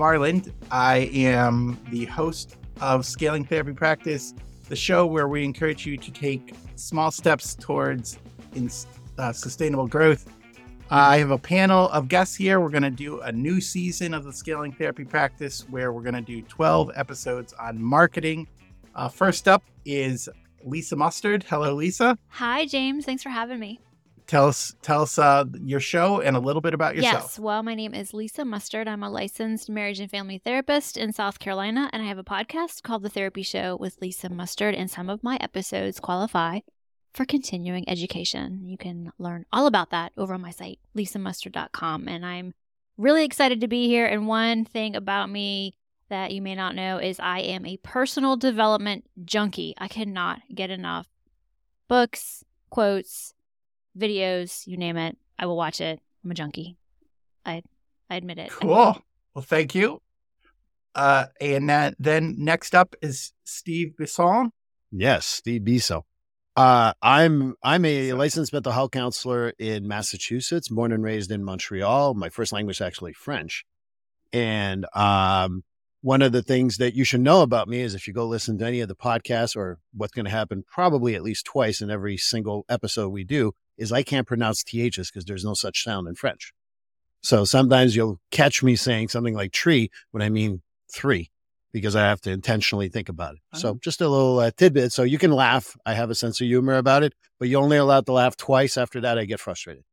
Marland. 0.00 0.50
I 0.70 1.10
am 1.12 1.78
the 1.90 2.06
host 2.06 2.56
of 2.80 3.04
Scaling 3.04 3.44
Therapy 3.44 3.74
Practice, 3.74 4.32
the 4.70 4.74
show 4.74 5.04
where 5.04 5.28
we 5.28 5.44
encourage 5.44 5.84
you 5.84 5.98
to 5.98 6.10
take 6.10 6.54
small 6.76 7.10
steps 7.10 7.54
towards 7.54 8.18
in, 8.54 8.70
uh, 9.18 9.30
sustainable 9.34 9.86
growth. 9.86 10.26
I 10.88 11.18
have 11.18 11.30
a 11.30 11.36
panel 11.36 11.90
of 11.90 12.08
guests 12.08 12.34
here. 12.34 12.60
We're 12.60 12.70
going 12.70 12.82
to 12.82 12.90
do 12.90 13.20
a 13.20 13.30
new 13.30 13.60
season 13.60 14.14
of 14.14 14.24
the 14.24 14.32
Scaling 14.32 14.72
Therapy 14.72 15.04
Practice 15.04 15.68
where 15.68 15.92
we're 15.92 16.00
going 16.00 16.14
to 16.14 16.22
do 16.22 16.40
12 16.40 16.92
episodes 16.94 17.52
on 17.60 17.78
marketing. 17.78 18.48
Uh, 18.94 19.10
first 19.10 19.48
up 19.48 19.62
is 19.84 20.30
Lisa 20.64 20.96
Mustard. 20.96 21.42
Hello, 21.42 21.74
Lisa. 21.74 22.16
Hi, 22.28 22.64
James. 22.64 23.04
Thanks 23.04 23.22
for 23.22 23.28
having 23.28 23.58
me. 23.58 23.80
Tell 24.30 24.46
us, 24.46 24.76
tell 24.80 25.02
us 25.02 25.18
uh, 25.18 25.44
your 25.60 25.80
show 25.80 26.20
and 26.20 26.36
a 26.36 26.38
little 26.38 26.62
bit 26.62 26.72
about 26.72 26.94
yourself. 26.94 27.24
Yes. 27.24 27.38
Well, 27.40 27.64
my 27.64 27.74
name 27.74 27.92
is 27.92 28.14
Lisa 28.14 28.44
Mustard. 28.44 28.86
I'm 28.86 29.02
a 29.02 29.10
licensed 29.10 29.68
marriage 29.68 29.98
and 29.98 30.08
family 30.08 30.38
therapist 30.38 30.96
in 30.96 31.12
South 31.12 31.40
Carolina, 31.40 31.90
and 31.92 32.00
I 32.00 32.06
have 32.06 32.16
a 32.16 32.22
podcast 32.22 32.84
called 32.84 33.02
The 33.02 33.08
Therapy 33.08 33.42
Show 33.42 33.74
with 33.74 34.00
Lisa 34.00 34.28
Mustard. 34.28 34.76
And 34.76 34.88
some 34.88 35.10
of 35.10 35.24
my 35.24 35.36
episodes 35.40 35.98
qualify 35.98 36.60
for 37.12 37.24
continuing 37.24 37.88
education. 37.88 38.60
You 38.62 38.78
can 38.78 39.10
learn 39.18 39.46
all 39.52 39.66
about 39.66 39.90
that 39.90 40.12
over 40.16 40.32
on 40.32 40.42
my 40.42 40.52
site, 40.52 40.78
lisamustard.com. 40.96 42.06
And 42.06 42.24
I'm 42.24 42.54
really 42.96 43.24
excited 43.24 43.60
to 43.62 43.66
be 43.66 43.88
here. 43.88 44.06
And 44.06 44.28
one 44.28 44.64
thing 44.64 44.94
about 44.94 45.28
me 45.28 45.74
that 46.08 46.30
you 46.30 46.40
may 46.40 46.54
not 46.54 46.76
know 46.76 46.98
is 46.98 47.18
I 47.18 47.40
am 47.40 47.66
a 47.66 47.78
personal 47.78 48.36
development 48.36 49.10
junkie. 49.24 49.74
I 49.76 49.88
cannot 49.88 50.42
get 50.54 50.70
enough 50.70 51.08
books, 51.88 52.44
quotes, 52.70 53.34
videos, 53.98 54.66
you 54.66 54.76
name 54.76 54.96
it. 54.96 55.16
I 55.38 55.46
will 55.46 55.56
watch 55.56 55.80
it. 55.80 56.00
I'm 56.24 56.30
a 56.30 56.34
junkie. 56.34 56.76
I 57.44 57.62
I 58.08 58.16
admit 58.16 58.38
it. 58.38 58.50
Cool. 58.50 59.02
Well, 59.34 59.44
thank 59.44 59.74
you. 59.74 60.02
Uh, 60.94 61.26
and 61.40 61.70
that, 61.70 61.94
then 61.98 62.34
next 62.38 62.74
up 62.74 62.96
is 63.00 63.32
Steve 63.44 63.96
Bisson. 63.96 64.50
Yes, 64.90 65.24
Steve 65.24 65.64
Bisson. 65.64 66.02
Uh, 66.56 66.92
I'm 67.00 67.54
I'm 67.62 67.84
a 67.84 68.12
licensed 68.12 68.52
mental 68.52 68.72
health 68.72 68.90
counselor 68.90 69.52
in 69.58 69.86
Massachusetts, 69.86 70.68
born 70.68 70.92
and 70.92 71.02
raised 71.02 71.30
in 71.30 71.44
Montreal. 71.44 72.14
My 72.14 72.28
first 72.28 72.52
language 72.52 72.78
is 72.78 72.80
actually 72.80 73.12
French, 73.12 73.64
and 74.32 74.84
um, 74.94 75.62
one 76.02 76.22
of 76.22 76.32
the 76.32 76.42
things 76.42 76.78
that 76.78 76.94
you 76.94 77.04
should 77.04 77.20
know 77.20 77.42
about 77.42 77.68
me 77.68 77.80
is 77.80 77.94
if 77.94 78.08
you 78.08 78.12
go 78.12 78.26
listen 78.26 78.58
to 78.58 78.66
any 78.66 78.80
of 78.80 78.88
the 78.88 78.96
podcasts 78.96 79.54
or 79.54 79.78
what's 79.94 80.12
going 80.12 80.24
to 80.24 80.30
happen 80.30 80.64
probably 80.66 81.14
at 81.14 81.22
least 81.22 81.44
twice 81.44 81.80
in 81.80 81.90
every 81.90 82.16
single 82.16 82.64
episode 82.68 83.10
we 83.10 83.22
do 83.22 83.52
is 83.80 83.90
I 83.90 84.04
can't 84.04 84.26
pronounce 84.26 84.62
THs 84.62 85.10
because 85.10 85.24
there's 85.24 85.44
no 85.44 85.54
such 85.54 85.82
sound 85.82 86.06
in 86.06 86.14
French. 86.14 86.52
So 87.22 87.44
sometimes 87.44 87.96
you'll 87.96 88.20
catch 88.30 88.62
me 88.62 88.76
saying 88.76 89.08
something 89.08 89.34
like 89.34 89.52
tree 89.52 89.90
when 90.12 90.22
I 90.22 90.28
mean 90.28 90.62
three 90.92 91.30
because 91.72 91.96
I 91.96 92.02
have 92.02 92.20
to 92.22 92.30
intentionally 92.30 92.88
think 92.88 93.08
about 93.08 93.34
it. 93.34 93.40
So 93.54 93.78
just 93.82 94.00
a 94.00 94.08
little 94.08 94.38
uh, 94.40 94.50
tidbit. 94.56 94.92
So 94.92 95.02
you 95.02 95.18
can 95.18 95.30
laugh. 95.30 95.76
I 95.86 95.94
have 95.94 96.10
a 96.10 96.14
sense 96.14 96.40
of 96.40 96.46
humor 96.46 96.76
about 96.76 97.02
it, 97.02 97.14
but 97.38 97.48
you're 97.48 97.62
only 97.62 97.76
allowed 97.76 98.06
to 98.06 98.12
laugh 98.12 98.36
twice. 98.36 98.76
After 98.76 99.00
that, 99.02 99.18
I 99.18 99.24
get 99.24 99.40
frustrated. 99.40 99.84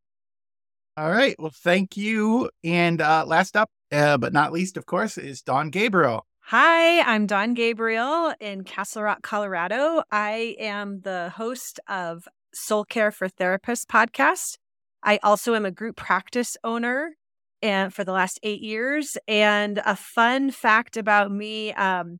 All 0.95 1.11
right. 1.11 1.35
Well, 1.37 1.51
thank 1.53 1.95
you. 1.95 2.49
And 2.63 3.01
uh, 3.01 3.25
last 3.27 3.55
up, 3.55 3.69
uh, 3.91 4.17
but 4.17 4.33
not 4.33 4.51
least, 4.51 4.77
of 4.77 4.85
course, 4.85 5.17
is 5.17 5.41
Dawn 5.41 5.69
Gabriel. 5.69 6.25
Hi, 6.49 7.01
I'm 7.01 7.27
Dawn 7.27 7.53
Gabriel 7.53 8.33
in 8.39 8.63
Castle 8.63 9.03
Rock, 9.03 9.21
Colorado. 9.21 10.01
I 10.11 10.55
am 10.59 11.01
the 11.01 11.29
host 11.35 11.81
of 11.89 12.25
Soul 12.57 12.83
Care 12.85 13.11
for 13.11 13.29
Therapists 13.29 13.85
podcast. 13.85 14.57
I 15.03 15.19
also 15.23 15.55
am 15.55 15.65
a 15.65 15.71
group 15.71 15.95
practice 15.95 16.57
owner 16.63 17.15
and 17.61 17.93
for 17.93 18.03
the 18.03 18.11
last 18.11 18.39
eight 18.43 18.61
years. 18.61 19.17
And 19.27 19.81
a 19.85 19.95
fun 19.95 20.51
fact 20.51 20.97
about 20.97 21.31
me, 21.31 21.73
um, 21.73 22.19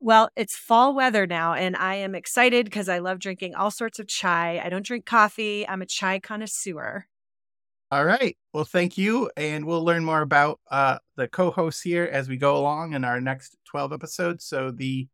well, 0.00 0.28
it's 0.36 0.56
fall 0.56 0.94
weather 0.94 1.26
now, 1.26 1.54
and 1.54 1.76
I 1.76 1.96
am 1.96 2.14
excited 2.14 2.64
because 2.64 2.88
I 2.88 2.98
love 2.98 3.18
drinking 3.18 3.54
all 3.54 3.70
sorts 3.70 3.98
of 3.98 4.06
chai. 4.06 4.60
I 4.64 4.68
don't 4.68 4.86
drink 4.86 5.06
coffee. 5.06 5.66
I'm 5.66 5.82
a 5.82 5.86
chai 5.86 6.20
connoisseur. 6.20 7.06
All 7.90 8.04
right. 8.04 8.36
Well, 8.52 8.64
thank 8.64 8.98
you. 8.98 9.30
And 9.36 9.64
we'll 9.64 9.84
learn 9.84 10.04
more 10.04 10.20
about 10.20 10.60
uh, 10.70 10.98
the 11.16 11.26
co 11.26 11.50
hosts 11.50 11.80
here 11.80 12.04
as 12.04 12.28
we 12.28 12.36
go 12.36 12.56
along 12.56 12.92
in 12.92 13.02
our 13.02 13.20
next 13.20 13.56
12 13.64 13.92
episodes. 13.92 14.44
So, 14.44 14.70
the 14.70 15.08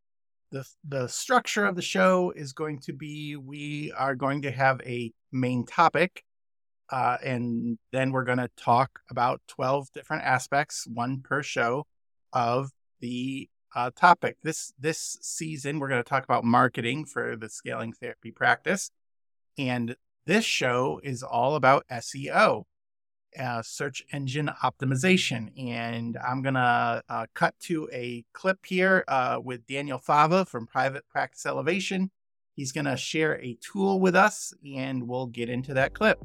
the 0.55 0.65
the 0.89 1.09
structure 1.09 1.67
of 1.67 1.75
the 1.75 1.83
show 1.83 2.33
is 2.37 2.53
going 2.53 2.79
to 2.79 2.93
be 2.93 3.35
we 3.35 3.93
are 3.97 4.15
going 4.15 4.43
to 4.43 4.53
have 4.53 4.81
a 4.87 5.13
main 5.33 5.67
topic 5.67 6.23
uh, 6.91 7.17
and 7.25 7.77
then 7.93 8.13
we're 8.13 8.25
going 8.25 8.39
to 8.39 8.51
talk 8.57 9.01
about 9.11 9.41
12 9.49 9.89
different 9.93 10.23
aspects 10.23 10.87
one 10.87 11.21
per 11.23 11.43
show 11.43 11.87
of 12.33 12.71
the 13.01 13.49
uh, 13.75 13.91
topic. 13.97 14.37
This 14.45 14.73
this 14.79 15.19
season 15.21 15.81
we're 15.81 15.89
going 15.89 16.03
to 16.03 16.09
talk 16.09 16.23
about 16.23 16.45
marketing 16.45 17.05
for 17.05 17.35
the 17.35 17.49
scaling 17.49 17.93
therapy 17.93 18.31
practice 18.31 18.93
and 19.59 19.97
this 20.25 20.45
show 20.45 21.01
is 21.03 21.25
all 21.25 21.57
about 21.57 21.85
seo 21.91 22.65
uh, 23.39 23.62
search 23.62 24.03
engine 24.12 24.50
optimization. 24.62 25.50
And 25.59 26.17
I'm 26.17 26.43
going 26.43 26.55
to 26.55 27.03
uh, 27.09 27.27
cut 27.34 27.55
to 27.61 27.89
a 27.93 28.25
clip 28.33 28.59
here 28.65 29.05
uh, 29.09 29.41
with 29.43 29.67
Daniel 29.67 29.99
Fava 29.99 30.45
from 30.45 30.67
Private 30.67 31.09
Practice 31.09 31.47
Elevation. 31.47 32.11
He's 32.55 32.73
going 32.73 32.84
to 32.84 32.97
share 32.97 33.41
a 33.41 33.59
tool 33.61 34.00
with 34.00 34.15
us, 34.15 34.55
and 34.77 35.09
we'll 35.09 35.27
get 35.27 35.49
into 35.49 35.75
that 35.75 35.93
clip. 35.93 36.25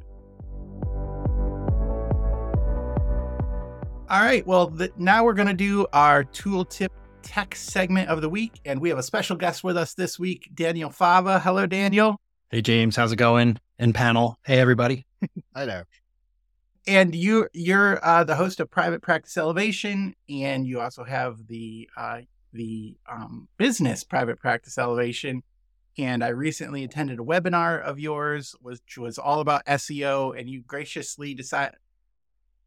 All 4.09 4.21
right. 4.21 4.45
Well, 4.45 4.67
the, 4.67 4.91
now 4.97 5.23
we're 5.23 5.33
going 5.33 5.47
to 5.47 5.53
do 5.53 5.85
our 5.93 6.23
tooltip 6.23 6.89
tech 7.21 7.55
segment 7.55 8.09
of 8.09 8.21
the 8.21 8.29
week. 8.29 8.59
And 8.65 8.81
we 8.81 8.89
have 8.89 8.97
a 8.97 9.03
special 9.03 9.35
guest 9.35 9.63
with 9.63 9.77
us 9.77 9.93
this 9.93 10.17
week, 10.17 10.49
Daniel 10.53 10.89
Fava. 10.89 11.39
Hello, 11.39 11.65
Daniel. 11.67 12.19
Hey, 12.49 12.61
James. 12.61 12.95
How's 12.95 13.11
it 13.11 13.17
going? 13.17 13.59
And 13.77 13.93
panel. 13.93 14.39
Hey, 14.43 14.59
everybody. 14.59 15.05
Hi 15.55 15.65
there 15.65 15.85
and 16.89 17.13
you 17.13 17.47
you're 17.53 18.03
uh, 18.03 18.23
the 18.23 18.35
host 18.35 18.59
of 18.59 18.71
Private 18.71 19.03
Practice 19.03 19.37
Elevation, 19.37 20.15
and 20.27 20.65
you 20.65 20.81
also 20.81 21.03
have 21.03 21.45
the 21.47 21.87
uh, 21.95 22.21
the 22.51 22.97
um, 23.09 23.47
business 23.57 24.03
Private 24.03 24.39
Practice 24.39 24.77
Elevation. 24.77 25.43
And 25.97 26.23
I 26.23 26.29
recently 26.29 26.83
attended 26.83 27.19
a 27.19 27.23
webinar 27.23 27.81
of 27.81 27.99
yours, 27.99 28.55
which 28.61 28.97
was 28.97 29.17
all 29.17 29.39
about 29.39 29.65
SEO, 29.65 30.37
and 30.37 30.49
you 30.49 30.61
graciously 30.61 31.33
decided 31.33 31.75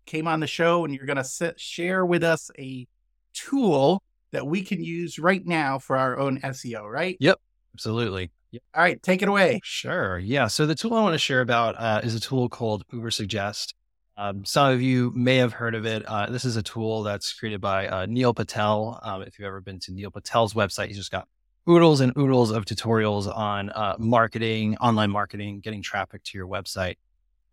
came 0.07 0.29
on 0.29 0.41
the 0.41 0.47
show, 0.47 0.85
and 0.85 0.95
you're 0.95 1.07
going 1.07 1.23
to 1.23 1.55
share 1.57 2.05
with 2.05 2.23
us 2.23 2.51
a 2.59 2.87
tool 3.33 4.03
that 4.33 4.47
we 4.47 4.63
can 4.63 4.83
use 4.83 5.19
right 5.19 5.45
now 5.47 5.79
for 5.79 5.97
our 5.97 6.19
own 6.19 6.41
SEO, 6.41 6.91
right? 6.91 7.17
Yep, 7.21 7.41
absolutely. 7.75 8.31
Yep. 8.51 8.63
All 8.75 8.83
right, 8.83 9.03
take 9.03 9.23
it 9.23 9.29
away. 9.29 9.61
Sure. 9.65 10.19
Yeah. 10.19 10.47
So 10.49 10.67
the 10.67 10.75
tool 10.75 10.95
I 10.95 11.03
want 11.03 11.15
to 11.15 11.19
share 11.19 11.41
about 11.41 11.75
uh, 11.79 12.01
is 12.05 12.15
a 12.15 12.21
tool 12.21 12.49
called 12.49 12.85
Ubersuggest. 12.93 13.73
Um, 14.17 14.45
some 14.45 14.71
of 14.73 14.83
you 14.83 15.13
may 15.15 15.37
have 15.37 15.53
heard 15.53 15.75
of 15.75 15.87
it. 15.87 16.05
Uh, 16.07 16.27
this 16.27 16.45
is 16.45 16.57
a 16.57 16.63
tool 16.63 17.03
that's 17.03 17.33
created 17.33 17.61
by 17.61 17.89
uh, 17.89 18.07
Neil 18.07 18.35
Patel. 18.35 19.01
Um, 19.03 19.23
if 19.23 19.39
you've 19.39 19.47
ever 19.47 19.61
been 19.61 19.79
to 19.81 19.93
Neil 19.93 20.11
Patel's 20.11 20.53
website, 20.53 20.89
he's 20.89 20.99
just 20.99 21.11
got 21.11 21.27
oodles 21.69 22.01
and 22.01 22.17
oodles 22.19 22.51
of 22.51 22.65
tutorials 22.65 23.35
on 23.35 23.71
uh, 23.71 23.97
marketing, 23.99 24.77
online 24.79 25.11
marketing, 25.11 25.61
getting 25.61 25.83
traffic 25.83 26.23
to 26.25 26.39
your 26.39 26.47
website. 26.47 26.97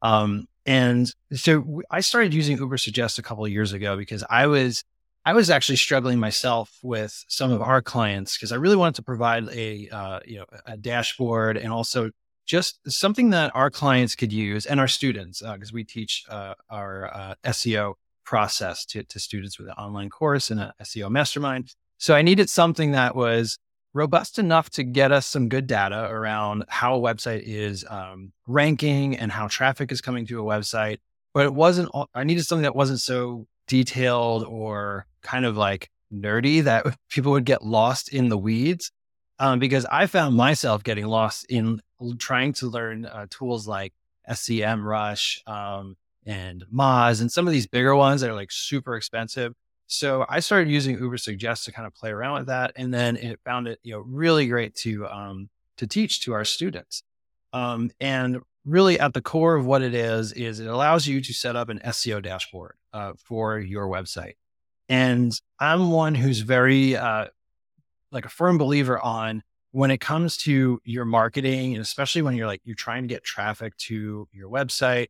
Um, 0.02 0.47
and 0.66 1.12
so 1.34 1.81
I 1.90 2.02
started 2.02 2.34
using 2.34 2.58
Ubersuggest 2.58 3.18
a 3.20 3.22
couple 3.22 3.46
of 3.46 3.52
years 3.52 3.74
ago 3.74 3.97
because 3.97 4.24
I 4.30 4.47
was 4.47 4.84
I 5.26 5.34
was 5.34 5.50
actually 5.50 5.76
struggling 5.76 6.20
myself 6.20 6.78
with 6.81 7.26
some 7.28 7.52
of 7.52 7.62
our 7.62 7.81
clients 7.81 8.38
because 8.38 8.52
I 8.52 8.56
really 8.56 8.76
wanted 8.76 8.96
to 8.96 9.03
provide 9.03 9.47
a 9.50 9.90
uh, 9.90 10.20
you 10.26 10.40
know 10.40 10.46
a 10.66 10.78
dashboard 10.78 11.58
and 11.58 11.72
also 11.72 12.12
just 12.49 12.79
something 12.91 13.29
that 13.29 13.55
our 13.55 13.69
clients 13.69 14.16
could 14.16 14.34
use 14.34 14.66
and 14.66 14.79
our 14.79 14.87
students, 14.87 15.40
because 15.40 15.69
uh, 15.69 15.75
we 15.75 15.84
teach 15.84 16.25
uh, 16.29 16.55
our 16.67 17.13
uh, 17.13 17.35
SEO 17.46 17.93
process 18.25 18.85
to, 18.85 19.03
to 19.03 19.19
students 19.19 19.59
with 19.59 19.67
an 19.67 19.75
online 19.75 20.09
course 20.09 20.49
and 20.49 20.59
a 20.59 20.73
SEO 20.81 21.11
mastermind. 21.11 21.75
So 21.99 22.16
I 22.16 22.23
needed 22.23 22.49
something 22.49 22.93
that 22.93 23.16
was 23.16 23.59
robust 23.93 24.40
enough 24.40 24.72
to 24.72 24.84
get 24.84 25.11
us 25.11 25.28
some 25.28 25.47
good 25.47 25.67
data 25.67 26.07
around 26.09 26.63
how 26.69 26.96
a 26.96 26.99
website 26.99 27.43
is 27.46 27.85
um, 27.87 28.31
ranking 28.47 29.16
and 29.16 29.31
how 29.31 29.47
traffic 29.47 29.91
is 29.91 30.02
coming 30.02 30.25
to 30.25 30.40
a 30.40 30.43
website. 30.43 30.97
But 31.35 31.45
it 31.45 31.53
wasn't, 31.53 31.91
I 32.16 32.23
needed 32.23 32.45
something 32.45 32.63
that 32.63 32.75
wasn't 32.75 32.99
so 32.99 33.45
detailed 33.67 34.43
or 34.43 35.05
kind 35.22 35.45
of 35.45 35.55
like 35.55 35.91
nerdy 36.11 36.63
that 36.63 36.97
people 37.11 37.31
would 37.34 37.45
get 37.45 37.63
lost 37.63 38.09
in 38.09 38.29
the 38.29 38.37
weeds 38.40 38.91
um, 39.37 39.59
because 39.59 39.85
I 39.85 40.07
found 40.07 40.35
myself 40.35 40.84
getting 40.84 41.05
lost 41.05 41.45
in 41.47 41.79
trying 42.17 42.53
to 42.53 42.67
learn 42.67 43.05
uh, 43.05 43.28
tools 43.29 43.67
like 43.67 43.93
SEMrush 44.29 45.47
um, 45.47 45.96
and 46.25 46.63
Moz 46.73 47.22
and 47.22 47.31
some 47.31 47.47
of 47.47 47.53
these 47.53 47.67
bigger 47.67 47.96
ones 47.96 48.22
that 48.22 48.29
are 48.29 48.35
like 48.35 48.51
super 48.51 48.96
expensive. 48.96 49.53
So 49.87 50.25
I 50.29 50.40
started 50.40 50.69
using 50.69 50.99
Uber 50.99 51.17
Ubersuggest 51.17 51.66
to 51.66 51.72
kind 51.72 51.87
of 51.87 51.96
play 51.96 52.11
around 52.11 52.40
with 52.40 52.47
that, 52.47 52.73
and 52.75 52.93
then 52.93 53.17
it 53.17 53.40
found 53.43 53.67
it 53.67 53.79
you 53.84 53.93
know 53.93 54.01
really 54.01 54.47
great 54.47 54.75
to 54.75 55.07
um, 55.07 55.49
to 55.78 55.87
teach 55.87 56.22
to 56.25 56.34
our 56.34 56.46
students. 56.46 57.03
Um, 57.53 57.90
and 57.99 58.40
really, 58.66 58.99
at 58.99 59.13
the 59.13 59.22
core 59.22 59.55
of 59.55 59.66
what 59.66 59.81
it 59.81 59.95
is 59.95 60.31
is 60.34 60.59
it 60.59 60.67
allows 60.67 61.07
you 61.07 61.22
to 61.22 61.34
set 61.34 61.55
up 61.55 61.69
an 61.69 61.79
SEO 61.79 62.22
dashboard 62.22 62.75
uh, 62.93 63.13
for 63.17 63.59
your 63.59 63.87
website. 63.87 64.34
And 64.87 65.34
I'm 65.59 65.91
one 65.91 66.16
who's 66.16 66.40
very, 66.40 66.95
uh, 66.95 67.28
like 68.11 68.25
a 68.25 68.29
firm 68.29 68.57
believer 68.57 68.99
on 68.99 69.43
when 69.71 69.91
it 69.91 69.99
comes 69.99 70.37
to 70.37 70.79
your 70.83 71.05
marketing, 71.05 71.73
and 71.73 71.81
especially 71.81 72.21
when 72.21 72.35
you're 72.35 72.47
like, 72.47 72.61
you're 72.63 72.75
trying 72.75 73.03
to 73.03 73.07
get 73.07 73.23
traffic 73.23 73.75
to 73.77 74.27
your 74.31 74.49
website, 74.49 75.07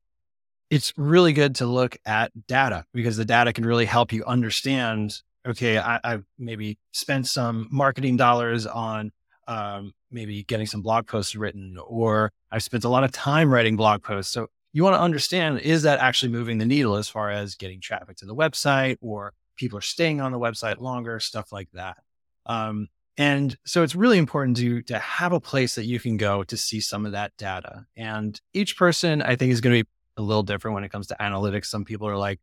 it's 0.70 0.94
really 0.98 1.34
good 1.34 1.56
to 1.56 1.66
look 1.66 1.98
at 2.06 2.32
data 2.48 2.86
because 2.94 3.18
the 3.18 3.26
data 3.26 3.54
can 3.54 3.66
really 3.66 3.86
help 3.86 4.12
you 4.12 4.24
understand 4.26 5.22
okay, 5.48 5.78
I, 5.78 6.00
have 6.04 6.24
maybe 6.38 6.78
spent 6.92 7.28
some 7.28 7.68
marketing 7.72 8.18
dollars 8.18 8.66
on 8.66 9.12
um, 9.48 9.94
maybe 10.12 10.44
getting 10.44 10.68
some 10.68 10.82
blog 10.82 11.08
posts 11.08 11.36
written, 11.36 11.78
or 11.84 12.32
I've 12.52 12.64
spent 12.64 12.84
a 12.84 12.90
lot 12.90 13.04
of 13.04 13.12
time 13.12 13.52
writing 13.52 13.76
blog 13.76 14.04
posts. 14.04 14.32
So 14.32 14.48
you 14.74 14.84
want 14.84 14.96
to 14.96 15.02
understand 15.02 15.60
is 15.60 15.84
that 15.84 16.00
actually 16.00 16.32
moving 16.32 16.60
the 16.60 16.66
needle 16.66 16.96
as 16.96 17.10
far 17.10 17.32
as 17.32 17.56
getting 17.56 17.82
traffic 17.82 18.18
to 18.18 18.26
the 18.26 18.36
website 18.36 18.98
or 19.02 19.34
people 19.56 19.78
are 19.78 19.82
staying 19.82 20.22
on 20.22 20.32
the 20.32 20.40
website 20.40 20.80
longer, 20.80 21.20
stuff 21.20 21.52
like 21.52 21.70
that. 21.74 21.98
Um, 22.46 22.88
and 23.20 23.58
so 23.66 23.84
it's 23.84 23.96
really 23.96 24.18
important 24.18 24.56
to 24.58 24.82
to 24.84 24.98
have 24.98 25.34
a 25.34 25.42
place 25.42 25.76
that 25.76 25.84
you 25.84 26.00
can 26.00 26.16
go 26.16 26.42
to 26.46 26.56
see 26.56 26.80
some 26.80 27.06
of 27.06 27.12
that 27.12 27.36
data. 27.38 27.86
And 27.98 28.40
each 28.54 28.78
person 28.78 29.22
I 29.22 29.36
think 29.36 29.52
is 29.52 29.60
going 29.60 29.78
to 29.78 29.84
be 29.84 29.90
a 30.16 30.22
little 30.22 30.42
different 30.42 30.74
when 30.76 30.86
it 30.86 30.90
comes 30.90 31.08
to 31.08 31.18
analytics. 31.20 31.66
Some 31.66 31.84
people 31.84 32.08
are 32.08 32.16
like, 32.16 32.40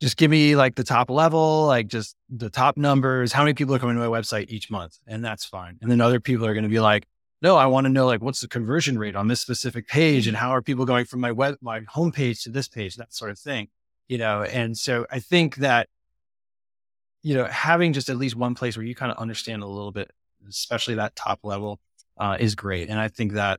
just 0.00 0.16
give 0.16 0.30
me 0.30 0.54
like 0.54 0.76
the 0.76 0.84
top 0.84 1.10
level, 1.10 1.66
like 1.66 1.88
just 1.88 2.14
the 2.30 2.48
top 2.48 2.76
numbers, 2.76 3.32
how 3.32 3.42
many 3.42 3.54
people 3.54 3.74
are 3.74 3.80
coming 3.80 3.96
to 3.96 4.08
my 4.08 4.18
website 4.18 4.48
each 4.48 4.70
month, 4.70 4.96
and 5.08 5.24
that's 5.24 5.44
fine. 5.44 5.76
And 5.82 5.90
then 5.90 6.00
other 6.00 6.20
people 6.20 6.46
are 6.46 6.54
going 6.54 6.62
to 6.62 6.70
be 6.70 6.80
like, 6.80 7.04
no, 7.42 7.56
I 7.56 7.66
want 7.66 7.86
to 7.86 7.92
know 7.92 8.06
like 8.06 8.22
what's 8.22 8.40
the 8.40 8.48
conversion 8.48 9.00
rate 9.00 9.16
on 9.16 9.26
this 9.26 9.40
specific 9.40 9.88
page, 9.88 10.28
and 10.28 10.36
mm-hmm. 10.36 10.44
how 10.44 10.50
are 10.50 10.62
people 10.62 10.84
going 10.84 11.06
from 11.06 11.18
my 11.18 11.32
web 11.32 11.56
my 11.60 11.80
homepage 11.80 12.44
to 12.44 12.50
this 12.50 12.68
page, 12.68 12.94
that 12.94 13.12
sort 13.12 13.32
of 13.32 13.40
thing, 13.40 13.66
you 14.06 14.18
know. 14.18 14.44
And 14.44 14.78
so 14.78 15.04
I 15.10 15.18
think 15.18 15.56
that 15.56 15.88
you 17.26 17.34
know 17.34 17.46
having 17.46 17.92
just 17.92 18.08
at 18.08 18.16
least 18.16 18.36
one 18.36 18.54
place 18.54 18.76
where 18.76 18.86
you 18.86 18.94
kind 18.94 19.10
of 19.10 19.18
understand 19.18 19.64
a 19.64 19.66
little 19.66 19.90
bit, 19.90 20.12
especially 20.48 20.94
that 20.94 21.16
top 21.16 21.40
level, 21.42 21.80
uh, 22.18 22.36
is 22.38 22.54
great. 22.54 22.88
And 22.88 23.00
I 23.00 23.08
think 23.08 23.32
that 23.32 23.58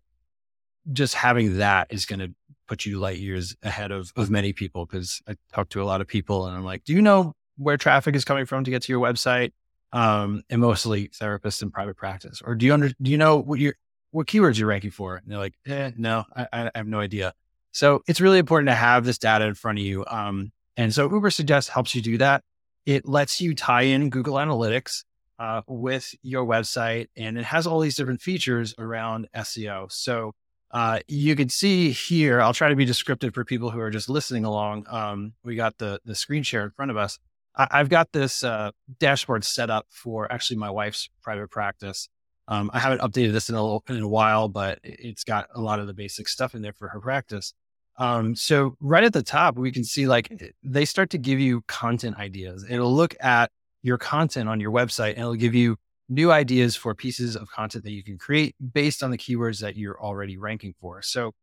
just 0.93 1.13
having 1.13 1.57
that 1.57 1.87
is 1.89 2.05
going 2.05 2.19
to 2.19 2.33
put 2.69 2.85
you 2.85 2.97
light 2.97 3.17
years 3.17 3.57
ahead 3.63 3.91
of, 3.91 4.13
of 4.15 4.29
many 4.29 4.53
people 4.53 4.85
because 4.85 5.21
I 5.27 5.35
talk 5.53 5.67
to 5.69 5.81
a 5.81 5.83
lot 5.83 5.99
of 5.99 6.07
people 6.07 6.47
and 6.47 6.55
I'm 6.55 6.63
like, 6.63 6.85
do 6.85 6.93
you 6.93 7.01
know 7.01 7.33
where 7.57 7.75
traffic 7.75 8.15
is 8.15 8.23
coming 8.23 8.45
from 8.45 8.63
to 8.63 8.71
get 8.71 8.83
to 8.83 8.93
your 8.93 9.01
website? 9.01 9.51
Um, 9.91 10.43
and 10.49 10.61
mostly 10.61 11.09
therapists 11.09 11.61
in 11.61 11.69
private 11.69 11.97
practice. 11.97 12.41
Or 12.41 12.55
do 12.55 12.65
you 12.65 12.73
under, 12.73 12.91
do 13.01 13.11
you 13.11 13.17
know 13.17 13.35
what 13.35 13.59
your, 13.59 13.73
what 14.11 14.27
keywords 14.27 14.57
you're 14.57 14.69
ranking 14.69 14.91
for? 14.91 15.17
And 15.17 15.29
they're 15.29 15.39
like, 15.39 15.55
eh, 15.65 15.91
no, 15.97 16.23
I, 16.33 16.47
I 16.53 16.71
have 16.73 16.87
no 16.87 17.01
idea. 17.01 17.33
So 17.73 18.01
it's 18.07 18.21
really 18.21 18.39
important 18.39 18.69
to 18.69 18.75
have 18.75 19.03
this 19.03 19.17
data 19.17 19.43
in 19.43 19.55
front 19.55 19.79
of 19.79 19.83
you. 19.83 20.05
Um, 20.07 20.53
and 20.77 20.93
so 20.93 21.09
Ubersuggest 21.09 21.67
helps 21.67 21.95
you 21.95 22.01
do 22.01 22.17
that. 22.19 22.45
It 22.87 23.05
lets 23.05 23.41
you 23.41 23.53
tie 23.53 23.81
in 23.81 24.09
Google 24.09 24.35
Analytics 24.35 25.03
uh, 25.37 25.61
with 25.67 26.15
your 26.21 26.45
website, 26.45 27.07
and 27.17 27.37
it 27.37 27.43
has 27.43 27.67
all 27.67 27.81
these 27.81 27.97
different 27.97 28.21
features 28.21 28.73
around 28.79 29.27
SEO. 29.35 29.91
So 29.91 30.33
uh, 30.71 31.01
you 31.05 31.35
can 31.35 31.49
see 31.49 31.91
here, 31.91 32.39
I'll 32.41 32.53
try 32.53 32.69
to 32.69 32.77
be 32.77 32.85
descriptive 32.85 33.33
for 33.33 33.43
people 33.43 33.71
who 33.71 33.81
are 33.81 33.89
just 33.89 34.07
listening 34.07 34.45
along. 34.45 34.85
Um, 34.89 35.33
we 35.43 35.57
got 35.57 35.77
the, 35.77 35.99
the 36.05 36.15
screen 36.15 36.43
share 36.43 36.63
in 36.63 36.71
front 36.71 36.89
of 36.89 36.95
us. 36.95 37.19
I, 37.53 37.79
have 37.79 37.89
got 37.89 38.13
this 38.13 38.41
uh, 38.41 38.71
dashboard 38.99 39.43
set 39.43 39.69
up 39.69 39.87
for 39.89 40.31
actually 40.31 40.55
my 40.55 40.69
wife's 40.69 41.09
private 41.21 41.51
practice. 41.51 42.07
Um, 42.47 42.71
I 42.73 42.79
haven't 42.79 43.01
updated 43.01 43.33
this 43.33 43.49
in 43.49 43.55
a, 43.55 43.79
in 43.91 44.01
a 44.01 44.07
while, 44.07 44.47
but 44.47 44.79
it's 44.81 45.25
got 45.25 45.49
a 45.53 45.59
lot 45.59 45.81
of 45.81 45.87
the 45.87 45.93
basic 45.93 46.29
stuff 46.29 46.55
in 46.55 46.61
there 46.61 46.71
for 46.71 46.87
her 46.87 47.01
practice. 47.01 47.53
Um, 47.97 48.35
so 48.35 48.75
right 48.79 49.03
at 49.03 49.13
the 49.13 49.23
top, 49.23 49.57
we 49.57 49.71
can 49.71 49.83
see 49.83 50.07
like 50.07 50.53
they 50.63 50.85
start 50.85 51.09
to 51.11 51.17
give 51.17 51.39
you 51.39 51.61
content 51.67 52.17
ideas. 52.17 52.65
It'll 52.69 52.93
look 52.93 53.15
at 53.19 53.51
your 53.81 53.97
content 53.97 54.49
on 54.49 54.59
your 54.59 54.71
website 54.71 55.11
and 55.11 55.19
it'll 55.19 55.35
give 55.35 55.55
you 55.55 55.77
new 56.09 56.31
ideas 56.31 56.75
for 56.75 56.93
pieces 56.95 57.35
of 57.35 57.49
content 57.49 57.83
that 57.83 57.91
you 57.91 58.03
can 58.03 58.17
create 58.17 58.55
based 58.73 59.03
on 59.03 59.11
the 59.11 59.17
keywords 59.17 59.59
that 59.61 59.75
you're 59.75 59.99
already 59.99 60.37
ranking 60.37 60.73
for. 60.79 61.01
So 61.01 61.33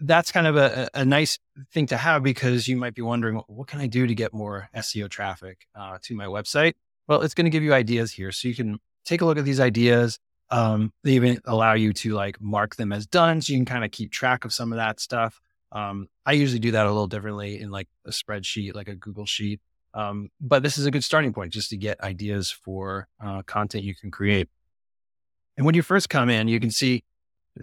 that's 0.00 0.30
kind 0.30 0.46
of 0.46 0.56
a, 0.56 0.88
a 0.94 1.04
nice 1.04 1.38
thing 1.72 1.86
to 1.86 1.96
have 1.96 2.22
because 2.22 2.68
you 2.68 2.76
might 2.76 2.94
be 2.94 3.02
wondering, 3.02 3.40
what 3.46 3.68
can 3.68 3.80
I 3.80 3.86
do 3.86 4.06
to 4.06 4.14
get 4.14 4.32
more 4.34 4.68
SEO 4.74 5.08
traffic 5.08 5.66
uh, 5.74 5.98
to 6.02 6.14
my 6.14 6.26
website? 6.26 6.74
Well, 7.08 7.22
it's 7.22 7.34
going 7.34 7.44
to 7.44 7.50
give 7.50 7.62
you 7.62 7.72
ideas 7.72 8.12
here. 8.12 8.32
So 8.32 8.48
you 8.48 8.54
can 8.54 8.78
take 9.04 9.20
a 9.20 9.24
look 9.24 9.38
at 9.38 9.44
these 9.44 9.60
ideas. 9.60 10.18
Um, 10.50 10.92
they 11.02 11.12
even 11.12 11.40
allow 11.44 11.74
you 11.74 11.92
to 11.94 12.14
like 12.14 12.40
mark 12.40 12.76
them 12.76 12.92
as 12.92 13.06
done. 13.06 13.40
So 13.40 13.52
you 13.52 13.58
can 13.58 13.66
kind 13.66 13.84
of 13.84 13.90
keep 13.90 14.10
track 14.10 14.44
of 14.44 14.52
some 14.52 14.72
of 14.72 14.76
that 14.76 15.00
stuff. 15.00 15.40
Um, 15.74 16.08
I 16.24 16.32
usually 16.32 16.60
do 16.60 16.70
that 16.70 16.86
a 16.86 16.90
little 16.90 17.08
differently 17.08 17.60
in 17.60 17.70
like 17.70 17.88
a 18.06 18.10
spreadsheet, 18.10 18.74
like 18.74 18.88
a 18.88 18.94
Google 18.94 19.26
sheet. 19.26 19.60
Um, 19.92 20.30
but 20.40 20.62
this 20.62 20.78
is 20.78 20.86
a 20.86 20.90
good 20.90 21.04
starting 21.04 21.32
point 21.32 21.52
just 21.52 21.70
to 21.70 21.76
get 21.76 22.00
ideas 22.00 22.50
for 22.50 23.08
uh, 23.22 23.42
content 23.42 23.84
you 23.84 23.94
can 23.94 24.10
create. 24.10 24.48
And 25.56 25.66
when 25.66 25.74
you 25.74 25.82
first 25.82 26.08
come 26.08 26.30
in, 26.30 26.48
you 26.48 26.58
can 26.58 26.70
see 26.70 27.04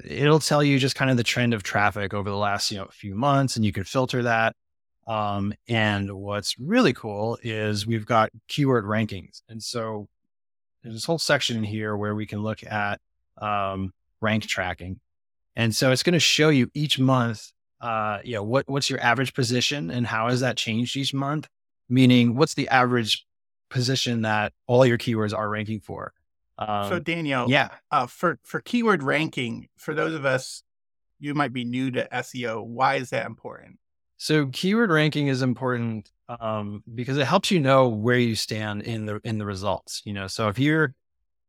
it'll 0.06 0.40
tell 0.40 0.64
you 0.64 0.80
just 0.80 0.96
kind 0.96 1.12
of 1.12 1.18
the 1.18 1.24
trend 1.24 1.54
of 1.54 1.64
traffic 1.64 2.14
over 2.14 2.30
the 2.30 2.38
last 2.38 2.72
you 2.72 2.78
know 2.78 2.88
few 2.92 3.16
months, 3.16 3.56
and 3.56 3.66
you 3.66 3.72
can 3.72 3.84
filter 3.84 4.24
that. 4.24 4.56
Um, 5.08 5.54
and 5.68 6.12
what's 6.12 6.58
really 6.60 6.94
cool 6.94 7.38
is 7.44 7.88
we've 7.88 8.06
got 8.06 8.30
keyword 8.48 8.86
rankings, 8.86 9.42
and 9.50 9.62
so 9.62 10.08
there's 10.84 10.96
this 10.96 11.06
whole 11.06 11.20
section 11.20 11.58
in 11.58 11.64
here 11.64 11.96
where 11.96 12.16
we 12.16 12.26
can 12.26 12.42
look 12.42 12.64
at 12.64 13.00
um, 13.42 13.94
rank 14.22 14.46
tracking, 14.46 15.00
and 15.56 15.76
so 15.76 15.92
it's 15.92 16.04
going 16.04 16.14
to 16.14 16.20
show 16.20 16.50
you 16.50 16.70
each 16.74 17.00
month, 17.00 17.52
uh, 17.82 18.20
you 18.24 18.36
know, 18.36 18.44
what 18.44 18.70
what's 18.70 18.90
your 18.90 19.02
average 19.02 19.34
position 19.34 19.92
and 19.92 20.08
how 20.08 20.30
has 20.30 20.40
that 20.40 20.56
changed 20.56 20.96
each 20.96 21.14
month 21.14 21.48
meaning 21.92 22.36
what's 22.36 22.54
the 22.56 22.70
average 22.70 23.28
position 23.70 24.22
that 24.22 24.54
all 24.66 24.86
your 24.86 24.98
keywords 24.98 25.38
are 25.38 25.50
ranking 25.50 25.82
for. 25.82 26.14
Um, 26.58 26.90
so 26.90 27.00
Daniel, 27.00 27.50
yeah, 27.50 27.70
uh, 27.92 28.08
for 28.08 28.40
for 28.44 28.62
keyword 28.62 29.04
ranking, 29.04 29.68
for 29.78 29.94
those 29.94 30.14
of 30.14 30.26
us 30.26 30.64
you 31.20 31.36
might 31.36 31.54
be 31.54 31.66
new 31.66 31.92
to 31.92 32.08
SEO, 32.12 32.66
why 32.66 32.96
is 32.96 33.12
that 33.12 33.26
important? 33.26 33.78
So 34.18 34.48
keyword 34.48 34.90
ranking 34.90 35.28
is 35.28 35.42
important 35.42 36.10
um, 36.30 36.84
because 36.94 37.18
it 37.18 37.26
helps 37.26 37.52
you 37.52 37.60
know 37.60 37.90
where 37.90 38.18
you 38.18 38.36
stand 38.36 38.84
in 38.84 39.06
the 39.06 39.20
in 39.24 39.38
the 39.38 39.46
results. 39.46 40.02
You 40.06 40.14
know, 40.14 40.28
so 40.28 40.48
if 40.48 40.60
you're 40.60 40.94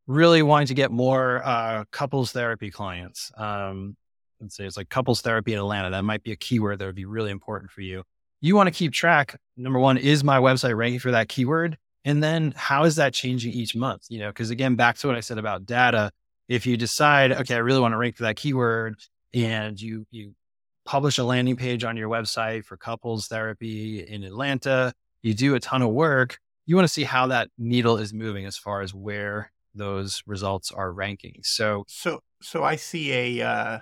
really 0.07 0.41
wanting 0.41 0.67
to 0.67 0.73
get 0.73 0.91
more 0.91 1.41
uh, 1.45 1.85
couples 1.91 2.31
therapy 2.31 2.71
clients, 2.71 3.31
um, 3.37 3.95
let's 4.43 4.55
say 4.55 4.65
it's 4.65 4.77
like 4.77 4.89
couples 4.89 5.21
therapy 5.21 5.53
in 5.53 5.59
Atlanta, 5.59 5.89
that 5.89 6.03
might 6.03 6.23
be 6.23 6.31
a 6.31 6.35
keyword 6.35 6.79
that 6.79 6.85
would 6.85 6.95
be 6.95 7.05
really 7.05 7.31
important 7.31 7.71
for 7.71 7.81
you 7.81 8.03
you 8.43 8.57
want 8.57 8.67
to 8.67 8.71
keep 8.71 8.91
track. 8.91 9.39
Number 9.55 9.79
one, 9.79 9.97
is 9.97 10.21
my 10.21 10.37
website 10.37 10.75
ranking 10.75 10.99
for 10.99 11.11
that 11.11 11.29
keyword? 11.29 11.77
And 12.03 12.21
then 12.21 12.53
how 12.57 12.83
is 12.83 12.97
that 12.97 13.13
changing 13.13 13.53
each 13.53 13.73
month? 13.73 14.03
You 14.09 14.19
know, 14.19 14.27
because 14.27 14.49
again, 14.49 14.75
back 14.75 14.97
to 14.97 15.07
what 15.07 15.15
I 15.15 15.21
said 15.21 15.37
about 15.37 15.65
data, 15.65 16.11
if 16.49 16.65
you 16.65 16.75
decide, 16.75 17.31
okay, 17.31 17.55
I 17.55 17.59
really 17.59 17.79
want 17.79 17.93
to 17.93 17.97
rank 17.97 18.17
for 18.17 18.23
that 18.23 18.35
keyword 18.35 18.99
and 19.33 19.79
you, 19.79 20.05
you 20.11 20.35
publish 20.83 21.19
a 21.19 21.23
landing 21.23 21.55
page 21.55 21.85
on 21.85 21.95
your 21.95 22.09
website 22.09 22.65
for 22.65 22.75
couples 22.75 23.27
therapy 23.27 24.01
in 24.01 24.25
Atlanta, 24.25 24.91
you 25.21 25.33
do 25.33 25.55
a 25.55 25.59
ton 25.61 25.81
of 25.81 25.91
work, 25.91 26.37
you 26.65 26.75
want 26.75 26.85
to 26.85 26.93
see 26.93 27.05
how 27.05 27.27
that 27.27 27.47
needle 27.57 27.97
is 27.97 28.13
moving 28.13 28.45
as 28.45 28.57
far 28.57 28.81
as 28.81 28.93
where 28.93 29.53
those 29.73 30.21
results 30.27 30.69
are 30.69 30.91
ranking. 30.91 31.39
So, 31.43 31.85
so, 31.87 32.19
so 32.41 32.61
I 32.61 32.75
see 32.75 33.39
a, 33.39 33.47
uh, 33.47 33.79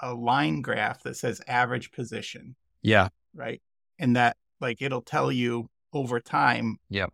a 0.00 0.14
line 0.14 0.62
graph 0.62 1.02
that 1.02 1.16
says 1.16 1.40
average 1.46 1.92
position. 1.92 2.56
Yeah. 2.82 3.08
Right 3.34 3.60
and 4.00 4.16
that 4.16 4.36
like 4.60 4.82
it'll 4.82 5.02
tell 5.02 5.30
you 5.30 5.68
over 5.92 6.18
time 6.18 6.78
yep. 6.88 7.12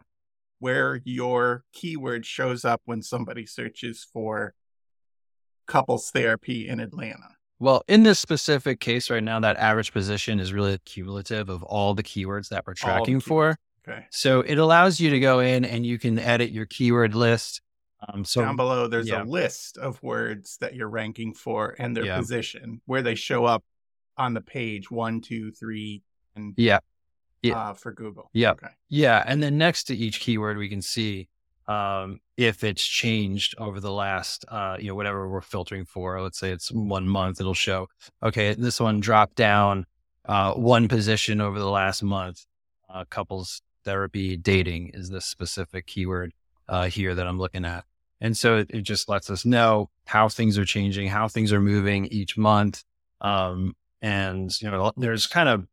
where 0.60 1.02
your 1.04 1.64
keyword 1.72 2.24
shows 2.24 2.64
up 2.64 2.80
when 2.84 3.02
somebody 3.02 3.44
searches 3.44 4.06
for 4.10 4.54
couples 5.66 6.10
therapy 6.10 6.68
in 6.68 6.80
Atlanta. 6.80 7.34
Well, 7.58 7.82
in 7.88 8.02
this 8.02 8.18
specific 8.18 8.80
case 8.80 9.10
right 9.10 9.22
now, 9.22 9.40
that 9.40 9.56
average 9.56 9.92
position 9.92 10.40
is 10.40 10.52
really 10.52 10.78
cumulative 10.84 11.48
of 11.48 11.62
all 11.62 11.94
the 11.94 12.02
keywords 12.02 12.50
that 12.50 12.64
we're 12.66 12.74
tracking 12.74 13.18
for. 13.18 13.56
Okay. 13.88 14.04
So 14.10 14.40
it 14.40 14.58
allows 14.58 15.00
you 15.00 15.10
to 15.10 15.20
go 15.20 15.40
in 15.40 15.64
and 15.64 15.86
you 15.86 15.98
can 15.98 16.18
edit 16.18 16.50
your 16.50 16.66
keyword 16.66 17.14
list. 17.14 17.62
Um, 18.08 18.24
so 18.24 18.42
down 18.42 18.56
below, 18.56 18.86
there's 18.86 19.08
yeah. 19.08 19.22
a 19.22 19.24
list 19.24 19.78
of 19.78 20.02
words 20.02 20.58
that 20.60 20.74
you're 20.74 20.88
ranking 20.88 21.34
for 21.34 21.74
and 21.78 21.96
their 21.96 22.04
yeah. 22.04 22.18
position, 22.18 22.80
where 22.86 23.02
they 23.02 23.14
show 23.14 23.44
up 23.44 23.64
on 24.16 24.34
the 24.34 24.40
page 24.40 24.90
one, 24.90 25.20
two, 25.20 25.50
three, 25.52 26.02
and 26.34 26.54
yeah, 26.56 26.78
yeah. 27.42 27.58
Uh, 27.58 27.74
for 27.74 27.92
Google. 27.92 28.30
Yeah, 28.32 28.52
okay. 28.52 28.68
yeah, 28.88 29.24
and 29.26 29.42
then 29.42 29.58
next 29.58 29.84
to 29.84 29.96
each 29.96 30.20
keyword, 30.20 30.56
we 30.56 30.68
can 30.68 30.82
see 30.82 31.28
um, 31.66 32.20
if 32.36 32.62
it's 32.62 32.84
changed 32.84 33.54
over 33.58 33.80
the 33.80 33.92
last, 33.92 34.44
uh, 34.48 34.76
you 34.78 34.88
know, 34.88 34.94
whatever 34.94 35.28
we're 35.28 35.40
filtering 35.40 35.84
for. 35.84 36.20
Let's 36.20 36.38
say 36.38 36.50
it's 36.50 36.70
one 36.70 37.08
month, 37.08 37.40
it'll 37.40 37.54
show. 37.54 37.88
Okay, 38.22 38.54
this 38.54 38.80
one 38.80 39.00
dropped 39.00 39.34
down 39.34 39.86
uh, 40.26 40.54
one 40.54 40.88
position 40.88 41.40
over 41.40 41.58
the 41.58 41.70
last 41.70 42.02
month. 42.02 42.44
Uh, 42.88 43.04
couples 43.08 43.62
therapy 43.84 44.36
dating 44.36 44.90
is 44.94 45.08
the 45.08 45.20
specific 45.20 45.86
keyword 45.86 46.32
uh, 46.68 46.86
here 46.86 47.14
that 47.14 47.26
I'm 47.26 47.38
looking 47.38 47.64
at. 47.64 47.84
And 48.20 48.36
so 48.36 48.58
it, 48.58 48.70
it, 48.70 48.82
just 48.82 49.08
lets 49.08 49.30
us 49.30 49.44
know 49.44 49.90
how 50.06 50.28
things 50.28 50.56
are 50.58 50.64
changing, 50.64 51.08
how 51.08 51.28
things 51.28 51.52
are 51.52 51.60
moving 51.60 52.06
each 52.06 52.36
month. 52.38 52.82
Um, 53.20 53.74
and, 54.00 54.50
you 54.60 54.70
know, 54.70 54.92
there's 54.96 55.26
kind 55.26 55.48
of 55.48 55.66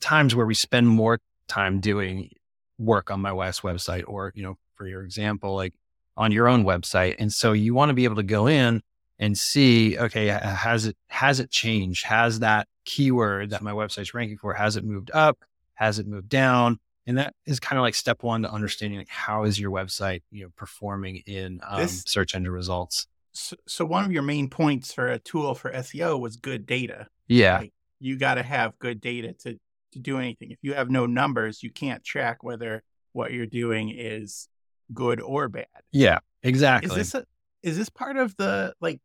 times 0.00 0.34
where 0.34 0.46
we 0.46 0.54
spend 0.54 0.88
more 0.88 1.20
time 1.48 1.80
doing 1.80 2.30
work 2.78 3.10
on 3.10 3.20
my 3.20 3.32
wife's 3.32 3.60
website 3.60 4.04
or, 4.06 4.32
you 4.34 4.42
know, 4.42 4.56
for 4.74 4.86
your 4.86 5.02
example, 5.02 5.54
like 5.54 5.74
on 6.16 6.32
your 6.32 6.48
own 6.48 6.64
website. 6.64 7.16
And 7.18 7.32
so 7.32 7.52
you 7.52 7.74
want 7.74 7.90
to 7.90 7.94
be 7.94 8.04
able 8.04 8.16
to 8.16 8.22
go 8.22 8.46
in 8.46 8.82
and 9.18 9.36
see, 9.36 9.96
okay, 9.98 10.26
has 10.26 10.86
it, 10.86 10.96
has 11.08 11.40
it 11.40 11.50
changed? 11.50 12.04
Has 12.04 12.40
that 12.40 12.68
keyword 12.84 13.50
that 13.50 13.62
my 13.62 13.72
website's 13.72 14.12
ranking 14.12 14.38
for, 14.38 14.54
has 14.54 14.76
it 14.76 14.84
moved 14.84 15.10
up? 15.12 15.38
Has 15.74 15.98
it 15.98 16.06
moved 16.06 16.28
down? 16.28 16.78
And 17.06 17.18
that 17.18 17.34
is 17.44 17.60
kind 17.60 17.78
of 17.78 17.82
like 17.82 17.94
step 17.94 18.22
one 18.22 18.42
to 18.42 18.50
understanding 18.50 18.98
like 18.98 19.08
how 19.08 19.44
is 19.44 19.60
your 19.60 19.70
website, 19.70 20.22
you 20.30 20.44
know, 20.44 20.50
performing 20.56 21.22
in 21.26 21.60
um, 21.66 21.80
this, 21.80 22.02
search 22.06 22.34
engine 22.34 22.52
results. 22.52 23.06
So, 23.32 23.56
so, 23.66 23.84
one 23.84 24.04
of 24.04 24.10
your 24.10 24.22
main 24.22 24.48
points 24.48 24.92
for 24.92 25.06
a 25.08 25.18
tool 25.18 25.54
for 25.54 25.70
SEO 25.70 26.18
was 26.18 26.36
good 26.36 26.66
data. 26.66 27.06
Yeah. 27.28 27.58
Like 27.58 27.72
you 28.00 28.18
got 28.18 28.34
to 28.34 28.42
have 28.42 28.78
good 28.78 29.00
data 29.00 29.34
to 29.44 29.58
to 29.92 29.98
do 29.98 30.18
anything. 30.18 30.50
If 30.50 30.58
you 30.62 30.74
have 30.74 30.90
no 30.90 31.06
numbers, 31.06 31.62
you 31.62 31.70
can't 31.70 32.02
track 32.02 32.42
whether 32.42 32.82
what 33.12 33.32
you're 33.32 33.46
doing 33.46 33.90
is 33.96 34.48
good 34.92 35.20
or 35.20 35.48
bad. 35.48 35.66
Yeah, 35.92 36.18
exactly. 36.42 36.90
Is 36.90 37.12
this 37.12 37.14
a, 37.14 37.26
is 37.62 37.76
this 37.76 37.88
part 37.88 38.16
of 38.16 38.36
the 38.36 38.74
like 38.80 39.00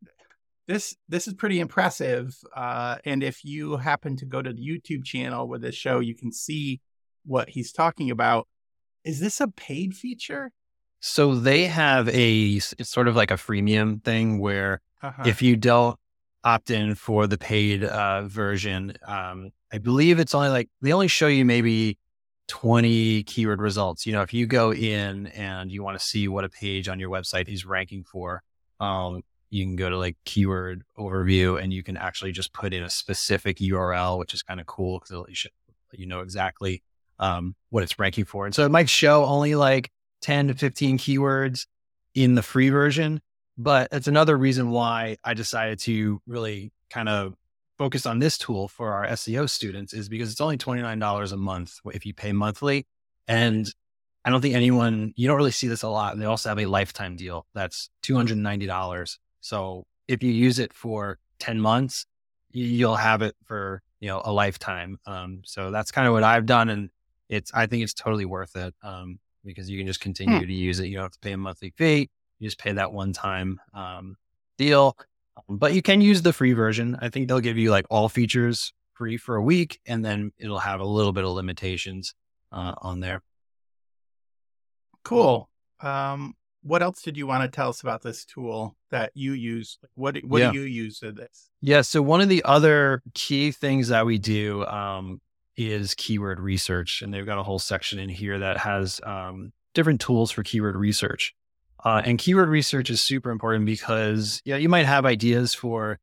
this 0.67 0.95
this 1.09 1.27
is 1.27 1.33
pretty 1.33 1.59
impressive 1.59 2.37
uh 2.55 2.97
and 3.03 3.23
if 3.23 3.43
you 3.43 3.77
happen 3.77 4.15
to 4.17 4.25
go 4.25 4.41
to 4.41 4.53
the 4.53 4.61
YouTube 4.61 5.03
channel 5.03 5.47
with 5.47 5.61
this 5.61 5.75
show 5.75 5.99
you 5.99 6.15
can 6.15 6.31
see 6.31 6.79
what 7.25 7.49
he's 7.49 7.71
talking 7.71 8.11
about. 8.11 8.47
Is 9.03 9.19
this 9.19 9.41
a 9.41 9.47
paid 9.47 9.95
feature? 9.95 10.51
So 10.99 11.35
they 11.35 11.65
have 11.65 12.07
a 12.09 12.61
it's 12.77 12.89
sort 12.89 13.07
of 13.07 13.15
like 13.15 13.31
a 13.31 13.35
freemium 13.35 14.03
thing 14.03 14.39
where 14.39 14.81
uh-huh. 15.01 15.23
if 15.25 15.41
you 15.41 15.55
don't 15.55 15.97
opt 16.43 16.69
in 16.69 16.95
for 16.95 17.27
the 17.27 17.37
paid 17.37 17.83
uh, 17.83 18.23
version, 18.23 18.93
um, 19.07 19.49
I 19.73 19.79
believe 19.79 20.19
it's 20.19 20.35
only 20.35 20.49
like 20.49 20.69
they 20.81 20.93
only 20.93 21.07
show 21.07 21.27
you 21.27 21.43
maybe 21.43 21.97
20 22.49 23.23
keyword 23.23 23.61
results. 23.61 24.05
You 24.05 24.13
know, 24.13 24.21
if 24.21 24.33
you 24.33 24.45
go 24.45 24.73
in 24.73 25.27
and 25.27 25.71
you 25.71 25.83
want 25.83 25.97
to 25.97 26.05
see 26.05 26.27
what 26.27 26.43
a 26.43 26.49
page 26.49 26.87
on 26.87 26.99
your 26.99 27.09
website 27.09 27.47
is 27.47 27.65
ranking 27.65 28.03
for, 28.03 28.43
um, 28.79 29.21
you 29.49 29.65
can 29.65 29.75
go 29.75 29.89
to 29.89 29.97
like 29.97 30.17
keyword 30.25 30.83
overview 30.97 31.61
and 31.61 31.73
you 31.73 31.81
can 31.81 31.97
actually 31.97 32.31
just 32.31 32.53
put 32.53 32.73
in 32.73 32.83
a 32.83 32.89
specific 32.89 33.57
URL, 33.57 34.19
which 34.19 34.33
is 34.33 34.43
kind 34.43 34.59
of 34.59 34.65
cool 34.67 34.99
because 34.99 35.11
it'll 35.11 35.23
let 35.23 35.99
you 35.99 36.05
know 36.05 36.19
exactly 36.19 36.83
um, 37.21 37.55
what 37.69 37.83
it's 37.83 37.97
ranking 37.97 38.25
for. 38.25 38.45
And 38.45 38.53
so 38.53 38.65
it 38.65 38.69
might 38.69 38.89
show 38.89 39.23
only 39.23 39.55
like 39.55 39.89
10 40.21 40.49
to 40.49 40.53
15 40.53 40.97
keywords 40.97 41.67
in 42.13 42.35
the 42.35 42.41
free 42.41 42.69
version. 42.69 43.21
But 43.57 43.89
it's 43.91 44.07
another 44.07 44.37
reason 44.37 44.71
why 44.71 45.17
I 45.23 45.33
decided 45.33 45.79
to 45.81 46.21
really 46.25 46.73
kind 46.89 47.07
of 47.07 47.35
focus 47.77 48.05
on 48.05 48.19
this 48.19 48.37
tool 48.37 48.67
for 48.67 48.93
our 48.93 49.07
SEO 49.07 49.49
students 49.49 49.93
is 49.93 50.09
because 50.09 50.31
it's 50.31 50.41
only 50.41 50.57
$29 50.57 51.31
a 51.31 51.37
month 51.37 51.79
if 51.93 52.05
you 52.05 52.13
pay 52.13 52.31
monthly. 52.31 52.85
And 53.27 53.71
I 54.25 54.29
don't 54.29 54.41
think 54.41 54.55
anyone, 54.55 55.13
you 55.15 55.27
don't 55.27 55.37
really 55.37 55.51
see 55.51 55.67
this 55.67 55.83
a 55.83 55.89
lot. 55.89 56.13
And 56.13 56.21
they 56.21 56.25
also 56.25 56.49
have 56.49 56.59
a 56.59 56.65
lifetime 56.65 57.15
deal 57.15 57.45
that's 57.53 57.89
$290. 58.03 59.17
So 59.41 59.85
if 60.07 60.23
you 60.23 60.31
use 60.31 60.59
it 60.59 60.73
for 60.73 61.17
10 61.39 61.59
months, 61.59 62.05
you'll 62.51 62.95
have 62.95 63.21
it 63.21 63.35
for, 63.45 63.81
you 63.99 64.07
know, 64.09 64.21
a 64.23 64.31
lifetime. 64.31 64.99
Um, 65.05 65.41
so 65.45 65.71
that's 65.71 65.91
kind 65.91 66.07
of 66.07 66.13
what 66.13 66.23
I've 66.23 66.45
done. 66.45 66.69
And 66.69 66.89
it's, 67.31 67.51
I 67.53 67.65
think 67.65 67.81
it's 67.81 67.95
totally 67.95 68.25
worth 68.25 68.55
it. 68.55 68.75
Um, 68.83 69.19
because 69.43 69.69
you 69.69 69.77
can 69.77 69.87
just 69.87 70.01
continue 70.01 70.39
hmm. 70.39 70.45
to 70.45 70.53
use 70.53 70.79
it. 70.79 70.87
You 70.87 70.95
don't 70.95 71.05
have 71.05 71.11
to 71.13 71.19
pay 71.19 71.33
a 71.33 71.37
monthly 71.37 71.73
fee. 71.77 72.09
You 72.39 72.47
just 72.47 72.59
pay 72.59 72.73
that 72.73 72.91
one 72.91 73.13
time, 73.13 73.59
um, 73.73 74.17
deal. 74.57 74.95
Um, 75.37 75.57
but 75.57 75.73
you 75.73 75.81
can 75.81 76.01
use 76.01 76.21
the 76.21 76.33
free 76.33 76.53
version. 76.53 76.97
I 77.01 77.09
think 77.09 77.27
they'll 77.27 77.39
give 77.39 77.57
you 77.57 77.71
like 77.71 77.85
all 77.89 78.09
features 78.09 78.73
free 78.93 79.17
for 79.17 79.35
a 79.35 79.41
week, 79.41 79.79
and 79.85 80.03
then 80.03 80.31
it'll 80.37 80.59
have 80.59 80.79
a 80.79 80.85
little 80.85 81.13
bit 81.13 81.23
of 81.23 81.31
limitations 81.31 82.13
uh, 82.51 82.73
on 82.81 82.99
there. 82.99 83.21
Cool. 85.03 85.49
Um, 85.79 86.35
what 86.63 86.83
else 86.83 87.01
did 87.01 87.17
you 87.17 87.25
want 87.25 87.43
to 87.43 87.55
tell 87.55 87.69
us 87.69 87.81
about 87.81 88.03
this 88.03 88.25
tool 88.25 88.75
that 88.91 89.11
you 89.15 89.33
use? 89.33 89.79
What 89.95 90.17
what 90.23 90.39
yeah. 90.39 90.51
do 90.51 90.59
you 90.59 90.65
use 90.65 90.99
for 90.99 91.11
this? 91.11 91.49
Yeah. 91.61 91.81
So 91.81 92.01
one 92.01 92.21
of 92.21 92.29
the 92.29 92.43
other 92.43 93.01
key 93.15 93.51
things 93.51 93.87
that 93.87 94.05
we 94.05 94.19
do 94.19 94.63
um, 94.65 95.21
is 95.69 95.93
keyword 95.93 96.39
research, 96.39 97.01
and 97.01 97.13
they've 97.13 97.25
got 97.25 97.37
a 97.37 97.43
whole 97.43 97.59
section 97.59 97.99
in 97.99 98.09
here 98.09 98.39
that 98.39 98.57
has 98.57 99.01
um, 99.03 99.51
different 99.73 100.01
tools 100.01 100.31
for 100.31 100.43
keyword 100.43 100.75
research. 100.75 101.33
Uh, 101.83 102.01
and 102.05 102.19
keyword 102.19 102.49
research 102.49 102.89
is 102.89 103.01
super 103.01 103.31
important 103.31 103.65
because 103.65 104.41
yeah, 104.45 104.55
you 104.55 104.69
might 104.69 104.85
have 104.85 105.05
ideas 105.05 105.53
for 105.53 105.99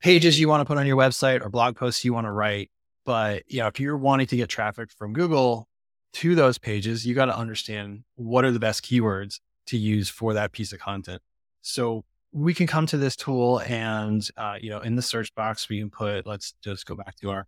pages 0.00 0.38
you 0.38 0.48
want 0.48 0.60
to 0.60 0.64
put 0.64 0.78
on 0.78 0.86
your 0.86 0.96
website 0.96 1.44
or 1.44 1.48
blog 1.48 1.76
posts 1.76 2.04
you 2.04 2.12
want 2.12 2.26
to 2.26 2.30
write. 2.30 2.70
But 3.04 3.42
yeah, 3.48 3.66
if 3.66 3.80
you're 3.80 3.96
wanting 3.96 4.28
to 4.28 4.36
get 4.36 4.48
traffic 4.48 4.90
from 4.92 5.12
Google 5.12 5.68
to 6.14 6.34
those 6.34 6.58
pages, 6.58 7.06
you 7.06 7.14
got 7.14 7.26
to 7.26 7.36
understand 7.36 8.04
what 8.14 8.44
are 8.44 8.52
the 8.52 8.60
best 8.60 8.84
keywords 8.84 9.40
to 9.66 9.76
use 9.76 10.08
for 10.08 10.34
that 10.34 10.52
piece 10.52 10.72
of 10.72 10.78
content. 10.78 11.20
So 11.62 12.04
we 12.32 12.54
can 12.54 12.66
come 12.66 12.86
to 12.86 12.96
this 12.96 13.16
tool 13.16 13.60
and, 13.60 14.28
uh, 14.36 14.56
you 14.60 14.70
know, 14.70 14.80
in 14.80 14.94
the 14.94 15.02
search 15.02 15.34
box, 15.34 15.68
we 15.68 15.80
can 15.80 15.90
put, 15.90 16.26
let's 16.26 16.54
just 16.62 16.86
go 16.86 16.94
back 16.94 17.16
to 17.16 17.30
our 17.30 17.46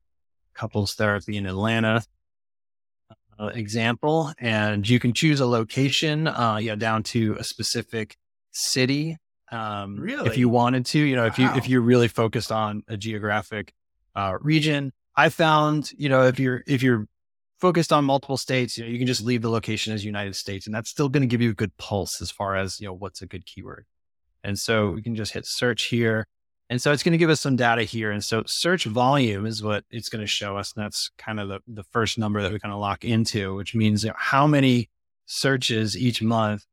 couples 0.55 0.95
therapy 0.95 1.37
in 1.37 1.47
Atlanta 1.47 2.03
uh, 3.41 3.47
example, 3.47 4.33
and 4.39 4.87
you 4.89 5.01
can 5.01 5.13
choose 5.13 5.41
a 5.41 5.47
location, 5.47 6.27
uh, 6.27 6.59
you 6.61 6.69
know, 6.69 6.77
down 6.77 7.03
to 7.03 7.37
a 7.39 7.45
specific 7.45 8.17
city. 8.51 9.17
Um, 9.51 9.97
really, 9.99 10.29
if 10.29 10.37
you 10.37 10.49
wanted 10.49 10.85
to, 10.87 10.99
you 10.99 11.17
know, 11.17 11.25
if 11.25 11.39
wow. 11.39 11.53
you 11.53 11.59
if 11.59 11.69
you're 11.69 11.81
really 11.81 12.09
focused 12.09 12.53
on 12.53 12.83
a 12.87 12.97
geographic 12.97 13.73
uh, 14.15 14.35
region, 14.41 14.93
I 15.17 15.31
found, 15.31 15.91
you 15.97 16.09
know, 16.09 16.27
if 16.27 16.39
you're 16.39 16.63
if 16.67 16.83
you're 16.83 17.07
focused 17.61 17.93
on 17.93 18.05
multiple 18.05 18.37
states, 18.37 18.77
you 18.77 18.85
know, 18.85 18.91
you 18.91 18.99
can 18.99 19.07
just 19.07 19.23
leave 19.23 19.43
the 19.43 19.51
location 19.51 19.93
as 19.93 20.05
United 20.05 20.37
States, 20.37 20.67
and 20.67 20.75
that's 20.75 20.91
still 20.91 21.09
going 21.09 21.23
to 21.23 21.27
give 21.27 21.41
you 21.41 21.51
a 21.51 21.55
good 21.55 21.77
pulse 21.79 22.21
as 22.21 22.31
far 22.31 22.57
as 22.57 22.79
you 22.79 22.87
know 22.87 22.93
what's 22.93 23.23
a 23.23 23.27
good 23.27 23.47
keyword. 23.47 23.87
And 24.45 24.59
so 24.59 24.91
we 24.91 25.03
can 25.03 25.15
just 25.15 25.33
hit 25.33 25.47
search 25.47 25.85
here. 25.85 26.27
And 26.71 26.81
so 26.81 26.93
it's 26.93 27.03
going 27.03 27.13
to 27.13 27.19
give 27.19 27.31
us 27.31 27.41
some 27.41 27.57
data 27.57 27.83
here. 27.83 28.13
And 28.13 28.25
so 28.25 28.45
search 28.47 28.85
volume 28.85 29.45
is 29.45 29.61
what 29.61 29.85
it's 29.91 30.09
going 30.09 30.21
to 30.21 30.27
show 30.27 30.57
us. 30.57 30.73
And 30.73 30.85
that's 30.85 31.11
kind 31.19 31.41
of 31.41 31.49
the, 31.49 31.59
the 31.67 31.83
first 31.83 32.17
number 32.17 32.41
that 32.41 32.53
we 32.53 32.61
kind 32.61 32.73
of 32.73 32.79
lock 32.79 33.05
into, 33.05 33.57
which 33.57 33.75
means 33.75 34.05
you 34.05 34.11
know, 34.11 34.17
how 34.17 34.47
many 34.47 34.89
searches 35.27 35.99
each 35.99 36.23
month 36.23 36.65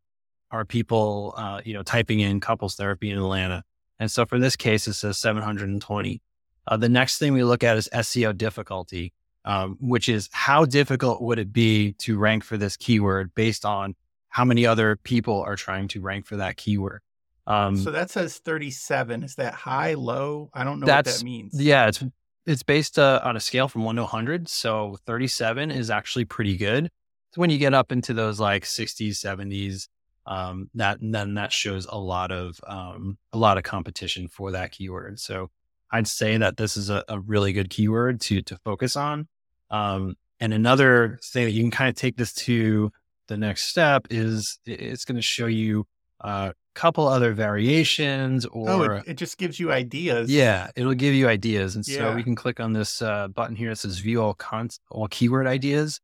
are 0.51 0.65
people, 0.65 1.33
uh, 1.35 1.61
you 1.65 1.73
know, 1.73 1.81
typing 1.81 2.19
in 2.19 2.39
couples 2.39 2.75
therapy 2.75 3.09
in 3.09 3.17
Atlanta. 3.17 3.63
And 3.99 4.11
so 4.11 4.23
for 4.27 4.37
this 4.37 4.55
case, 4.55 4.87
it 4.87 4.93
says 4.93 5.17
720. 5.17 6.21
Uh, 6.67 6.77
the 6.77 6.89
next 6.89 7.17
thing 7.17 7.33
we 7.33 7.43
look 7.43 7.63
at 7.63 7.75
is 7.75 7.89
SEO 7.91 8.37
difficulty, 8.37 9.13
um, 9.45 9.77
which 9.81 10.09
is 10.09 10.29
how 10.31 10.63
difficult 10.63 11.23
would 11.23 11.39
it 11.39 11.51
be 11.51 11.93
to 11.93 12.19
rank 12.19 12.43
for 12.43 12.55
this 12.55 12.77
keyword 12.77 13.33
based 13.33 13.65
on 13.65 13.95
how 14.29 14.45
many 14.45 14.63
other 14.63 14.95
people 14.97 15.41
are 15.41 15.55
trying 15.55 15.87
to 15.87 16.01
rank 16.01 16.27
for 16.27 16.35
that 16.35 16.55
keyword. 16.55 17.01
Um, 17.47 17.77
so 17.77 17.91
that 17.91 18.11
says 18.11 18.37
37. 18.39 19.23
Is 19.23 19.35
that 19.35 19.53
high, 19.53 19.93
low? 19.93 20.49
I 20.53 20.63
don't 20.65 20.81
know 20.81 20.85
what 20.85 21.05
that 21.05 21.23
means. 21.23 21.59
Yeah, 21.59 21.87
it's 21.87 22.03
it's 22.45 22.63
based 22.63 22.99
uh, 22.99 23.21
on 23.23 23.35
a 23.35 23.39
scale 23.39 23.67
from 23.67 23.83
1 23.83 23.95
to 23.95 24.03
100. 24.03 24.47
So 24.47 24.97
37 25.05 25.71
is 25.71 25.89
actually 25.89 26.25
pretty 26.25 26.57
good. 26.57 26.89
So 27.33 27.41
when 27.41 27.49
you 27.49 27.57
get 27.57 27.73
up 27.73 27.91
into 27.91 28.13
those 28.13 28.39
like 28.39 28.63
60s, 28.63 29.11
70s, 29.11 29.87
um, 30.25 30.69
that 30.75 30.97
then 31.01 31.35
that 31.35 31.53
shows 31.53 31.85
a 31.85 31.97
lot 31.97 32.31
of 32.31 32.59
um, 32.67 33.17
a 33.31 33.37
lot 33.37 33.57
of 33.57 33.63
competition 33.63 34.27
for 34.27 34.51
that 34.51 34.73
keyword. 34.73 35.19
So 35.19 35.49
I'd 35.89 36.07
say 36.07 36.37
that 36.37 36.57
this 36.57 36.75
is 36.75 36.89
a, 36.89 37.03
a 37.07 37.19
really 37.19 37.53
good 37.53 37.69
keyword 37.69 38.19
to 38.21 38.41
to 38.41 38.57
focus 38.57 38.97
on. 38.97 39.27
Um, 39.71 40.15
and 40.39 40.53
another 40.53 41.17
thing 41.23 41.45
that 41.45 41.51
you 41.51 41.63
can 41.63 41.71
kind 41.71 41.89
of 41.89 41.95
take 41.95 42.17
this 42.17 42.33
to 42.33 42.91
the 43.27 43.37
next 43.37 43.63
step 43.63 44.07
is 44.09 44.59
it's 44.65 45.05
going 45.05 45.15
to 45.15 45.21
show 45.21 45.47
you 45.47 45.85
uh, 46.21 46.51
couple 46.77 47.07
other 47.07 47.33
variations 47.33 48.45
or 48.45 48.69
oh, 48.69 48.81
it, 48.83 49.03
it, 49.07 49.13
just 49.15 49.39
gives 49.39 49.59
you 49.59 49.71
ideas 49.71 50.29
yeah 50.29 50.69
it'll 50.75 50.93
give 50.93 51.15
you 51.15 51.27
ideas 51.27 51.75
and 51.75 51.87
yeah. 51.87 51.97
so 51.97 52.15
we 52.15 52.21
can 52.21 52.35
click 52.35 52.59
on 52.59 52.71
this 52.71 53.01
uh, 53.01 53.27
button 53.29 53.55
here 53.55 53.69
that 53.69 53.77
says 53.77 53.97
view 53.97 54.21
all 54.21 54.35
con- 54.35 54.69
all 54.91 55.07
keyword 55.07 55.47
ideas 55.47 55.99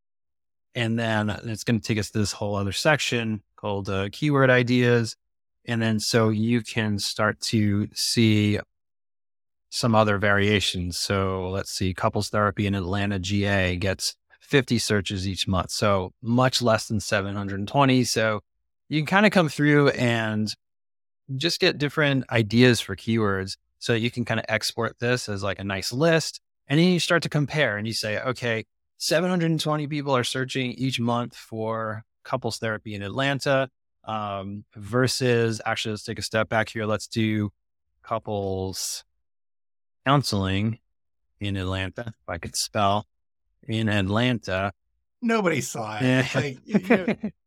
and 0.74 0.98
then 0.98 1.30
it's 1.44 1.62
going 1.62 1.80
to 1.80 1.86
take 1.86 1.96
us 1.96 2.10
to 2.10 2.18
this 2.18 2.32
whole 2.32 2.56
other 2.56 2.72
section 2.72 3.40
called 3.54 3.88
uh, 3.88 4.08
keyword 4.10 4.50
ideas 4.50 5.14
and 5.64 5.80
then 5.80 6.00
so 6.00 6.28
you 6.28 6.60
can 6.60 6.98
start 6.98 7.40
to 7.40 7.86
see 7.94 8.58
some 9.70 9.94
other 9.94 10.18
variations 10.18 10.98
so 10.98 11.50
let's 11.50 11.70
see 11.70 11.94
couples 11.94 12.30
therapy 12.30 12.66
in 12.66 12.74
atlanta 12.74 13.20
ga 13.20 13.76
gets 13.76 14.16
50 14.40 14.78
searches 14.78 15.28
each 15.28 15.46
month 15.46 15.70
so 15.70 16.12
much 16.20 16.60
less 16.60 16.88
than 16.88 16.98
720 16.98 18.02
so 18.02 18.40
you 18.88 19.00
can 19.00 19.06
kind 19.06 19.26
of 19.26 19.32
come 19.32 19.48
through 19.48 19.88
and 19.90 20.52
just 21.36 21.60
get 21.60 21.78
different 21.78 22.24
ideas 22.30 22.80
for 22.80 22.94
keywords 22.96 23.56
so 23.78 23.94
you 23.94 24.10
can 24.10 24.24
kind 24.24 24.40
of 24.40 24.46
export 24.48 24.98
this 24.98 25.28
as 25.28 25.42
like 25.42 25.58
a 25.58 25.64
nice 25.64 25.92
list. 25.92 26.40
And 26.68 26.78
then 26.78 26.86
you 26.92 27.00
start 27.00 27.22
to 27.24 27.28
compare 27.28 27.76
and 27.76 27.86
you 27.86 27.92
say, 27.92 28.18
okay, 28.20 28.64
720 28.98 29.86
people 29.86 30.16
are 30.16 30.24
searching 30.24 30.72
each 30.72 30.98
month 31.00 31.36
for 31.36 32.04
couples 32.24 32.58
therapy 32.58 32.94
in 32.94 33.02
Atlanta 33.02 33.68
um, 34.04 34.64
versus 34.74 35.60
actually, 35.66 35.92
let's 35.92 36.04
take 36.04 36.18
a 36.18 36.22
step 36.22 36.48
back 36.48 36.68
here. 36.70 36.86
Let's 36.86 37.06
do 37.06 37.50
couples 38.02 39.04
counseling 40.06 40.78
in 41.40 41.56
Atlanta, 41.56 42.06
if 42.08 42.28
I 42.28 42.38
could 42.38 42.56
spell 42.56 43.06
in 43.66 43.88
Atlanta. 43.88 44.72
nobody 45.22 45.60
saw 45.60 45.98
it. 46.00 46.26
Like, 46.34 46.58
you- 46.64 47.30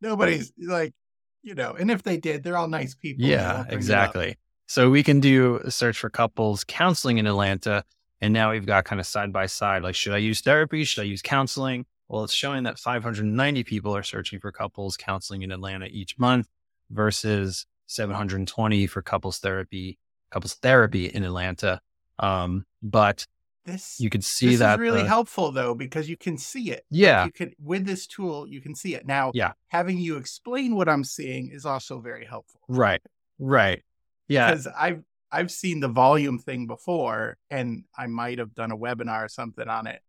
nobody's 0.00 0.52
like, 0.58 0.94
you 1.42 1.54
know, 1.54 1.72
and 1.72 1.90
if 1.90 2.02
they 2.02 2.16
did, 2.16 2.42
they're 2.42 2.56
all 2.56 2.68
nice 2.68 2.94
people. 2.94 3.24
Yeah, 3.24 3.36
won't 3.36 3.56
bring 3.56 3.60
it 3.60 3.72
up. 3.72 3.72
exactly. 3.72 4.38
So 4.66 4.90
we 4.90 5.02
can 5.02 5.20
do 5.20 5.56
a 5.64 5.70
search 5.70 5.98
for 5.98 6.10
couples 6.10 6.64
counseling 6.64 7.18
in 7.18 7.26
Atlanta. 7.26 7.84
And 8.20 8.34
now 8.34 8.50
we've 8.50 8.66
got 8.66 8.84
kind 8.84 9.00
of 9.00 9.06
side 9.06 9.32
by 9.32 9.46
side 9.46 9.82
like, 9.82 9.94
should 9.94 10.12
I 10.12 10.18
use 10.18 10.40
therapy? 10.40 10.84
Should 10.84 11.02
I 11.02 11.04
use 11.04 11.22
counseling? 11.22 11.86
Well, 12.08 12.24
it's 12.24 12.32
showing 12.32 12.64
that 12.64 12.78
590 12.78 13.64
people 13.64 13.94
are 13.96 14.02
searching 14.02 14.40
for 14.40 14.50
couples 14.52 14.96
counseling 14.96 15.42
in 15.42 15.50
Atlanta 15.52 15.86
each 15.86 16.18
month 16.18 16.48
versus 16.90 17.66
720 17.86 18.86
for 18.86 19.02
couples 19.02 19.38
therapy, 19.38 19.98
couples 20.30 20.54
therapy 20.54 21.06
in 21.06 21.24
Atlanta. 21.24 21.80
Um, 22.18 22.64
but 22.82 23.26
This 23.68 23.96
you 24.00 24.08
could 24.10 24.24
see 24.24 24.48
this 24.50 24.58
that 24.60 24.74
is 24.74 24.80
really 24.80 25.02
the- 25.02 25.08
helpful 25.08 25.52
though 25.52 25.74
because 25.74 26.08
you 26.08 26.16
can 26.16 26.38
see 26.38 26.70
it. 26.70 26.84
Yeah. 26.90 27.26
You 27.26 27.32
can 27.32 27.52
with 27.62 27.84
this 27.86 28.06
tool, 28.06 28.48
you 28.48 28.60
can 28.60 28.74
see 28.74 28.94
it. 28.94 29.06
Now, 29.06 29.30
Yeah. 29.34 29.52
having 29.68 29.98
you 29.98 30.16
explain 30.16 30.74
what 30.74 30.88
I'm 30.88 31.04
seeing 31.04 31.50
is 31.50 31.64
also 31.66 32.00
very 32.00 32.24
helpful. 32.24 32.60
Right. 32.68 33.02
Right. 33.38 33.82
Yeah. 34.28 34.50
Because 34.50 34.66
I've 34.68 35.02
I've 35.30 35.50
seen 35.50 35.80
the 35.80 35.88
volume 35.88 36.38
thing 36.38 36.66
before 36.66 37.36
and 37.50 37.84
I 37.96 38.06
might 38.06 38.38
have 38.38 38.54
done 38.54 38.72
a 38.72 38.76
webinar 38.76 39.26
or 39.26 39.28
something 39.28 39.68
on 39.68 39.86
it 39.86 40.00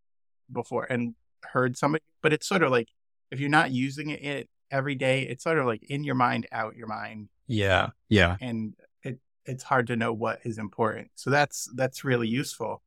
before 0.51 0.85
and 0.89 1.13
heard 1.43 1.77
somebody, 1.77 2.03
but 2.21 2.31
it's 2.33 2.47
sort 2.47 2.63
of 2.63 2.71
like 2.71 2.87
if 3.31 3.39
you're 3.39 3.49
not 3.49 3.71
using 3.71 4.09
it 4.11 4.49
every 4.71 4.95
day, 4.95 5.23
it's 5.23 5.43
sort 5.43 5.57
of 5.59 5.65
like 5.65 5.83
in 5.83 6.03
your 6.05 6.15
mind, 6.15 6.47
out 6.51 6.75
your 6.75 6.87
mind. 6.87 7.27
Yeah. 7.47 7.89
Yeah. 8.07 8.37
And 8.39 8.75
it 9.03 9.19
it's 9.45 9.63
hard 9.63 9.87
to 9.87 9.95
know 9.97 10.13
what 10.13 10.39
is 10.45 10.57
important. 10.57 11.11
So 11.15 11.29
that's 11.29 11.67
that's 11.75 12.03
really 12.05 12.27
useful. 12.29 12.81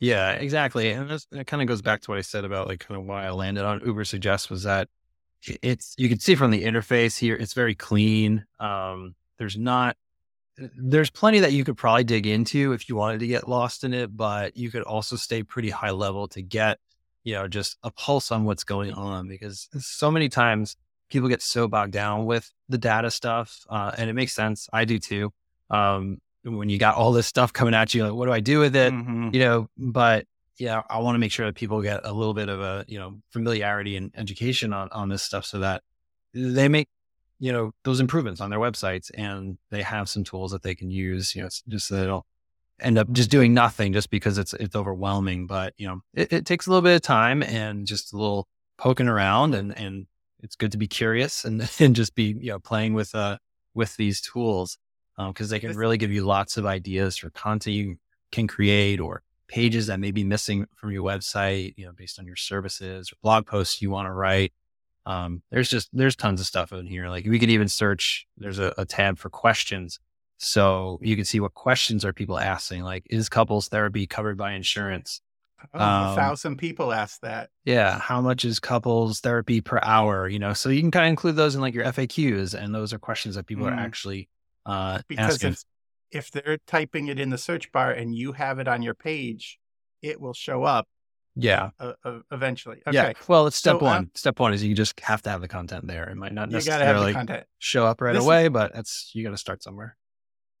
Yeah, 0.00 0.32
exactly. 0.32 0.90
And 0.90 1.08
this, 1.08 1.26
it 1.30 1.46
kind 1.46 1.62
of 1.62 1.68
goes 1.68 1.82
back 1.82 2.00
to 2.02 2.10
what 2.10 2.18
I 2.18 2.22
said 2.22 2.44
about 2.44 2.66
like 2.66 2.80
kind 2.80 2.98
of 2.98 3.06
why 3.06 3.26
I 3.26 3.30
landed 3.30 3.64
on 3.64 3.80
Ubersuggest 3.80 4.48
was 4.48 4.62
that 4.62 4.88
it's 5.62 5.94
you 5.98 6.08
can 6.08 6.18
see 6.18 6.34
from 6.34 6.50
the 6.50 6.64
interface 6.64 7.18
here, 7.18 7.36
it's 7.36 7.52
very 7.52 7.74
clean. 7.74 8.44
Um, 8.58 9.14
there's 9.38 9.58
not 9.58 9.96
there's 10.76 11.10
plenty 11.10 11.40
that 11.40 11.52
you 11.52 11.64
could 11.64 11.76
probably 11.76 12.04
dig 12.04 12.26
into 12.26 12.72
if 12.72 12.88
you 12.88 12.96
wanted 12.96 13.20
to 13.20 13.26
get 13.26 13.48
lost 13.48 13.84
in 13.84 13.94
it, 13.94 14.14
but 14.16 14.56
you 14.56 14.70
could 14.70 14.82
also 14.82 15.16
stay 15.16 15.42
pretty 15.42 15.70
high 15.70 15.90
level 15.90 16.28
to 16.28 16.42
get, 16.42 16.78
you 17.24 17.34
know, 17.34 17.48
just 17.48 17.78
a 17.82 17.90
pulse 17.90 18.30
on 18.30 18.44
what's 18.44 18.64
going 18.64 18.92
on 18.92 19.28
because 19.28 19.68
so 19.78 20.10
many 20.10 20.28
times 20.28 20.76
people 21.10 21.28
get 21.28 21.42
so 21.42 21.66
bogged 21.68 21.92
down 21.92 22.26
with 22.26 22.50
the 22.68 22.78
data 22.78 23.10
stuff. 23.10 23.64
Uh, 23.68 23.92
and 23.96 24.10
it 24.10 24.12
makes 24.12 24.34
sense. 24.34 24.68
I 24.72 24.84
do 24.84 24.98
too. 24.98 25.32
Um, 25.70 26.20
when 26.44 26.68
you 26.68 26.78
got 26.78 26.94
all 26.96 27.12
this 27.12 27.26
stuff 27.26 27.52
coming 27.52 27.74
at 27.74 27.94
you, 27.94 28.04
like, 28.04 28.12
what 28.14 28.26
do 28.26 28.32
I 28.32 28.40
do 28.40 28.58
with 28.60 28.74
it? 28.76 28.92
Mhm. 28.92 29.34
you 29.34 29.40
know, 29.40 29.68
but 29.76 30.26
yeah, 30.58 30.82
I 30.90 30.98
want 30.98 31.14
to 31.14 31.18
make 31.18 31.32
sure 31.32 31.46
that 31.46 31.54
people 31.54 31.80
get 31.82 32.00
a 32.04 32.12
little 32.12 32.34
bit 32.34 32.48
of 32.48 32.60
a, 32.60 32.84
you 32.86 32.98
know, 32.98 33.20
familiarity 33.30 33.96
and 33.96 34.10
education 34.14 34.72
on, 34.72 34.88
on 34.92 35.08
this 35.08 35.22
stuff 35.22 35.44
so 35.46 35.58
that 35.60 35.82
they 36.34 36.68
make, 36.68 36.88
you 37.38 37.50
know, 37.52 37.72
those 37.84 37.98
improvements 38.00 38.40
on 38.42 38.50
their 38.50 38.58
websites 38.58 39.10
and 39.14 39.56
they 39.70 39.82
have 39.82 40.08
some 40.08 40.22
tools 40.24 40.52
that 40.52 40.62
they 40.62 40.74
can 40.74 40.90
use, 40.90 41.34
you 41.34 41.42
know, 41.42 41.48
just 41.68 41.86
so 41.88 41.96
they 41.96 42.04
don't 42.04 42.24
end 42.78 42.98
up 42.98 43.10
just 43.12 43.30
doing 43.30 43.54
nothing 43.54 43.92
just 43.92 44.10
because 44.10 44.36
it's, 44.38 44.52
it's 44.54 44.76
overwhelming. 44.76 45.46
But, 45.46 45.72
you 45.78 45.86
know, 45.86 46.00
it, 46.14 46.32
it 46.32 46.46
takes 46.46 46.66
a 46.66 46.70
little 46.70 46.82
bit 46.82 46.94
of 46.96 47.02
time 47.02 47.42
and 47.42 47.86
just 47.86 48.12
a 48.12 48.16
little 48.16 48.46
poking 48.76 49.08
around 49.08 49.54
and, 49.54 49.76
and 49.78 50.06
it's 50.42 50.56
good 50.56 50.72
to 50.72 50.78
be 50.78 50.88
curious 50.88 51.44
and, 51.44 51.70
and 51.80 51.96
just 51.96 52.14
be, 52.14 52.36
you 52.38 52.52
know, 52.52 52.58
playing 52.58 52.92
with, 52.92 53.14
uh, 53.14 53.38
with 53.74 53.96
these 53.96 54.20
tools. 54.20 54.76
Um, 55.20 55.34
cause 55.34 55.50
they 55.50 55.60
can 55.60 55.76
really 55.76 55.98
give 55.98 56.10
you 56.10 56.24
lots 56.24 56.56
of 56.56 56.64
ideas 56.64 57.16
for 57.18 57.28
content 57.30 57.76
you 57.76 57.96
can 58.32 58.46
create 58.46 59.00
or 59.00 59.22
pages 59.48 59.88
that 59.88 60.00
may 60.00 60.12
be 60.12 60.24
missing 60.24 60.66
from 60.76 60.92
your 60.92 61.02
website, 61.02 61.74
you 61.76 61.84
know, 61.84 61.92
based 61.92 62.18
on 62.18 62.26
your 62.26 62.36
services 62.36 63.10
or 63.12 63.16
blog 63.22 63.46
posts 63.46 63.82
you 63.82 63.90
want 63.90 64.06
to 64.06 64.12
write. 64.12 64.52
Um, 65.06 65.42
there's 65.50 65.68
just 65.68 65.88
there's 65.92 66.16
tons 66.16 66.40
of 66.40 66.46
stuff 66.46 66.72
in 66.72 66.86
here. 66.86 67.08
Like 67.08 67.26
we 67.26 67.38
could 67.38 67.50
even 67.50 67.68
search. 67.68 68.26
There's 68.38 68.58
a, 68.58 68.72
a 68.78 68.84
tab 68.84 69.18
for 69.18 69.28
questions, 69.28 69.98
so 70.38 70.98
you 71.02 71.16
can 71.16 71.24
see 71.24 71.40
what 71.40 71.54
questions 71.54 72.04
are 72.04 72.12
people 72.12 72.38
asking. 72.38 72.82
Like, 72.82 73.06
is 73.10 73.28
couples 73.28 73.68
therapy 73.68 74.06
covered 74.06 74.38
by 74.38 74.52
insurance? 74.52 75.20
Oh, 75.74 75.78
a 75.78 76.10
Um, 76.10 76.16
thousand 76.16 76.56
people 76.56 76.92
asked 76.92 77.22
that. 77.22 77.50
Yeah, 77.64 77.98
how 77.98 78.20
much 78.20 78.44
is 78.44 78.58
couples 78.60 79.20
therapy 79.20 79.60
per 79.60 79.80
hour? 79.82 80.28
You 80.28 80.38
know, 80.38 80.52
so 80.54 80.68
you 80.70 80.80
can 80.80 80.90
kind 80.90 81.06
of 81.06 81.10
include 81.10 81.36
those 81.36 81.54
in 81.54 81.60
like 81.60 81.74
your 81.74 81.84
FAQs, 81.84 82.54
and 82.54 82.74
those 82.74 82.92
are 82.94 82.98
questions 82.98 83.34
that 83.34 83.46
people 83.46 83.66
Mm. 83.66 83.72
are 83.72 83.80
actually 83.80 84.28
uh, 84.66 85.00
Because 85.08 85.42
if, 85.44 85.62
if 86.10 86.30
they're 86.30 86.58
typing 86.66 87.08
it 87.08 87.18
in 87.18 87.30
the 87.30 87.38
search 87.38 87.70
bar 87.72 87.90
and 87.92 88.14
you 88.14 88.32
have 88.32 88.58
it 88.58 88.68
on 88.68 88.82
your 88.82 88.94
page, 88.94 89.58
it 90.02 90.20
will 90.20 90.32
show 90.34 90.64
up 90.64 90.88
Yeah, 91.36 91.70
uh, 91.78 91.92
uh, 92.04 92.18
eventually. 92.32 92.78
Okay. 92.86 92.94
Yeah. 92.96 93.12
Well, 93.28 93.46
it's 93.46 93.56
step 93.56 93.74
So, 93.74 93.78
um, 93.78 93.84
one. 93.84 94.10
step 94.14 94.38
one 94.40 94.52
is 94.52 94.62
you 94.64 94.74
just 94.74 94.98
have 95.00 95.22
to 95.22 95.30
have 95.30 95.40
the 95.40 95.48
content 95.48 95.86
there. 95.86 96.08
It 96.08 96.16
might 96.16 96.32
not 96.32 96.50
You 96.50 96.56
have 96.56 96.64
the 96.64 96.70
necessarily 96.70 97.42
show 97.58 97.86
up 97.86 98.00
right 98.00 98.12
This 98.12 98.20
is- 98.22 98.26
away, 98.26 98.48
but 98.48 98.74
that's 98.74 99.10
you 99.14 99.22
got 99.24 99.30
to 99.30 99.36
start 99.36 99.62
somewhere. 99.62 99.96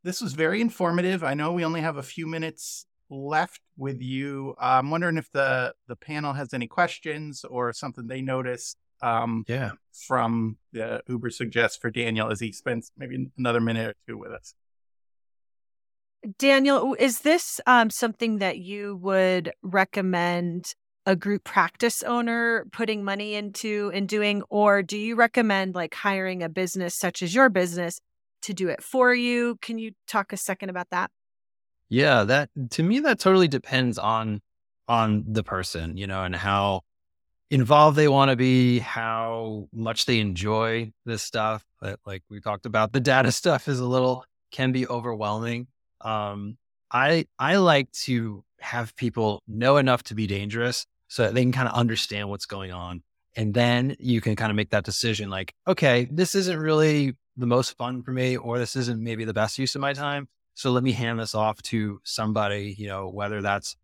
This 0.02 0.20
was 0.22 0.32
very 0.32 0.60
informative. 0.60 1.22
I 1.22 1.34
know 1.34 1.52
we 1.52 1.64
only 1.64 1.82
have 1.82 1.96
a 1.98 2.02
few 2.02 2.26
minutes 2.26 2.86
left 3.10 3.60
with 3.76 4.00
you. 4.00 4.54
I'm 4.58 4.88
wondering 4.90 5.18
if 5.18 5.30
the 5.32 5.74
the 5.88 5.96
panel 5.96 6.32
has 6.34 6.54
any 6.54 6.66
questions 6.68 7.44
or 7.44 7.72
something 7.72 8.06
they 8.06 8.22
noticed 8.22 8.78
um, 9.02 9.44
Yeah. 9.48 9.72
from 10.06 10.56
the 10.72 11.02
Uber 11.08 11.30
suggests 11.30 11.76
for 11.76 11.90
Daniel 11.90 12.30
as 12.30 12.40
he 12.40 12.52
spends 12.52 12.92
maybe 12.96 13.30
another 13.38 13.60
minute 13.60 13.88
or 13.88 13.94
two 14.06 14.18
with 14.18 14.32
us. 14.32 14.54
Daniel, 16.38 16.94
is 16.98 17.20
this 17.20 17.60
um, 17.66 17.88
something 17.88 18.38
that 18.38 18.58
you 18.58 18.96
would 18.96 19.52
recommend 19.62 20.74
a 21.06 21.16
group 21.16 21.44
practice 21.44 22.02
owner 22.02 22.66
putting 22.72 23.02
money 23.02 23.34
into 23.34 23.90
and 23.94 24.06
doing, 24.06 24.42
or 24.50 24.82
do 24.82 24.98
you 24.98 25.16
recommend 25.16 25.74
like 25.74 25.94
hiring 25.94 26.42
a 26.42 26.48
business 26.48 26.94
such 26.94 27.22
as 27.22 27.34
your 27.34 27.48
business 27.48 28.00
to 28.42 28.52
do 28.52 28.68
it 28.68 28.82
for 28.82 29.14
you? 29.14 29.56
Can 29.62 29.78
you 29.78 29.92
talk 30.06 30.32
a 30.32 30.36
second 30.36 30.68
about 30.68 30.90
that? 30.90 31.10
Yeah, 31.88 32.24
that 32.24 32.50
to 32.72 32.82
me 32.82 33.00
that 33.00 33.18
totally 33.18 33.48
depends 33.48 33.98
on 33.98 34.42
on 34.86 35.24
the 35.26 35.42
person, 35.42 35.96
you 35.96 36.06
know, 36.06 36.22
and 36.22 36.36
how 36.36 36.82
involved 37.50 37.96
they 37.96 38.08
want 38.08 38.30
to 38.30 38.36
be, 38.36 38.78
how 38.78 39.68
much 39.72 40.06
they 40.06 40.20
enjoy 40.20 40.92
this 41.04 41.22
stuff. 41.22 41.64
But 41.80 41.98
like 42.06 42.22
we 42.30 42.40
talked 42.40 42.66
about, 42.66 42.92
the 42.92 43.00
data 43.00 43.32
stuff 43.42 43.68
is 43.68 43.80
a 43.80 43.86
little 43.86 44.24
can 44.50 44.72
be 44.72 44.86
overwhelming. 44.86 45.66
Um, 46.00 46.56
I 46.90 47.26
I 47.38 47.56
like 47.56 47.90
to 48.04 48.44
have 48.60 48.94
people 48.96 49.42
know 49.46 49.76
enough 49.76 50.02
to 50.04 50.14
be 50.14 50.26
dangerous 50.26 50.86
so 51.08 51.24
that 51.24 51.34
they 51.34 51.42
can 51.42 51.52
kind 51.52 51.68
of 51.68 51.74
understand 51.74 52.28
what's 52.28 52.46
going 52.46 52.72
on. 52.72 53.02
And 53.36 53.54
then 53.54 53.96
you 53.98 54.20
can 54.20 54.36
kind 54.36 54.50
of 54.50 54.56
make 54.56 54.70
that 54.70 54.84
decision 54.84 55.30
like, 55.30 55.54
okay, 55.66 56.08
this 56.10 56.34
isn't 56.34 56.58
really 56.58 57.14
the 57.36 57.46
most 57.46 57.76
fun 57.76 58.02
for 58.02 58.12
me, 58.12 58.36
or 58.36 58.58
this 58.58 58.76
isn't 58.76 59.02
maybe 59.02 59.24
the 59.24 59.32
best 59.32 59.58
use 59.58 59.74
of 59.74 59.80
my 59.80 59.92
time. 59.92 60.28
So 60.54 60.72
let 60.72 60.82
me 60.82 60.92
hand 60.92 61.18
this 61.18 61.34
off 61.34 61.62
to 61.62 62.00
somebody, 62.04 62.74
you 62.76 62.88
know, 62.88 63.08
whether 63.08 63.40
that's 63.40 63.76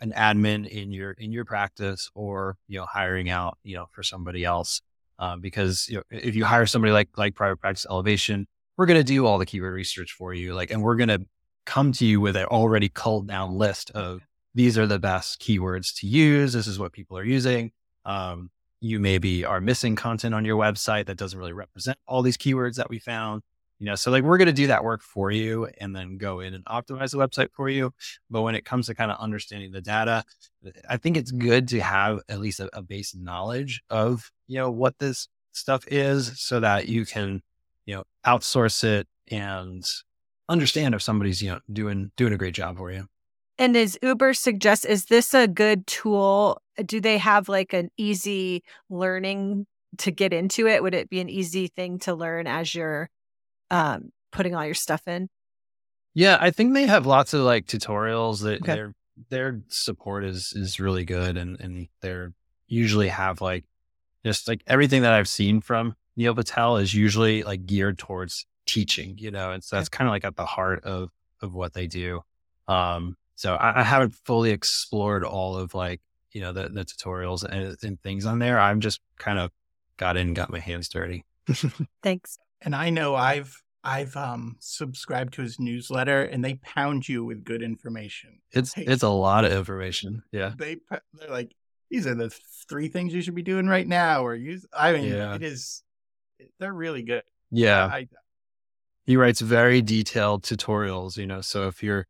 an 0.00 0.12
admin 0.12 0.68
in 0.68 0.92
your 0.92 1.12
in 1.12 1.32
your 1.32 1.44
practice 1.44 2.10
or 2.14 2.56
you 2.68 2.78
know 2.78 2.86
hiring 2.86 3.30
out, 3.30 3.58
you 3.62 3.76
know, 3.76 3.86
for 3.92 4.02
somebody 4.02 4.44
else. 4.44 4.80
Um, 5.18 5.40
because 5.40 5.88
you 5.88 5.96
know, 5.96 6.02
if 6.10 6.34
you 6.34 6.44
hire 6.44 6.66
somebody 6.66 6.92
like 6.92 7.08
like 7.16 7.34
Private 7.34 7.56
Practice 7.56 7.86
Elevation, 7.88 8.46
we're 8.76 8.86
going 8.86 9.00
to 9.00 9.04
do 9.04 9.26
all 9.26 9.38
the 9.38 9.46
keyword 9.46 9.74
research 9.74 10.12
for 10.12 10.34
you, 10.34 10.54
like, 10.54 10.70
and 10.70 10.82
we're 10.82 10.96
going 10.96 11.08
to 11.08 11.24
come 11.64 11.92
to 11.92 12.06
you 12.06 12.20
with 12.20 12.36
an 12.36 12.44
already 12.46 12.88
culled 12.88 13.28
down 13.28 13.54
list 13.56 13.90
of 13.90 14.22
these 14.54 14.78
are 14.78 14.86
the 14.86 14.98
best 14.98 15.40
keywords 15.40 15.94
to 16.00 16.06
use. 16.06 16.52
This 16.52 16.66
is 16.66 16.78
what 16.78 16.92
people 16.92 17.18
are 17.18 17.24
using. 17.24 17.72
Um, 18.04 18.50
you 18.80 19.00
maybe 19.00 19.44
are 19.44 19.60
missing 19.60 19.96
content 19.96 20.34
on 20.34 20.44
your 20.44 20.58
website 20.58 21.06
that 21.06 21.16
doesn't 21.16 21.38
really 21.38 21.52
represent 21.52 21.98
all 22.06 22.22
these 22.22 22.36
keywords 22.36 22.76
that 22.76 22.88
we 22.88 22.98
found 22.98 23.42
you 23.78 23.86
know 23.86 23.94
so 23.94 24.10
like 24.10 24.22
we're 24.22 24.38
going 24.38 24.46
to 24.46 24.52
do 24.52 24.66
that 24.68 24.84
work 24.84 25.02
for 25.02 25.30
you 25.30 25.68
and 25.80 25.94
then 25.94 26.16
go 26.16 26.40
in 26.40 26.54
and 26.54 26.64
optimize 26.64 27.10
the 27.10 27.18
website 27.18 27.48
for 27.52 27.68
you 27.68 27.92
but 28.30 28.42
when 28.42 28.54
it 28.54 28.64
comes 28.64 28.86
to 28.86 28.94
kind 28.94 29.10
of 29.10 29.18
understanding 29.18 29.72
the 29.72 29.80
data 29.82 30.24
eh, 30.66 30.70
i 30.88 30.96
think 30.96 31.16
it's 31.16 31.30
good 31.30 31.68
to 31.68 31.80
have 31.80 32.20
at 32.28 32.40
least 32.40 32.60
a, 32.60 32.68
a 32.76 32.82
base 32.82 33.14
knowledge 33.14 33.82
of 33.90 34.30
you 34.46 34.58
know 34.58 34.70
what 34.70 34.98
this 34.98 35.28
stuff 35.52 35.84
is 35.88 36.32
so 36.40 36.60
that 36.60 36.88
you 36.88 37.04
can 37.06 37.42
you 37.84 37.94
know 37.94 38.04
outsource 38.26 38.84
it 38.84 39.06
and 39.30 39.84
understand 40.48 40.94
if 40.94 41.02
somebody's 41.02 41.42
you 41.42 41.50
know 41.50 41.60
doing 41.72 42.10
doing 42.16 42.32
a 42.32 42.36
great 42.36 42.54
job 42.54 42.76
for 42.76 42.90
you 42.92 43.08
And 43.58 43.74
is 43.76 43.98
Ubersuggest 44.02 44.84
is 44.84 45.06
this 45.06 45.32
a 45.34 45.48
good 45.48 45.86
tool? 45.86 46.60
Do 46.84 47.00
they 47.00 47.16
have 47.18 47.48
like 47.48 47.72
an 47.72 47.88
easy 47.96 48.62
learning 48.90 49.66
to 49.98 50.10
get 50.10 50.32
into 50.32 50.66
it? 50.66 50.82
Would 50.82 50.94
it 50.94 51.08
be 51.08 51.20
an 51.20 51.30
easy 51.30 51.68
thing 51.68 51.98
to 52.00 52.14
learn 52.14 52.46
as 52.46 52.74
you're 52.74 53.08
um, 53.70 54.12
putting 54.32 54.54
all 54.54 54.64
your 54.64 54.74
stuff 54.74 55.06
in? 55.06 55.28
Yeah, 56.14 56.38
I 56.40 56.50
think 56.50 56.72
they 56.74 56.86
have 56.86 57.06
lots 57.06 57.34
of 57.34 57.42
like 57.42 57.66
tutorials 57.66 58.42
that 58.42 58.62
Okay. 58.62 58.74
their 58.74 58.94
their 59.30 59.60
support 59.68 60.24
is 60.24 60.52
is 60.54 60.78
really 60.80 61.04
good 61.04 61.36
and 61.36 61.58
and 61.60 61.88
they're 62.02 62.32
usually 62.68 63.08
have 63.08 63.40
like 63.40 63.64
just 64.24 64.48
like 64.48 64.62
everything 64.66 65.02
that 65.02 65.12
I've 65.12 65.28
seen 65.28 65.60
from 65.60 65.94
Neil 66.16 66.34
Patel 66.34 66.78
is 66.78 66.94
usually 66.94 67.42
like 67.42 67.66
geared 67.66 67.98
towards 67.98 68.46
teaching, 68.66 69.16
you 69.18 69.30
know, 69.30 69.52
and 69.52 69.62
so 69.62 69.76
that's 69.76 69.88
kind 69.88 70.08
of 70.08 70.12
like 70.12 70.24
at 70.24 70.36
the 70.36 70.46
heart 70.46 70.84
of 70.84 71.10
of 71.40 71.54
what 71.54 71.72
they 71.74 71.86
do. 71.86 72.22
Um 72.68 73.16
so 73.34 73.54
I, 73.54 73.80
I 73.80 73.82
haven't 73.82 74.14
fully 74.24 74.50
explored 74.50 75.24
all 75.24 75.56
of 75.56 75.74
like 75.74 76.00
you 76.32 76.40
know, 76.42 76.52
the, 76.52 76.68
the 76.68 76.84
tutorials 76.84 77.44
and, 77.44 77.76
and 77.82 78.00
things 78.02 78.26
on 78.26 78.38
there. 78.38 78.58
I'm 78.60 78.80
just 78.80 79.00
kind 79.18 79.38
of 79.38 79.50
got 79.96 80.18
in, 80.18 80.34
got 80.34 80.50
my 80.50 80.58
hands 80.58 80.88
dirty. 80.88 81.24
Thanks. 82.02 82.38
And 82.66 82.74
I 82.74 82.90
know 82.90 83.14
I've 83.14 83.62
I've 83.82 84.14
um 84.16 84.56
subscribed 84.58 85.34
to 85.34 85.42
his 85.42 85.58
newsletter 85.58 86.22
and 86.24 86.44
they 86.44 86.54
pound 86.56 87.08
you 87.08 87.24
with 87.24 87.44
good 87.44 87.62
information. 87.62 88.40
It's 88.52 88.74
it's 88.76 89.02
a 89.04 89.08
lot 89.08 89.44
of 89.46 89.52
information. 89.52 90.22
Yeah. 90.32 90.52
they 90.58 90.76
they're 91.14 91.30
like 91.30 91.52
these 91.90 92.06
are 92.06 92.14
the 92.16 92.28
three 92.68 92.88
things 92.88 93.14
you 93.14 93.22
should 93.22 93.36
be 93.36 93.42
doing 93.42 93.66
right 93.68 93.86
now 93.86 94.26
or 94.26 94.34
use 94.34 94.66
I 94.76 94.92
mean 94.92 95.04
Yeah. 95.14 95.36
it 95.36 95.42
is 95.42 95.82
they're 96.58 96.72
really 96.74 97.02
good. 97.02 97.22
Yeah. 97.50 97.86
I, 97.86 98.08
he 99.06 99.16
writes 99.16 99.40
very 99.40 99.80
detailed 99.82 100.42
tutorials, 100.42 101.16
you 101.16 101.26
know. 101.26 101.40
So 101.40 101.68
if 101.68 101.82
you're 101.82 102.06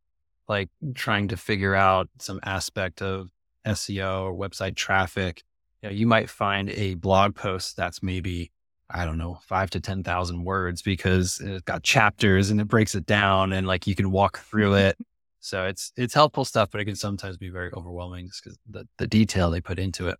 like 0.49 0.71
trying 0.95 1.29
to 1.29 1.37
figure 1.37 1.75
out 1.75 2.09
some 2.19 2.41
aspect 2.43 3.03
of 3.03 3.29
SEO 3.67 4.23
or 4.23 4.35
website 4.35 4.77
traffic, 4.77 5.43
you 5.83 5.91
know, 5.91 5.95
you 5.95 6.07
might 6.07 6.31
find 6.31 6.71
a 6.71 6.95
blog 6.95 7.35
post 7.35 7.77
that's 7.77 8.03
maybe, 8.03 8.51
I 8.89 9.05
don't 9.05 9.19
know, 9.19 9.39
five 9.49 9.71
to 9.71 9.81
10,000 9.81 10.45
words 10.45 10.83
because 10.83 11.41
it's 11.41 11.63
got 11.63 11.83
chapters 11.83 12.51
and 12.51 12.61
it 12.61 12.69
breaks 12.69 12.95
it 12.95 13.07
down 13.07 13.53
and 13.53 13.67
like 13.67 13.87
you 13.87 13.95
can 13.95 14.11
walk 14.11 14.39
through 14.39 14.71
mm-hmm. 14.71 14.89
it. 14.89 14.99
So 15.41 15.65
it's, 15.65 15.93
it's 15.97 16.15
helpful 16.15 16.45
stuff, 16.45 16.71
but 16.71 16.81
it 16.81 16.87
can 16.87 16.97
sometimes 16.97 17.37
be 17.37 17.51
very 17.51 17.71
overwhelming 17.73 18.27
just 18.29 18.43
because 18.43 18.59
the, 18.69 18.89
the 18.99 19.07
detail 19.07 19.51
they 19.51 19.61
put 19.61 19.79
into 19.79 20.09
it. 20.09 20.19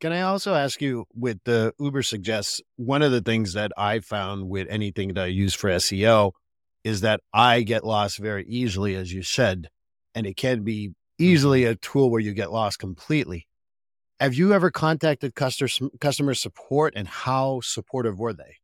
Can 0.00 0.12
I 0.12 0.22
also 0.22 0.54
ask 0.54 0.82
you 0.82 1.06
with 1.14 1.38
the 1.44 1.72
Uber 1.78 2.02
suggests, 2.02 2.60
one 2.76 3.02
of 3.02 3.12
the 3.12 3.22
things 3.22 3.54
that 3.54 3.72
I 3.78 4.00
found 4.00 4.48
with 4.48 4.66
anything 4.68 5.14
that 5.14 5.24
I 5.24 5.26
use 5.26 5.54
for 5.54 5.70
SEO 5.70 6.32
is 6.84 7.00
that 7.00 7.20
I 7.32 7.62
get 7.62 7.84
lost 7.84 8.18
very 8.18 8.46
easily, 8.46 8.94
as 8.94 9.12
you 9.12 9.22
said, 9.22 9.68
and 10.14 10.26
it 10.26 10.36
can 10.36 10.64
be 10.64 10.92
easily 11.18 11.62
mm-hmm. 11.62 11.72
a 11.72 11.76
tool 11.76 12.10
where 12.10 12.20
you 12.20 12.34
get 12.34 12.52
lost 12.52 12.78
completely. 12.78 13.46
Have 14.18 14.34
you 14.34 14.54
ever 14.54 14.70
contacted 14.70 15.34
customer 15.34 15.90
customer 16.00 16.34
support 16.34 16.94
and 16.96 17.06
how 17.06 17.60
supportive 17.62 18.18
were 18.18 18.32
they? 18.32 18.56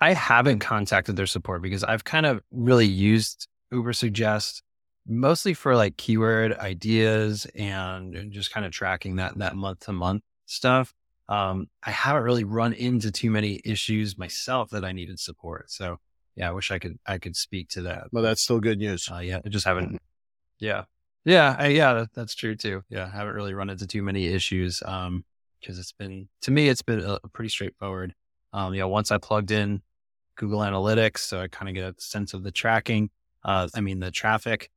I 0.00 0.14
haven't 0.14 0.60
contacted 0.60 1.16
their 1.16 1.26
support 1.26 1.62
because 1.62 1.84
I've 1.84 2.02
kind 2.02 2.26
of 2.26 2.42
really 2.50 2.86
used 2.86 3.48
Ubersuggest 3.72 4.62
mostly 5.06 5.52
for 5.52 5.76
like 5.76 5.96
keyword 5.96 6.54
ideas 6.54 7.46
and 7.54 8.14
and 8.14 8.32
just 8.32 8.50
kind 8.52 8.64
of 8.64 8.72
tracking 8.72 9.16
that 9.16 9.36
that 9.38 9.56
month 9.56 9.80
to 9.80 9.92
month 9.92 10.22
stuff. 10.46 10.94
Um, 11.28 11.68
I 11.82 11.90
haven't 11.90 12.22
really 12.22 12.44
run 12.44 12.72
into 12.72 13.10
too 13.10 13.30
many 13.30 13.60
issues 13.64 14.16
myself 14.18 14.70
that 14.70 14.84
I 14.84 14.92
needed 14.92 15.20
support. 15.20 15.70
So 15.70 15.98
yeah, 16.34 16.48
I 16.48 16.52
wish 16.52 16.70
I 16.70 16.78
could 16.78 16.98
I 17.06 17.18
could 17.18 17.36
speak 17.36 17.68
to 17.70 17.82
that. 17.82 18.04
Well, 18.10 18.22
that's 18.22 18.42
still 18.42 18.60
good 18.60 18.78
news. 18.78 19.08
Uh, 19.12 19.18
yeah, 19.18 19.40
I 19.44 19.48
just 19.50 19.66
haven't. 19.66 20.00
Yeah, 20.58 20.84
yeah, 21.24 21.56
I, 21.58 21.68
yeah. 21.68 21.94
That, 21.94 22.14
that's 22.14 22.34
true 22.34 22.56
too. 22.56 22.82
Yeah, 22.88 23.04
I 23.04 23.16
haven't 23.16 23.34
really 23.34 23.54
run 23.54 23.70
into 23.70 23.86
too 23.86 24.02
many 24.02 24.26
issues. 24.26 24.82
Um, 24.84 25.24
because 25.62 25.78
it's 25.78 25.92
been 25.92 26.28
to 26.42 26.50
me, 26.50 26.68
it's 26.68 26.82
been 26.82 27.00
a, 27.00 27.18
a 27.22 27.28
pretty 27.28 27.48
straightforward. 27.48 28.14
Um, 28.52 28.74
you 28.74 28.80
know, 28.80 28.88
once 28.88 29.10
I 29.10 29.18
plugged 29.18 29.50
in 29.50 29.82
Google 30.36 30.60
Analytics, 30.60 31.18
so 31.18 31.40
I 31.40 31.48
kind 31.48 31.68
of 31.68 31.74
get 31.74 31.84
a 31.84 31.94
sense 32.00 32.34
of 32.34 32.42
the 32.42 32.50
tracking. 32.50 33.10
Uh, 33.44 33.68
I 33.74 33.80
mean 33.80 34.00
the 34.00 34.10
traffic. 34.10 34.70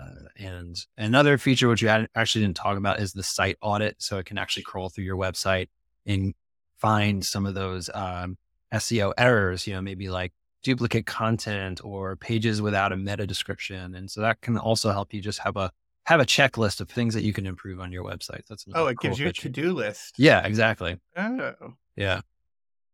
Uh, 0.00 0.26
and 0.38 0.76
another 0.96 1.36
feature 1.36 1.68
which 1.68 1.82
we 1.82 1.88
actually 1.88 2.42
didn't 2.42 2.56
talk 2.56 2.78
about 2.78 2.98
is 2.98 3.12
the 3.12 3.22
site 3.22 3.58
audit. 3.60 3.96
So 3.98 4.18
it 4.18 4.26
can 4.26 4.38
actually 4.38 4.62
crawl 4.62 4.88
through 4.88 5.04
your 5.04 5.18
website 5.18 5.68
and 6.06 6.34
find 6.78 7.24
some 7.24 7.44
of 7.44 7.54
those 7.54 7.90
um, 7.92 8.38
SEO 8.72 9.12
errors. 9.18 9.66
You 9.66 9.74
know, 9.74 9.82
maybe 9.82 10.08
like 10.08 10.32
duplicate 10.62 11.06
content 11.06 11.80
or 11.84 12.16
pages 12.16 12.62
without 12.62 12.92
a 12.92 12.96
meta 12.96 13.26
description. 13.26 13.94
And 13.94 14.10
so 14.10 14.22
that 14.22 14.40
can 14.40 14.56
also 14.56 14.92
help 14.92 15.12
you 15.12 15.20
just 15.20 15.40
have 15.40 15.56
a 15.56 15.70
have 16.06 16.20
a 16.20 16.24
checklist 16.26 16.80
of 16.80 16.88
things 16.88 17.14
that 17.14 17.22
you 17.22 17.32
can 17.32 17.46
improve 17.46 17.80
on 17.80 17.92
your 17.92 18.04
website. 18.04 18.42
That's 18.48 18.64
oh, 18.74 18.86
it 18.86 18.98
gives 18.98 19.18
cool 19.18 19.24
you 19.24 19.30
a 19.30 19.32
to-do 19.32 19.72
list. 19.72 20.14
Yeah, 20.18 20.44
exactly. 20.44 20.98
Oh, 21.16 21.54
Yeah. 21.96 22.22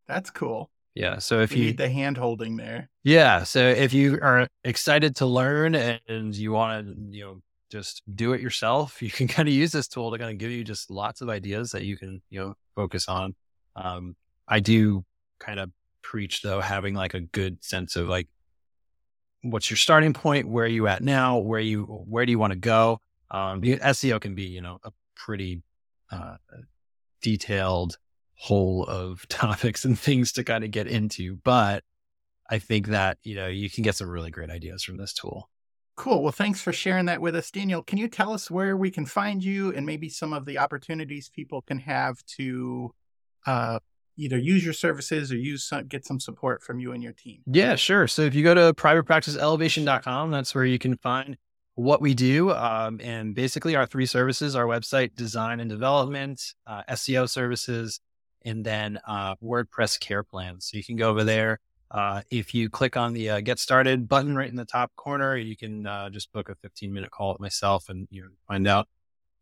that's 0.07 0.31
cool. 0.31 0.71
Yeah. 0.95 1.19
So 1.19 1.41
if 1.41 1.53
we 1.53 1.59
you 1.59 1.65
need 1.67 1.79
the 1.79 1.89
hand 1.89 2.17
holding 2.17 2.57
there. 2.57 2.91
Yeah. 3.05 3.45
So 3.45 3.61
if 3.61 3.93
you 3.93 4.19
are 4.21 4.49
excited 4.65 5.17
to 5.17 5.27
learn 5.27 5.75
and 5.75 6.35
you 6.35 6.53
want 6.53 6.87
to, 6.87 7.17
you 7.17 7.25
know, 7.25 7.41
just 7.71 8.03
do 8.15 8.33
it 8.33 8.41
yourself, 8.41 9.01
you 9.03 9.11
can 9.11 9.29
kind 9.29 9.49
of 9.49 9.55
use 9.55 9.71
this 9.73 9.89
tool 9.89 10.11
to 10.11 10.19
kind 10.19 10.31
of 10.33 10.39
give 10.39 10.51
you 10.51 10.65
just 10.65 10.91
lots 10.91 11.21
of 11.21 11.29
ideas 11.29 11.71
that 11.71 11.85
you 11.85 11.97
can, 11.97 12.21
you 12.31 12.41
know, 12.41 12.55
focus 12.75 13.09
on. 13.09 13.35
Um, 13.77 14.17
I 14.49 14.61
do 14.61 15.05
kind 15.39 15.61
of 15.61 15.71
preach 16.03 16.43
though, 16.43 16.61
having 16.61 16.95
like 16.95 17.15
a 17.15 17.21
good 17.21 17.63
sense 17.65 17.95
of 17.97 18.09
like, 18.09 18.29
what's 19.43 19.71
your 19.71 19.77
starting 19.77 20.13
point? 20.13 20.49
Where 20.49 20.65
are 20.65 20.69
you 20.69 20.87
at 20.87 21.03
now? 21.03 21.39
Where 21.39 21.61
you, 21.61 21.85
where 21.85 22.27
do 22.27 22.33
you 22.33 22.39
want 22.39 22.53
to 22.53 22.59
go? 22.59 23.01
Um, 23.31 23.63
SEO 23.63 24.21
can 24.21 24.35
be, 24.35 24.45
you 24.45 24.61
know, 24.61 24.79
a 24.85 24.93
pretty, 25.17 25.63
uh, 26.11 26.37
detailed 27.23 27.99
whole 28.35 28.85
of 28.85 29.27
topics 29.29 29.85
and 29.85 29.99
things 29.99 30.33
to 30.33 30.45
kind 30.45 30.65
of 30.65 30.71
get 30.71 30.87
into, 30.87 31.37
but 31.45 31.85
I 32.51 32.59
think 32.59 32.89
that, 32.89 33.19
you 33.23 33.35
know, 33.35 33.47
you 33.47 33.69
can 33.69 33.83
get 33.83 33.97
some 33.97 34.09
really 34.09 34.31
great 34.31 34.51
ideas 34.51 34.83
from 34.83 34.97
this 34.97 35.13
tool. 35.13 35.51
Cool. 35.97 36.23
Well, 36.23 36.33
thanks 36.33 36.63
for 36.63 36.73
sharing 36.73 37.07
that 37.07 37.21
with 37.21 37.35
us, 37.35 37.51
Daniel. 37.51 37.83
Can 37.83 37.99
you 37.99 38.09
tell 38.09 38.33
us 38.33 38.51
where 38.51 38.77
we 38.77 38.91
can 38.91 39.05
find 39.05 39.43
you 39.43 39.75
and 39.75 39.85
maybe 39.85 40.09
some 40.09 40.33
of 40.33 40.47
the 40.47 40.57
opportunities 40.57 41.29
people 41.29 41.61
can 41.63 41.81
have 41.81 42.25
to 42.37 42.95
uh, 43.47 43.81
either 44.19 44.37
use 44.37 44.65
your 44.65 44.75
services 44.75 45.33
or 45.33 45.37
use 45.37 45.65
some, 45.65 45.87
get 45.87 46.05
some 46.05 46.21
support 46.21 46.63
from 46.63 46.81
you 46.81 46.93
and 46.93 47.03
your 47.03 47.13
team? 47.13 47.41
Yeah, 47.47 47.77
sure. 47.77 48.07
So 48.07 48.23
if 48.23 48.35
you 48.35 48.43
go 48.43 48.53
to 48.53 48.75
privatepracticeelevation.com, 48.75 50.31
that's 50.31 50.55
where 50.55 50.65
you 50.65 50.79
can 50.79 50.97
find 50.97 51.39
what 51.77 52.03
we 52.03 52.13
do. 52.13 52.51
Um, 52.51 53.01
and 53.03 53.35
basically 53.35 53.77
our 53.77 53.87
three 53.87 54.07
services, 54.07 54.57
our 54.57 54.67
website 54.67 55.15
design 55.15 55.61
and 55.61 55.71
development, 55.71 56.43
uh, 56.67 56.83
SEO 56.91 57.31
services, 57.31 58.01
and 58.45 58.65
then 58.65 58.99
uh, 59.07 59.37
WordPress 59.37 60.01
care 60.01 60.25
plans. 60.25 60.69
So 60.69 60.77
you 60.77 60.85
can 60.85 60.97
go 60.97 61.09
over 61.09 61.23
there. 61.23 61.61
Uh, 61.91 62.23
if 62.31 62.53
you 62.53 62.69
click 62.69 62.97
on 62.97 63.15
the 63.15 63.31
uh, 63.31 63.41
get 63.41 63.59
started 63.59 64.09
button 64.09 64.37
right 64.37 64.51
in 64.51 64.57
the 64.57 64.65
top 64.65 64.95
corner, 64.97 65.37
you 65.37 65.57
can 65.57 65.87
uh, 65.87 66.11
just 66.11 66.33
book 66.33 66.49
a 66.49 66.55
15 66.57 66.93
minute 66.93 67.11
call 67.11 67.33
with 67.33 67.41
myself 67.41 67.89
and 67.89 68.09
you 68.11 68.23
know, 68.23 68.29
find 68.47 68.67
out, 68.67 68.89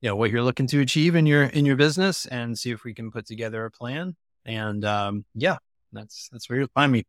you 0.00 0.08
know, 0.08 0.14
what 0.14 0.30
you're 0.30 0.42
looking 0.42 0.66
to 0.68 0.80
achieve 0.80 1.16
in 1.16 1.26
your, 1.26 1.44
in 1.44 1.64
your 1.64 1.76
business 1.76 2.26
and 2.26 2.56
see 2.56 2.70
if 2.70 2.84
we 2.84 2.94
can 2.94 3.10
put 3.10 3.26
together 3.26 3.64
a 3.64 3.70
plan. 3.70 4.14
And 4.46 4.84
um, 4.84 5.24
yeah, 5.34 5.56
that's, 5.92 6.28
that's 6.32 6.48
where 6.48 6.58
you'll 6.60 6.68
find 6.74 6.90
me. 6.90 7.04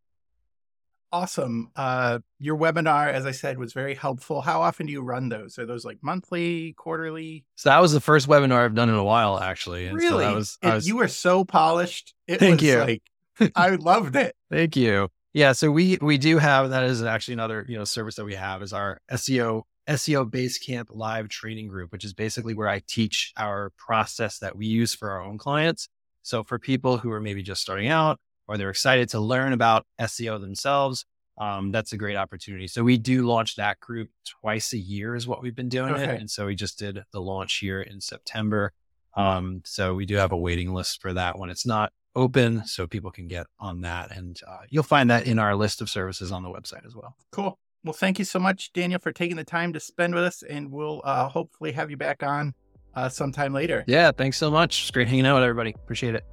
Awesome. 1.10 1.70
Uh, 1.74 2.18
your 2.38 2.58
webinar, 2.58 3.10
as 3.10 3.24
I 3.24 3.30
said, 3.30 3.56
was 3.56 3.72
very 3.72 3.94
helpful. 3.94 4.42
How 4.42 4.60
often 4.60 4.84
do 4.84 4.92
you 4.92 5.00
run 5.00 5.30
those? 5.30 5.58
Are 5.58 5.64
those 5.64 5.82
like 5.84 5.96
monthly, 6.02 6.74
quarterly? 6.74 7.46
So 7.54 7.70
that 7.70 7.78
was 7.80 7.92
the 7.92 8.00
first 8.00 8.28
webinar 8.28 8.62
I've 8.64 8.74
done 8.74 8.90
in 8.90 8.94
a 8.94 9.04
while, 9.04 9.38
actually. 9.40 9.86
And 9.86 9.98
so 9.98 10.06
really? 10.06 10.24
that 10.26 10.34
was, 10.34 10.58
It- 10.62 10.68
I 10.68 10.74
was 10.74 10.86
you 10.86 10.96
were 10.98 11.08
so 11.08 11.44
polished. 11.46 12.12
It 12.26 12.40
Thank 12.40 12.60
was 12.60 12.68
you. 12.68 12.78
like 12.78 13.02
I 13.56 13.70
loved 13.76 14.16
it. 14.16 14.34
thank 14.50 14.76
you. 14.76 15.08
Yeah. 15.32 15.52
So 15.52 15.70
we, 15.70 15.96
we 16.02 16.18
do 16.18 16.36
have, 16.38 16.70
that 16.70 16.82
is 16.82 17.02
actually 17.02 17.34
another, 17.34 17.64
you 17.68 17.78
know, 17.78 17.84
service 17.84 18.16
that 18.16 18.24
we 18.26 18.34
have 18.34 18.62
is 18.62 18.74
our 18.74 19.00
SEO, 19.10 19.62
SEO 19.88 20.28
Basecamp 20.30 20.86
live 20.90 21.28
training 21.28 21.68
group, 21.68 21.90
which 21.92 22.04
is 22.04 22.12
basically 22.12 22.52
where 22.52 22.68
I 22.68 22.82
teach 22.86 23.32
our 23.36 23.70
process 23.78 24.40
that 24.40 24.56
we 24.56 24.66
use 24.66 24.92
for 24.94 25.10
our 25.12 25.22
own 25.22 25.38
clients. 25.38 25.88
So 26.22 26.44
for 26.44 26.58
people 26.58 26.98
who 26.98 27.10
are 27.10 27.20
maybe 27.20 27.42
just 27.42 27.62
starting 27.62 27.88
out 27.88 28.18
or 28.46 28.56
they're 28.56 28.70
excited 28.70 29.08
to 29.10 29.20
learn 29.20 29.52
about 29.52 29.86
SEO 30.00 30.40
themselves, 30.40 31.04
um, 31.38 31.70
that's 31.70 31.92
a 31.92 31.96
great 31.96 32.16
opportunity. 32.16 32.66
So 32.66 32.82
we 32.82 32.98
do 32.98 33.26
launch 33.26 33.56
that 33.56 33.78
group 33.80 34.10
twice 34.40 34.72
a 34.72 34.78
year 34.78 35.14
is 35.14 35.26
what 35.26 35.42
we've 35.42 35.54
been 35.54 35.68
doing 35.68 35.94
it. 35.94 36.20
And 36.20 36.30
so 36.30 36.46
we 36.46 36.54
just 36.54 36.78
did 36.78 37.04
the 37.12 37.20
launch 37.20 37.58
here 37.58 37.80
in 37.80 38.00
September. 38.00 38.72
Um, 39.14 39.62
so 39.64 39.94
we 39.94 40.04
do 40.04 40.16
have 40.16 40.32
a 40.32 40.36
waiting 40.36 40.74
list 40.74 41.00
for 41.00 41.12
that 41.12 41.38
when 41.38 41.50
it's 41.50 41.66
not 41.66 41.92
open 42.16 42.64
so 42.66 42.86
people 42.86 43.10
can 43.10 43.28
get 43.28 43.46
on 43.60 43.82
that. 43.82 44.16
And 44.16 44.38
uh, 44.46 44.58
you'll 44.68 44.82
find 44.82 45.10
that 45.10 45.26
in 45.26 45.38
our 45.38 45.54
list 45.54 45.80
of 45.80 45.88
services 45.88 46.32
on 46.32 46.42
the 46.42 46.50
website 46.50 46.84
as 46.84 46.94
well. 46.94 47.14
Cool. 47.30 47.58
Well, 47.84 47.92
thank 47.92 48.18
you 48.18 48.24
so 48.24 48.40
much, 48.40 48.72
Daniel, 48.72 48.98
for 48.98 49.12
taking 49.12 49.36
the 49.36 49.44
time 49.44 49.72
to 49.72 49.80
spend 49.80 50.14
with 50.14 50.24
us, 50.24 50.42
and 50.42 50.72
we'll 50.72 51.00
uh, 51.04 51.28
hopefully 51.28 51.72
have 51.72 51.90
you 51.90 51.96
back 51.96 52.24
on 52.24 52.54
uh, 52.98 53.08
sometime 53.08 53.52
later. 53.52 53.84
Yeah. 53.86 54.10
Thanks 54.10 54.36
so 54.36 54.50
much. 54.50 54.82
It's 54.82 54.90
great 54.90 55.08
hanging 55.08 55.26
out 55.26 55.34
with 55.34 55.44
everybody. 55.44 55.74
Appreciate 55.74 56.14
it. 56.14 56.24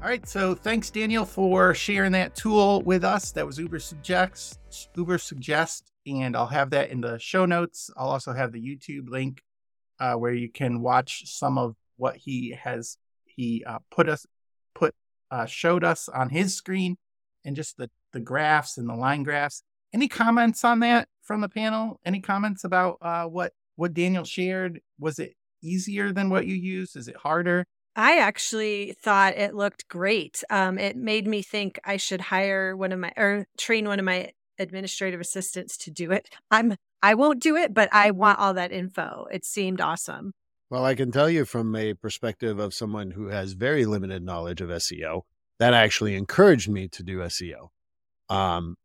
All 0.00 0.08
right. 0.08 0.26
So 0.26 0.54
thanks, 0.54 0.90
Daniel, 0.90 1.24
for 1.24 1.74
sharing 1.74 2.12
that 2.12 2.34
tool 2.34 2.82
with 2.82 3.04
us. 3.04 3.32
That 3.32 3.46
was 3.46 3.58
Ubersuggest, 3.58 4.58
Uber 4.96 5.18
Suggest, 5.18 5.92
and 6.06 6.34
I'll 6.34 6.46
have 6.46 6.70
that 6.70 6.90
in 6.90 7.00
the 7.00 7.18
show 7.18 7.44
notes. 7.44 7.90
I'll 7.96 8.08
also 8.08 8.32
have 8.32 8.52
the 8.52 8.60
YouTube 8.60 9.08
link 9.08 9.42
uh, 10.00 10.14
where 10.14 10.32
you 10.32 10.50
can 10.50 10.80
watch 10.80 11.24
some 11.26 11.58
of 11.58 11.76
what 11.96 12.16
he 12.16 12.56
has 12.60 12.96
he 13.26 13.62
uh, 13.64 13.78
put 13.90 14.08
us 14.08 14.26
put 14.74 14.94
uh, 15.30 15.46
showed 15.46 15.84
us 15.84 16.08
on 16.08 16.30
his 16.30 16.54
screen, 16.54 16.96
and 17.44 17.54
just 17.54 17.76
the 17.76 17.90
the 18.12 18.20
graphs 18.20 18.78
and 18.78 18.88
the 18.88 18.94
line 18.94 19.22
graphs. 19.22 19.62
Any 19.94 20.08
comments 20.08 20.64
on 20.64 20.80
that 20.80 21.08
from 21.22 21.40
the 21.40 21.48
panel? 21.48 22.00
Any 22.04 22.20
comments 22.20 22.64
about 22.64 22.98
uh, 23.02 23.24
what 23.24 23.52
what 23.76 23.94
Daniel 23.94 24.24
shared? 24.24 24.80
Was 24.98 25.18
it 25.18 25.34
easier 25.62 26.12
than 26.12 26.30
what 26.30 26.46
you 26.46 26.54
used? 26.54 26.96
Is 26.96 27.08
it 27.08 27.16
harder? 27.16 27.66
I 27.94 28.18
actually 28.18 28.96
thought 29.02 29.36
it 29.36 29.54
looked 29.54 29.86
great. 29.88 30.42
Um, 30.48 30.78
it 30.78 30.96
made 30.96 31.26
me 31.26 31.42
think 31.42 31.78
I 31.84 31.98
should 31.98 32.22
hire 32.22 32.74
one 32.74 32.92
of 32.92 32.98
my 32.98 33.12
or 33.16 33.46
train 33.58 33.86
one 33.86 33.98
of 33.98 34.04
my 34.04 34.32
administrative 34.58 35.20
assistants 35.20 35.76
to 35.78 35.90
do 35.90 36.10
it. 36.10 36.28
I'm 36.50 36.76
I 37.02 37.14
won't 37.14 37.40
do 37.40 37.56
it, 37.56 37.74
but 37.74 37.88
I 37.92 38.12
want 38.12 38.38
all 38.38 38.54
that 38.54 38.72
info. 38.72 39.26
It 39.30 39.44
seemed 39.44 39.80
awesome. 39.80 40.32
Well, 40.70 40.86
I 40.86 40.94
can 40.94 41.12
tell 41.12 41.28
you 41.28 41.44
from 41.44 41.76
a 41.76 41.92
perspective 41.92 42.58
of 42.58 42.72
someone 42.72 43.10
who 43.10 43.26
has 43.26 43.52
very 43.52 43.84
limited 43.84 44.22
knowledge 44.22 44.62
of 44.62 44.70
SEO, 44.70 45.22
that 45.58 45.74
actually 45.74 46.14
encouraged 46.14 46.70
me 46.70 46.88
to 46.88 47.02
do 47.02 47.18
SEO. 47.18 47.68
Um. 48.30 48.76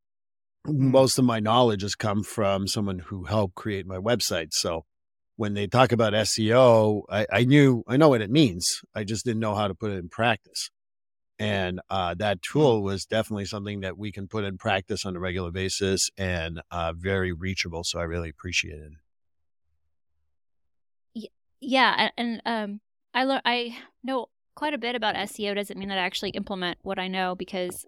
Most 0.68 1.18
of 1.18 1.26
my 1.26 1.40
knowledge 1.40 1.82
has 1.82 1.96
come 1.96 2.24
from 2.24 2.68
someone 2.68 3.00
who 3.00 3.24
helped 3.26 3.56
create 3.56 3.88
my 3.88 3.98
website. 3.98 4.50
So 4.52 4.86
when 5.36 5.54
they 5.54 5.68
talk 5.68 5.92
about 5.92 6.14
SEO, 6.14 7.04
I, 7.10 7.26
I 7.32 7.44
knew 7.46 7.84
I 7.88 7.98
know 7.98 8.10
what 8.10 8.22
it 8.22 8.32
means. 8.32 8.82
I 8.94 9.04
just 9.04 9.26
didn't 9.26 9.40
know 9.40 9.56
how 9.56 9.68
to 9.68 9.76
put 9.76 9.92
it 9.92 9.98
in 9.98 10.10
practice. 10.10 10.70
And 11.40 11.82
uh, 11.90 12.16
that 12.16 12.42
tool 12.42 12.82
was 12.82 13.06
definitely 13.06 13.46
something 13.46 13.82
that 13.82 13.98
we 13.98 14.12
can 14.12 14.28
put 14.28 14.44
in 14.44 14.58
practice 14.58 15.06
on 15.06 15.16
a 15.16 15.20
regular 15.20 15.52
basis 15.52 16.10
and 16.18 16.62
uh, 16.72 16.94
very 16.98 17.32
reachable. 17.32 17.84
So 17.84 18.00
I 18.00 18.04
really 18.04 18.30
appreciate 18.30 18.80
it. 18.80 18.92
Yeah, 21.60 22.10
and 22.18 22.42
um, 22.46 22.82
I 23.14 23.26
lear- 23.26 23.42
I 23.44 23.78
know 24.04 24.28
quite 24.56 24.74
a 24.74 24.78
bit 24.78 24.96
about 24.96 25.16
SEO. 25.16 25.56
Doesn't 25.56 25.78
mean 25.78 25.90
that 25.90 25.98
I 25.98 26.02
actually 26.02 26.30
implement 26.32 26.78
what 26.84 27.00
I 27.00 27.08
know 27.08 27.36
because 27.36 27.86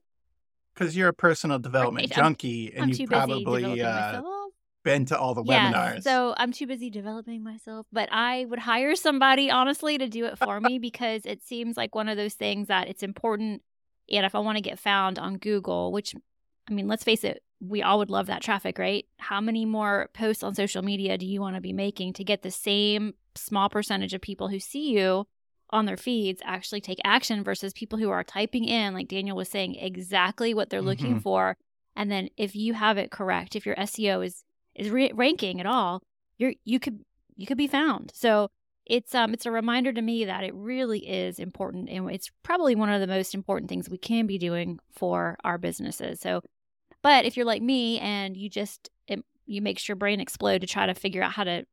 Because 0.79 0.95
you're 0.95 1.09
a 1.09 1.13
personal 1.13 1.59
development 1.59 2.09
Right, 2.09 2.17
I'm- 2.17 2.23
junkie 2.25 2.71
and 2.73 2.83
I'm 2.83 2.89
you've 2.89 3.09
probably 3.09 3.81
uh, 3.81 4.21
been 4.85 5.03
to 5.07 5.19
all 5.19 5.33
the 5.33 5.43
Yes, 5.43 5.73
webinars. 5.73 6.03
so 6.03 6.33
I'm 6.37 6.53
too 6.53 6.67
busy 6.67 6.89
developing 6.89 7.43
myself, 7.43 7.85
but 7.91 8.07
I 8.13 8.45
would 8.45 8.59
hire 8.59 8.95
somebody 8.95 9.51
honestly 9.51 9.97
to 9.97 10.07
do 10.07 10.23
it 10.25 10.37
for 10.37 10.61
me 10.61 10.79
because 10.89 11.25
it 11.25 11.43
seems 11.43 11.75
like 11.75 11.95
one 11.95 12.07
of 12.07 12.15
those 12.15 12.33
things 12.35 12.69
that 12.69 12.87
it's 12.87 13.03
important. 13.03 13.61
And 14.09 14.25
if 14.25 14.35
I 14.35 14.39
want 14.39 14.55
to 14.57 14.61
get 14.61 14.79
found 14.79 15.19
on 15.19 15.37
Google, 15.37 15.91
which 15.91 16.15
I 16.69 16.73
mean, 16.73 16.87
let's 16.87 17.03
face 17.03 17.25
it, 17.25 17.43
we 17.59 17.81
all 17.83 17.97
would 17.97 18.09
love 18.09 18.27
that 18.27 18.41
traffic, 18.41 18.79
right? 18.79 19.05
How 19.17 19.41
many 19.41 19.65
more 19.65 20.09
posts 20.13 20.43
on 20.43 20.55
social 20.55 20.81
media 20.81 21.17
do 21.17 21.25
you 21.25 21.41
want 21.41 21.55
to 21.55 21.61
be 21.61 21.73
making 21.73 22.13
to 22.13 22.23
get 22.23 22.41
the 22.41 22.51
same 22.51 23.15
small 23.35 23.67
percentage 23.69 24.13
of 24.13 24.21
people 24.21 24.47
who 24.47 24.59
see 24.59 24.91
you 24.91 25.27
on 25.71 25.85
their 25.85 25.97
feeds 25.97 26.41
actually 26.43 26.81
take 26.81 26.99
action 27.03 27.43
versus 27.43 27.73
people 27.73 27.99
who 27.99 28.09
are 28.09 28.23
typing 28.23 28.65
in, 28.65 28.93
like 28.93 29.07
Daniel 29.07 29.37
was 29.37 29.49
saying, 29.49 29.75
exactly 29.75 30.53
what 30.53 30.69
they're 30.69 30.81
looking 30.81 31.17
Mhm. 31.17 31.21
for. 31.21 31.57
And 31.95 32.09
then 32.11 32.29
if 32.37 32.55
you 32.55 32.73
have 32.73 32.97
it 32.97 33.11
correct, 33.11 33.55
if 33.55 33.65
your 33.65 33.75
SEO 33.75 34.21
is 34.25 34.43
is 34.75 34.89
re- 34.89 35.11
ranking 35.13 35.59
at 35.59 35.65
all, 35.65 36.01
you're 36.37 36.53
you 36.63 36.79
could 36.79 37.03
you 37.35 37.45
could 37.45 37.57
be 37.57 37.67
found. 37.67 38.11
So 38.15 38.49
it's 38.85 39.13
um 39.13 39.33
it's 39.33 39.45
a 39.45 39.51
reminder 39.51 39.91
to 39.93 40.01
me 40.01 40.25
that 40.25 40.43
it 40.43 40.53
really 40.55 41.07
is 41.07 41.37
important, 41.39 41.89
and 41.89 42.09
it's 42.09 42.29
probably 42.43 42.75
one 42.75 42.89
of 42.89 43.01
the 43.01 43.07
most 43.07 43.33
important 43.35 43.69
things 43.69 43.89
we 43.89 43.97
can 43.97 44.25
be 44.25 44.37
doing 44.37 44.79
for 44.91 45.37
our 45.43 45.57
businesses. 45.57 46.19
So, 46.19 46.41
but 47.01 47.25
if 47.25 47.35
you're 47.37 47.45
like 47.45 47.61
me 47.61 47.99
and 47.99 48.35
you 48.37 48.49
just 48.49 48.89
it, 49.07 49.23
you 49.45 49.61
makes 49.61 49.87
your 49.87 49.95
brain 49.95 50.19
explode 50.19 50.61
to 50.61 50.67
try 50.67 50.85
to 50.85 50.93
figure 50.95 51.21
out 51.21 51.33
how 51.33 51.43
to 51.43 51.65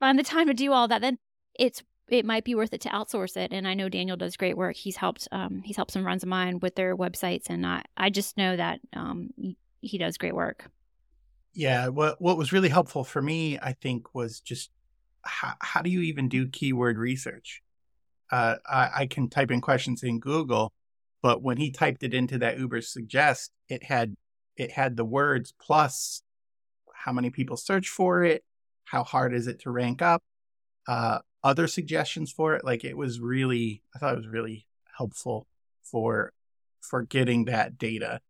find 0.00 0.18
the 0.18 0.22
time 0.22 0.46
to 0.48 0.54
do 0.54 0.72
all 0.72 0.88
that, 0.88 1.00
then 1.00 1.18
it's 1.58 1.82
it 2.10 2.24
might 2.24 2.44
be 2.44 2.54
worth 2.54 2.72
it 2.74 2.80
to 2.82 2.88
outsource 2.88 3.36
it. 3.36 3.52
And 3.52 3.66
I 3.66 3.74
know 3.74 3.88
Daniel 3.88 4.16
does 4.16 4.36
great 4.36 4.56
work. 4.56 4.76
He's 4.76 4.96
helped 4.96 5.28
um 5.32 5.62
he's 5.64 5.76
helped 5.76 5.92
some 5.92 6.02
friends 6.02 6.22
of 6.22 6.28
mine 6.28 6.60
with 6.60 6.74
their 6.74 6.96
websites, 6.96 7.48
and 7.48 7.66
I 7.66 7.84
I 7.96 8.10
just 8.10 8.36
know 8.36 8.56
that 8.56 8.80
um 8.94 9.30
he, 9.82 9.96
does 9.96 10.18
great 10.18 10.34
work. 10.34 10.70
Yeah, 11.54 11.88
what 11.88 12.20
what 12.20 12.36
was 12.36 12.52
really 12.52 12.68
helpful 12.68 13.04
for 13.04 13.22
me, 13.22 13.58
I 13.58 13.72
think, 13.72 14.14
was 14.14 14.40
just 14.40 14.70
how, 15.22 15.54
how 15.60 15.82
do 15.82 15.90
you 15.90 16.00
even 16.02 16.28
do 16.28 16.48
keyword 16.48 16.98
research? 16.98 17.62
Uh, 18.30 18.56
I, 18.66 18.90
I 18.94 19.06
can 19.06 19.28
type 19.28 19.50
in 19.50 19.60
questions 19.60 20.02
in 20.02 20.20
Google, 20.20 20.72
but 21.22 21.42
when 21.42 21.56
he 21.56 21.70
typed 21.70 22.02
it 22.02 22.14
into 22.14 22.38
that 22.38 22.58
Ubersuggest, 22.58 23.50
it 23.68 23.84
had 23.84 24.14
it 24.56 24.72
had 24.72 24.96
the 24.96 25.04
words 25.04 25.52
plus 25.60 26.22
how 26.94 27.12
many 27.12 27.30
people 27.30 27.56
search 27.56 27.88
for 27.88 28.22
it, 28.22 28.44
how 28.84 29.04
hard 29.04 29.34
is 29.34 29.46
it 29.46 29.60
to 29.60 29.70
rank 29.70 30.02
up, 30.02 30.22
uh, 30.86 31.20
other 31.42 31.66
suggestions 31.66 32.30
for 32.30 32.54
it. 32.54 32.64
Like 32.64 32.84
it 32.84 32.96
was 32.96 33.20
really, 33.20 33.82
I 33.94 33.98
thought 33.98 34.14
it 34.14 34.18
was 34.18 34.28
really 34.28 34.66
helpful 34.96 35.46
for 35.82 36.32
for 36.80 37.02
getting 37.02 37.46
that 37.46 37.78
data. 37.78 38.20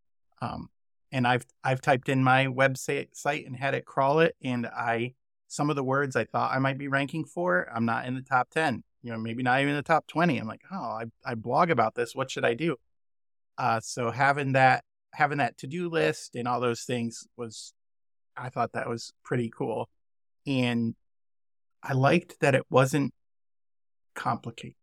Um, 0.43 0.69
and 1.13 1.27
I've 1.27 1.45
I've 1.65 1.81
typed 1.81 2.09
in 2.09 2.23
my 2.23 2.47
website 2.47 3.09
site 3.15 3.47
and 3.47 3.57
had 3.57 3.75
it 3.75 3.85
crawl 3.85 4.21
it, 4.21 4.37
and 4.43 4.67
I 4.67 5.15
some 5.49 5.71
of 5.71 5.77
the 5.77 5.85
words 5.85 6.15
I 6.15 6.25
thought 6.25 6.53
I 6.53 6.59
might 6.61 6.79
be 6.79 6.89
ranking 6.89 7.25
for, 7.25 7.69
I'm 7.75 7.85
not 7.85 8.07
in 8.07 8.15
the 8.15 8.23
top 8.23 8.51
ten. 8.51 8.85
You 9.03 9.13
know, 9.13 9.19
maybe 9.19 9.43
not 9.43 9.61
even 9.61 9.75
the 9.75 9.83
top 9.83 10.07
twenty. 10.07 10.39
I'm 10.39 10.47
like, 10.47 10.63
oh, 10.71 10.77
I 10.77 11.05
I 11.25 11.35
blog 11.35 11.71
about 11.71 11.95
this. 11.95 12.15
What 12.15 12.31
should 12.31 12.45
I 12.45 12.55
do? 12.55 12.77
Uh, 13.59 13.81
so 13.81 14.11
having 14.11 14.53
that 14.53 14.85
having 15.13 15.39
that 15.39 15.59
to 15.59 15.67
do 15.67 15.89
list 15.89 16.37
and 16.37 16.47
all 16.47 16.61
those 16.61 16.83
things 16.83 17.27
was, 17.37 17.75
I 18.37 18.49
thought 18.49 18.73
that 18.75 18.89
was 18.89 19.13
pretty 19.25 19.51
cool, 19.51 19.89
and 20.47 20.95
I 21.83 21.95
liked 21.95 22.41
that 22.41 22.55
it 22.55 22.65
wasn't 22.71 23.15
complicated 24.15 24.77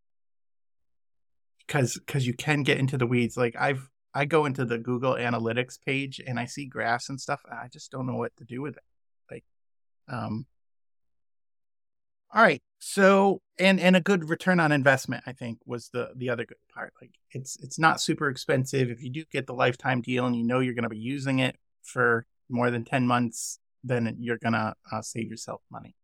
because 1.66 1.94
because 1.94 2.26
you 2.26 2.34
can 2.34 2.62
get 2.62 2.78
into 2.78 2.98
the 2.98 3.06
weeds. 3.06 3.36
Like 3.36 3.54
I've 3.58 3.88
I 4.14 4.24
go 4.24 4.46
into 4.46 4.64
the 4.64 4.78
Google 4.78 5.14
Analytics 5.14 5.78
page 5.84 6.20
and 6.26 6.40
I 6.40 6.46
see 6.46 6.66
graphs 6.66 7.08
and 7.08 7.20
stuff. 7.20 7.40
And 7.44 7.58
I 7.58 7.68
just 7.72 7.92
don't 7.92 8.06
know 8.06 8.16
what 8.16 8.34
to 8.38 8.44
do 8.44 8.62
with 8.62 8.76
it. 8.76 8.82
Like, 9.30 9.44
um, 10.08 10.46
all 12.34 12.42
right. 12.42 12.62
So 12.80 13.42
and 13.58 13.78
and 13.80 13.96
a 13.96 14.00
good 14.00 14.28
return 14.28 14.60
on 14.60 14.72
investment, 14.72 15.24
I 15.26 15.32
think, 15.32 15.58
was 15.66 15.90
the 15.90 16.10
the 16.16 16.30
other 16.30 16.44
good 16.44 16.58
part. 16.74 16.92
Like 17.00 17.12
it's 17.32 17.56
it's 17.62 17.78
not 17.78 18.00
super 18.00 18.28
expensive 18.28 18.90
if 18.90 19.02
you 19.02 19.10
do 19.10 19.24
get 19.30 19.46
the 19.46 19.54
lifetime 19.54 20.00
deal 20.00 20.26
and 20.26 20.36
you 20.36 20.44
know 20.44 20.60
you're 20.60 20.74
going 20.74 20.82
to 20.84 20.88
be 20.88 20.98
using 20.98 21.38
it 21.38 21.56
for 21.82 22.26
more 22.48 22.70
than 22.70 22.84
ten 22.84 23.06
months. 23.06 23.58
Then 23.84 24.16
you're 24.18 24.38
gonna 24.38 24.74
uh, 24.90 25.02
save 25.02 25.30
yourself 25.30 25.62
money. 25.70 25.94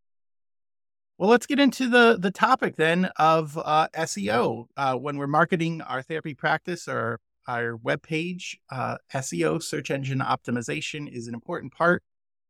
Well, 1.17 1.31
let's 1.31 1.47
get 1.47 1.61
into 1.61 1.89
the 1.89 2.17
the 2.19 2.33
topic 2.33 2.75
then 2.75 3.09
of 3.17 3.57
uh, 3.57 3.87
SEO. 3.95 4.67
Uh, 4.77 4.97
when 4.97 5.17
we're 5.17 5.29
marketing 5.29 5.81
our 5.81 6.03
therapy 6.03 6.35
practice 6.35 6.89
or 6.89 7.21
our 7.47 7.77
webpage, 7.77 8.57
uh, 8.73 8.97
SEO, 9.13 9.63
search 9.63 9.93
engine 9.93 10.19
optimization, 10.19 11.09
is 11.09 11.29
an 11.29 11.35
important 11.35 11.73
part 11.73 12.03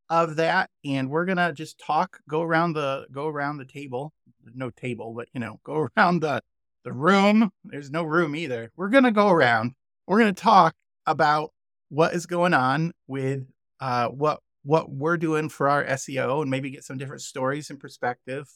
of 0.08 0.36
that. 0.36 0.70
And 0.82 1.10
we're 1.10 1.26
gonna 1.26 1.52
just 1.52 1.78
talk, 1.78 2.20
go 2.26 2.40
around 2.40 2.72
the 2.72 3.06
go 3.12 3.28
around 3.28 3.58
the 3.58 3.66
table. 3.66 4.14
No 4.54 4.70
table, 4.70 5.12
but 5.14 5.28
you 5.34 5.40
know, 5.40 5.60
go 5.62 5.88
around 5.96 6.20
the 6.20 6.40
the 6.84 6.92
room. 6.94 7.50
There's 7.64 7.90
no 7.90 8.02
room 8.02 8.34
either. 8.34 8.70
We're 8.76 8.88
gonna 8.88 9.12
go 9.12 9.28
around. 9.28 9.72
We're 10.06 10.18
gonna 10.20 10.32
talk 10.32 10.74
about 11.04 11.52
what 11.90 12.14
is 12.14 12.24
going 12.24 12.54
on 12.54 12.92
with 13.06 13.44
uh, 13.80 14.08
what 14.08 14.40
what 14.64 14.90
we're 14.90 15.16
doing 15.16 15.48
for 15.48 15.68
our 15.68 15.84
SEO 15.84 16.42
and 16.42 16.50
maybe 16.50 16.70
get 16.70 16.84
some 16.84 16.98
different 16.98 17.22
stories 17.22 17.70
and 17.70 17.78
perspective 17.78 18.48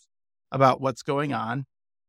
about 0.50 0.80
what's 0.80 1.02
going 1.02 1.32
on. 1.32 1.66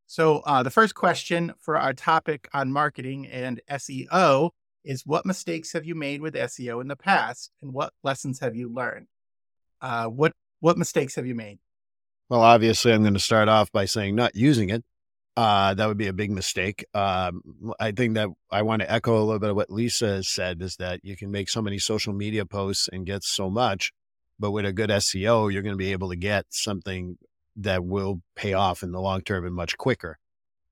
So, 0.07 0.39
uh, 0.39 0.63
the 0.63 0.71
first 0.71 0.95
question 0.95 1.53
for 1.59 1.77
our 1.77 1.93
topic 1.93 2.49
on 2.53 2.71
marketing 2.71 3.27
and 3.27 3.61
SEO 3.69 4.51
is 4.83 5.05
what 5.05 5.25
mistakes 5.25 5.73
have 5.73 5.85
you 5.85 5.93
made 5.93 6.21
with 6.21 6.33
SEO 6.33 6.81
in 6.81 6.87
the 6.87 6.95
past 6.95 7.51
and 7.61 7.73
what 7.73 7.93
lessons 8.03 8.39
have 8.39 8.55
you 8.55 8.73
learned? 8.73 9.07
Uh, 9.81 10.05
what 10.05 10.33
what 10.61 10.77
mistakes 10.77 11.15
have 11.15 11.27
you 11.27 11.35
made? 11.35 11.59
Well, 12.29 12.41
obviously, 12.41 12.93
I'm 12.93 13.01
going 13.01 13.13
to 13.13 13.19
start 13.19 13.49
off 13.49 13.71
by 13.71 13.85
saying 13.85 14.15
not 14.15 14.35
using 14.35 14.69
it. 14.69 14.83
Uh, 15.39 15.73
that 15.73 15.87
would 15.87 15.97
be 15.97 16.07
a 16.07 16.11
big 16.11 16.31
mistake. 16.31 16.83
Um, 16.93 17.41
I 17.79 17.93
think 17.93 18.15
that 18.15 18.27
I 18.51 18.61
want 18.61 18.81
to 18.81 18.91
echo 18.91 19.17
a 19.17 19.23
little 19.23 19.39
bit 19.39 19.49
of 19.49 19.55
what 19.55 19.71
Lisa 19.71 20.21
said 20.21 20.61
is 20.61 20.75
that 20.79 20.99
you 21.01 21.15
can 21.15 21.31
make 21.31 21.47
so 21.47 21.61
many 21.61 21.79
social 21.79 22.11
media 22.11 22.45
posts 22.45 22.89
and 22.91 23.05
get 23.05 23.23
so 23.23 23.49
much, 23.49 23.93
but 24.37 24.51
with 24.51 24.65
a 24.65 24.73
good 24.73 24.89
SEO, 24.89 25.49
you're 25.49 25.61
going 25.61 25.75
to 25.75 25.77
be 25.77 25.93
able 25.93 26.09
to 26.09 26.17
get 26.17 26.47
something 26.49 27.17
that 27.55 27.85
will 27.85 28.21
pay 28.35 28.51
off 28.51 28.83
in 28.83 28.91
the 28.91 28.99
long 28.99 29.21
term 29.21 29.45
and 29.45 29.55
much 29.55 29.77
quicker. 29.77 30.17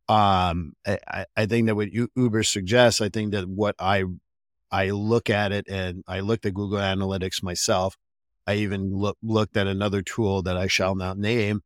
Um, 0.09 0.73
I, 0.85 1.23
I 1.37 1.45
think 1.45 1.67
that 1.67 1.75
what 1.75 1.87
Uber 1.93 2.43
suggests, 2.43 2.99
I 2.99 3.07
think 3.07 3.31
that 3.31 3.47
what 3.47 3.75
I 3.79 4.03
I 4.69 4.89
look 4.89 5.29
at 5.29 5.53
it 5.53 5.69
and 5.69 6.03
I 6.09 6.19
looked 6.19 6.45
at 6.45 6.53
Google 6.53 6.79
Analytics 6.79 7.41
myself. 7.41 7.95
I 8.45 8.55
even 8.55 8.93
look, 8.93 9.17
looked 9.23 9.55
at 9.55 9.67
another 9.67 10.01
tool 10.01 10.41
that 10.41 10.57
I 10.57 10.67
shall 10.67 10.95
not 10.95 11.17
name, 11.17 11.61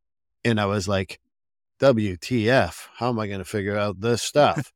and 0.46 0.62
I 0.62 0.68
was 0.68 0.88
like, 0.88 1.20
WTF, 1.82 2.90
how 2.98 3.10
am 3.10 3.18
I 3.18 3.26
going 3.26 3.40
to 3.40 3.46
figure 3.46 3.76
out 3.76 4.02
this 4.02 4.22
stuff? 4.22 4.72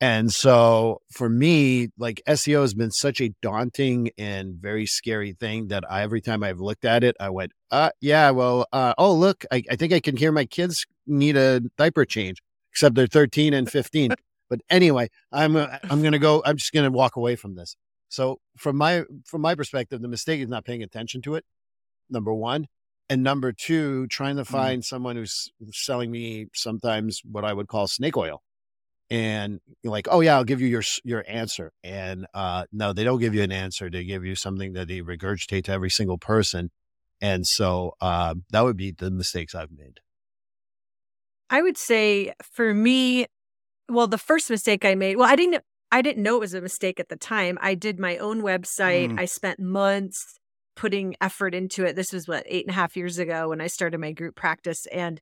and 0.00 0.32
so 0.32 1.02
for 1.12 1.28
me, 1.28 1.88
like 1.98 2.22
SEO 2.26 2.62
has 2.62 2.72
been 2.72 2.90
such 2.90 3.20
a 3.20 3.34
daunting 3.42 4.08
and 4.16 4.54
very 4.54 4.86
scary 4.86 5.34
thing 5.34 5.68
that 5.68 5.84
I, 5.88 6.02
every 6.02 6.22
time 6.22 6.42
I've 6.42 6.60
looked 6.60 6.86
at 6.86 7.04
it, 7.04 7.14
I 7.20 7.28
went, 7.28 7.52
uh, 7.70 7.90
yeah, 8.00 8.30
well, 8.30 8.66
uh, 8.72 8.94
oh, 8.96 9.12
look, 9.12 9.44
I, 9.52 9.62
I 9.70 9.76
think 9.76 9.92
I 9.92 10.00
can 10.00 10.16
hear 10.16 10.32
my 10.32 10.46
kids 10.46 10.86
need 11.06 11.36
a 11.36 11.60
diaper 11.76 12.06
change, 12.06 12.42
except 12.72 12.94
they're 12.94 13.06
13 13.06 13.52
and 13.52 13.70
15. 13.70 14.14
but 14.48 14.60
anyway, 14.70 15.10
I'm, 15.30 15.56
uh, 15.56 15.76
I'm 15.84 16.00
going 16.00 16.12
to 16.12 16.18
go, 16.18 16.42
I'm 16.46 16.56
just 16.56 16.72
going 16.72 16.90
to 16.90 16.96
walk 16.96 17.16
away 17.16 17.36
from 17.36 17.54
this. 17.54 17.76
So 18.08 18.38
from 18.56 18.76
my, 18.76 19.04
from 19.26 19.42
my 19.42 19.54
perspective, 19.54 20.00
the 20.00 20.08
mistake 20.08 20.40
is 20.40 20.48
not 20.48 20.64
paying 20.64 20.82
attention 20.82 21.20
to 21.22 21.34
it. 21.34 21.44
Number 22.08 22.32
one 22.32 22.66
and 23.08 23.22
number 23.22 23.52
two, 23.52 24.06
trying 24.08 24.36
to 24.36 24.44
find 24.44 24.82
mm. 24.82 24.84
someone 24.84 25.16
who's 25.16 25.50
selling 25.72 26.10
me 26.10 26.46
sometimes 26.54 27.20
what 27.24 27.44
I 27.44 27.52
would 27.52 27.68
call 27.68 27.86
snake 27.86 28.16
oil. 28.16 28.42
and 29.08 29.60
you're 29.82 29.92
like, 29.92 30.08
oh 30.10 30.20
yeah, 30.20 30.34
I'll 30.36 30.44
give 30.44 30.60
you 30.60 30.66
your 30.66 30.82
your 31.04 31.24
answer. 31.28 31.72
And 31.84 32.26
uh, 32.34 32.64
no, 32.72 32.92
they 32.92 33.04
don't 33.04 33.20
give 33.20 33.34
you 33.34 33.42
an 33.42 33.52
answer. 33.52 33.88
They 33.88 34.04
give 34.04 34.24
you 34.24 34.34
something 34.34 34.72
that 34.72 34.88
they 34.88 35.00
regurgitate 35.00 35.64
to 35.64 35.72
every 35.72 35.90
single 35.90 36.18
person. 36.18 36.70
And 37.20 37.46
so 37.46 37.94
uh, 38.00 38.34
that 38.50 38.64
would 38.64 38.76
be 38.76 38.90
the 38.90 39.10
mistakes 39.10 39.54
I've 39.54 39.70
made. 39.70 40.00
I 41.48 41.62
would 41.62 41.78
say 41.78 42.32
for 42.42 42.74
me, 42.74 43.26
well, 43.88 44.08
the 44.08 44.18
first 44.18 44.50
mistake 44.50 44.84
I 44.84 44.96
made, 44.96 45.16
well, 45.16 45.30
I 45.30 45.36
didn't 45.36 45.62
I 45.92 46.02
didn't 46.02 46.22
know 46.22 46.36
it 46.36 46.40
was 46.40 46.54
a 46.54 46.60
mistake 46.60 46.98
at 46.98 47.08
the 47.08 47.16
time. 47.16 47.58
I 47.60 47.74
did 47.74 48.00
my 48.00 48.18
own 48.18 48.42
website. 48.42 49.12
Mm. 49.12 49.20
I 49.20 49.24
spent 49.26 49.60
months 49.60 50.40
putting 50.76 51.16
effort 51.20 51.54
into 51.54 51.84
it. 51.84 51.96
This 51.96 52.12
was 52.12 52.28
what 52.28 52.44
eight 52.46 52.66
and 52.66 52.70
a 52.70 52.74
half 52.74 52.96
years 52.96 53.18
ago 53.18 53.48
when 53.48 53.60
I 53.60 53.66
started 53.66 53.98
my 53.98 54.12
group 54.12 54.36
practice 54.36 54.86
and 54.86 55.20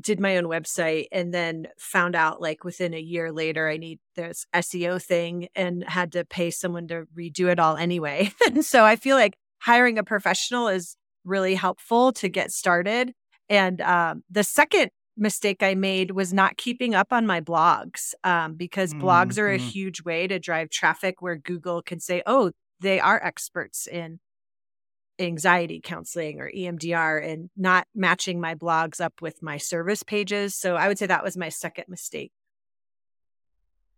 did 0.00 0.20
my 0.20 0.36
own 0.36 0.44
website 0.44 1.06
and 1.10 1.32
then 1.34 1.66
found 1.78 2.14
out 2.14 2.40
like 2.40 2.62
within 2.62 2.94
a 2.94 3.00
year 3.00 3.32
later 3.32 3.68
I 3.68 3.78
need 3.78 3.98
this 4.14 4.46
SEO 4.54 5.02
thing 5.02 5.48
and 5.56 5.82
had 5.84 6.12
to 6.12 6.24
pay 6.24 6.50
someone 6.50 6.86
to 6.88 7.06
redo 7.16 7.48
it 7.50 7.58
all 7.58 7.76
anyway. 7.76 8.32
and 8.46 8.64
so 8.64 8.84
I 8.84 8.96
feel 8.96 9.16
like 9.16 9.36
hiring 9.60 9.98
a 9.98 10.04
professional 10.04 10.68
is 10.68 10.96
really 11.24 11.54
helpful 11.54 12.12
to 12.12 12.28
get 12.28 12.52
started. 12.52 13.12
And 13.48 13.80
um, 13.80 14.22
the 14.30 14.44
second 14.44 14.90
mistake 15.16 15.62
I 15.62 15.74
made 15.74 16.12
was 16.12 16.32
not 16.32 16.56
keeping 16.56 16.94
up 16.94 17.12
on 17.12 17.26
my 17.26 17.40
blogs 17.40 18.14
um, 18.22 18.54
because 18.54 18.94
mm-hmm. 18.94 19.06
blogs 19.06 19.36
are 19.36 19.50
a 19.50 19.58
mm-hmm. 19.58 19.66
huge 19.66 20.04
way 20.04 20.28
to 20.28 20.38
drive 20.38 20.70
traffic 20.70 21.20
where 21.20 21.36
Google 21.36 21.82
can 21.82 21.98
say, 21.98 22.22
oh, 22.24 22.52
they 22.80 23.00
are 23.00 23.22
experts 23.22 23.88
in 23.88 24.20
anxiety 25.18 25.80
counseling 25.82 26.40
or 26.40 26.50
EMDR 26.50 27.24
and 27.26 27.50
not 27.56 27.86
matching 27.94 28.40
my 28.40 28.54
blogs 28.54 29.00
up 29.00 29.14
with 29.20 29.42
my 29.42 29.56
service 29.56 30.02
pages. 30.02 30.54
So 30.54 30.76
I 30.76 30.88
would 30.88 30.98
say 30.98 31.06
that 31.06 31.24
was 31.24 31.36
my 31.36 31.48
second 31.48 31.84
mistake. 31.88 32.32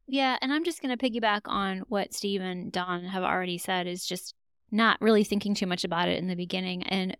Yeah, 0.06 0.36
and 0.42 0.52
I'm 0.52 0.64
just 0.64 0.82
going 0.82 0.96
to 0.96 1.10
piggyback 1.10 1.42
on 1.46 1.80
what 1.88 2.12
Steve 2.14 2.40
and 2.40 2.72
Dawn 2.72 3.04
have 3.04 3.22
already 3.22 3.58
said 3.58 3.86
is 3.86 4.04
just 4.04 4.34
not 4.70 5.00
really 5.00 5.24
thinking 5.24 5.54
too 5.54 5.66
much 5.66 5.84
about 5.84 6.08
it 6.08 6.18
in 6.18 6.28
the 6.28 6.34
beginning 6.34 6.82
and 6.84 7.16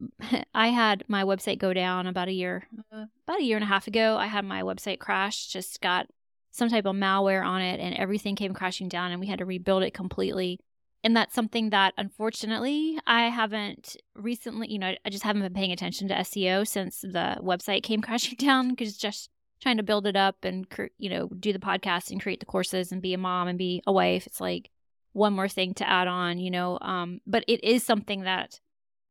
I 0.54 0.68
had 0.68 1.04
my 1.08 1.24
website 1.24 1.58
go 1.58 1.72
down 1.72 2.06
about 2.06 2.28
a 2.28 2.32
year, 2.32 2.68
uh, 2.92 3.06
about 3.26 3.40
a 3.40 3.44
year 3.44 3.56
and 3.56 3.64
a 3.64 3.68
half 3.68 3.86
ago. 3.86 4.16
I 4.16 4.26
had 4.26 4.44
my 4.44 4.62
website 4.62 4.98
crash, 4.98 5.48
just 5.48 5.80
got 5.80 6.06
some 6.52 6.68
type 6.68 6.86
of 6.86 6.96
malware 6.96 7.44
on 7.44 7.62
it, 7.62 7.80
and 7.80 7.94
everything 7.94 8.36
came 8.36 8.54
crashing 8.54 8.88
down, 8.88 9.12
and 9.12 9.20
we 9.20 9.26
had 9.26 9.38
to 9.38 9.44
rebuild 9.44 9.82
it 9.82 9.94
completely. 9.94 10.60
And 11.04 11.16
that's 11.16 11.34
something 11.34 11.70
that 11.70 11.94
unfortunately 11.96 12.98
I 13.06 13.28
haven't 13.28 13.96
recently, 14.14 14.70
you 14.70 14.78
know, 14.78 14.94
I 15.04 15.10
just 15.10 15.22
haven't 15.22 15.42
been 15.42 15.54
paying 15.54 15.72
attention 15.72 16.08
to 16.08 16.14
SEO 16.14 16.66
since 16.66 17.00
the 17.00 17.36
website 17.40 17.82
came 17.82 18.00
crashing 18.02 18.36
down 18.36 18.70
because 18.70 18.96
just 18.96 19.30
trying 19.60 19.76
to 19.76 19.82
build 19.82 20.06
it 20.06 20.16
up 20.16 20.44
and, 20.44 20.66
you 20.98 21.10
know, 21.10 21.28
do 21.28 21.52
the 21.52 21.58
podcast 21.58 22.10
and 22.10 22.22
create 22.22 22.40
the 22.40 22.46
courses 22.46 22.92
and 22.92 23.02
be 23.02 23.14
a 23.14 23.18
mom 23.18 23.48
and 23.48 23.58
be 23.58 23.82
a 23.86 23.92
wife. 23.92 24.26
It's 24.26 24.40
like 24.40 24.70
one 25.12 25.32
more 25.32 25.48
thing 25.48 25.74
to 25.74 25.88
add 25.88 26.08
on, 26.08 26.38
you 26.38 26.50
know. 26.50 26.78
Um, 26.80 27.20
but 27.26 27.44
it 27.48 27.62
is 27.64 27.82
something 27.82 28.22
that 28.22 28.60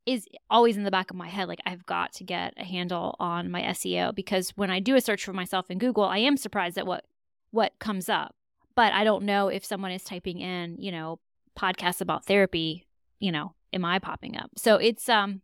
is 0.06 0.26
always 0.50 0.78
in 0.78 0.84
the 0.84 0.92
back 0.92 1.12
of 1.12 1.18
my 1.18 1.28
head 1.28 1.50
like 1.50 1.60
I've 1.66 1.86
got 1.86 2.14
to 2.14 2.24
get 2.24 2.54
a 2.56 2.64
handle 2.64 3.18
on 3.20 3.52
my 3.52 3.62
SEO 3.64 4.16
because 4.16 4.52
when 4.52 4.72
I 4.72 4.80
do 4.80 4.96
a 4.96 5.02
search 5.02 5.26
for 5.26 5.34
myself 5.34 5.70
in 5.70 5.80
Google, 5.80 6.06
I 6.06 6.20
am 6.20 6.38
surprised 6.38 6.78
at 6.78 6.88
what 6.88 7.06
what 7.52 7.78
comes 7.80 8.10
up. 8.10 8.34
But 8.76 8.94
I 8.94 9.04
don't 9.04 9.26
know 9.26 9.48
if 9.48 9.66
someone 9.66 9.92
is 9.92 10.04
typing 10.04 10.40
in, 10.40 10.78
you 10.80 10.92
know, 10.92 11.20
podcasts 11.58 12.02
about 12.02 12.26
therapy, 12.26 12.88
you 13.20 13.32
know, 13.32 13.54
am 13.74 13.86
I 13.86 14.00
popping 14.00 14.38
up? 14.38 14.52
So 14.58 14.76
it's 14.76 15.10
um 15.10 15.42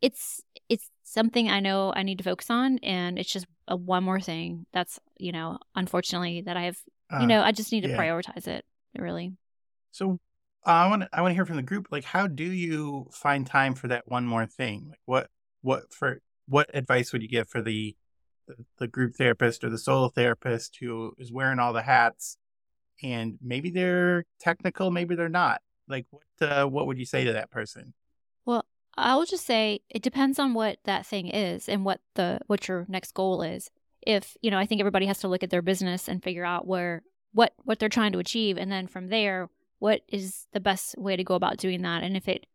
it's 0.00 0.42
it's 0.68 0.90
something 1.02 1.50
I 1.50 1.60
know 1.60 1.92
I 1.94 2.02
need 2.02 2.18
to 2.18 2.24
focus 2.24 2.50
on 2.50 2.78
and 2.82 3.18
it's 3.18 3.32
just 3.32 3.46
a 3.66 3.76
one 3.76 4.04
more 4.04 4.20
thing 4.20 4.66
that's, 4.72 5.00
you 5.18 5.32
know, 5.32 5.58
unfortunately 5.74 6.42
that 6.42 6.56
I've 6.56 6.82
uh, 7.10 7.20
you 7.20 7.26
know, 7.26 7.42
I 7.42 7.52
just 7.52 7.72
need 7.72 7.82
to 7.82 7.90
yeah. 7.90 7.98
prioritize 7.98 8.46
it 8.46 8.64
really. 8.98 9.32
So 9.90 10.18
uh, 10.66 10.70
I 10.70 10.88
want 10.88 11.02
to 11.02 11.08
I 11.12 11.22
want 11.22 11.30
to 11.30 11.34
hear 11.34 11.46
from 11.46 11.56
the 11.56 11.62
group. 11.62 11.88
Like, 11.90 12.04
how 12.04 12.26
do 12.26 12.44
you 12.44 13.08
find 13.12 13.46
time 13.46 13.74
for 13.74 13.88
that 13.88 14.06
one 14.06 14.26
more 14.26 14.46
thing? 14.46 14.86
Like, 14.90 15.00
what 15.06 15.30
what 15.62 15.92
for 15.92 16.20
what 16.46 16.70
advice 16.74 17.12
would 17.12 17.22
you 17.22 17.28
give 17.28 17.48
for 17.48 17.62
the 17.62 17.96
the 18.78 18.88
group 18.88 19.14
therapist 19.14 19.64
or 19.64 19.70
the 19.70 19.78
solo 19.78 20.08
therapist 20.08 20.78
who 20.80 21.12
is 21.18 21.32
wearing 21.32 21.58
all 21.58 21.72
the 21.72 21.82
hats, 21.82 22.36
and 23.02 23.38
maybe 23.42 23.70
they're 23.70 24.24
technical, 24.40 24.90
maybe 24.90 25.14
they're 25.14 25.28
not. 25.28 25.60
Like, 25.88 26.06
what 26.10 26.48
uh, 26.48 26.66
what 26.66 26.86
would 26.86 26.98
you 26.98 27.06
say 27.06 27.24
to 27.24 27.32
that 27.32 27.50
person? 27.50 27.94
Well, 28.44 28.64
I 28.96 29.16
will 29.16 29.26
just 29.26 29.46
say 29.46 29.80
it 29.88 30.02
depends 30.02 30.38
on 30.38 30.54
what 30.54 30.78
that 30.84 31.06
thing 31.06 31.28
is 31.28 31.68
and 31.68 31.84
what 31.84 32.00
the 32.14 32.40
what 32.46 32.68
your 32.68 32.84
next 32.88 33.14
goal 33.14 33.42
is. 33.42 33.70
If 34.02 34.36
you 34.42 34.50
know, 34.50 34.58
I 34.58 34.66
think 34.66 34.80
everybody 34.80 35.06
has 35.06 35.20
to 35.20 35.28
look 35.28 35.42
at 35.42 35.50
their 35.50 35.62
business 35.62 36.08
and 36.08 36.22
figure 36.22 36.44
out 36.44 36.66
where 36.66 37.02
what 37.32 37.54
what 37.64 37.78
they're 37.78 37.88
trying 37.88 38.12
to 38.12 38.18
achieve, 38.18 38.58
and 38.58 38.70
then 38.70 38.86
from 38.86 39.08
there 39.08 39.48
what 39.78 40.02
is 40.08 40.46
the 40.52 40.60
best 40.60 40.96
way 40.98 41.16
to 41.16 41.24
go 41.24 41.34
about 41.34 41.56
doing 41.56 41.82
that 41.82 42.02
and 42.02 42.16
if 42.16 42.28
it 42.28 42.46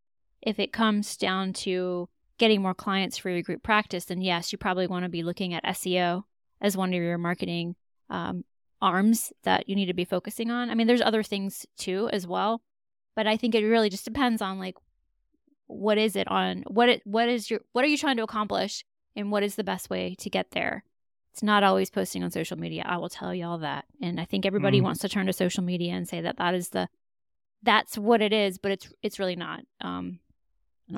if 0.41 0.59
it 0.59 0.73
comes 0.73 1.15
down 1.17 1.53
to 1.53 2.09
getting 2.37 2.61
more 2.61 2.73
clients 2.73 3.17
for 3.17 3.29
your 3.29 3.41
group 3.41 3.63
practice 3.63 4.05
then 4.05 4.21
yes 4.21 4.51
you 4.51 4.57
probably 4.57 4.87
want 4.87 5.03
to 5.03 5.09
be 5.09 5.23
looking 5.23 5.53
at 5.53 5.63
seo 5.65 6.23
as 6.61 6.77
one 6.77 6.89
of 6.89 7.01
your 7.01 7.17
marketing 7.17 7.75
um, 8.09 8.43
arms 8.83 9.31
that 9.43 9.67
you 9.67 9.75
need 9.75 9.85
to 9.85 9.93
be 9.93 10.05
focusing 10.05 10.51
on 10.51 10.69
i 10.69 10.75
mean 10.75 10.87
there's 10.87 11.01
other 11.01 11.23
things 11.23 11.65
too 11.77 12.09
as 12.11 12.27
well 12.27 12.61
but 13.15 13.25
i 13.27 13.37
think 13.37 13.55
it 13.55 13.65
really 13.65 13.89
just 13.89 14.05
depends 14.05 14.41
on 14.41 14.59
like 14.59 14.75
what 15.67 15.97
is 15.97 16.15
it 16.15 16.27
on 16.27 16.63
what 16.67 16.89
it 16.89 17.01
what 17.05 17.29
is 17.29 17.49
your 17.49 17.61
what 17.71 17.83
are 17.83 17.87
you 17.87 17.97
trying 17.97 18.17
to 18.17 18.23
accomplish 18.23 18.83
and 19.15 19.31
what 19.31 19.43
is 19.43 19.55
the 19.55 19.63
best 19.63 19.89
way 19.89 20.15
to 20.19 20.29
get 20.29 20.51
there 20.51 20.83
it's 21.31 21.41
not 21.41 21.63
always 21.63 21.89
posting 21.89 22.23
on 22.23 22.29
social 22.29 22.59
media 22.59 22.83
i 22.85 22.97
will 22.97 23.09
tell 23.09 23.33
you 23.33 23.45
all 23.45 23.57
that 23.57 23.85
and 24.01 24.19
i 24.19 24.25
think 24.25 24.45
everybody 24.45 24.79
mm. 24.79 24.83
wants 24.83 24.99
to 24.99 25.09
turn 25.09 25.25
to 25.25 25.33
social 25.33 25.63
media 25.63 25.93
and 25.93 26.07
say 26.07 26.21
that 26.21 26.37
that 26.37 26.53
is 26.53 26.69
the 26.69 26.87
that's 27.63 27.97
what 27.97 28.21
it 28.21 28.33
is, 28.33 28.57
but 28.57 28.71
it's 28.71 28.89
it's 29.01 29.19
really 29.19 29.35
not. 29.35 29.61
Um, 29.81 30.19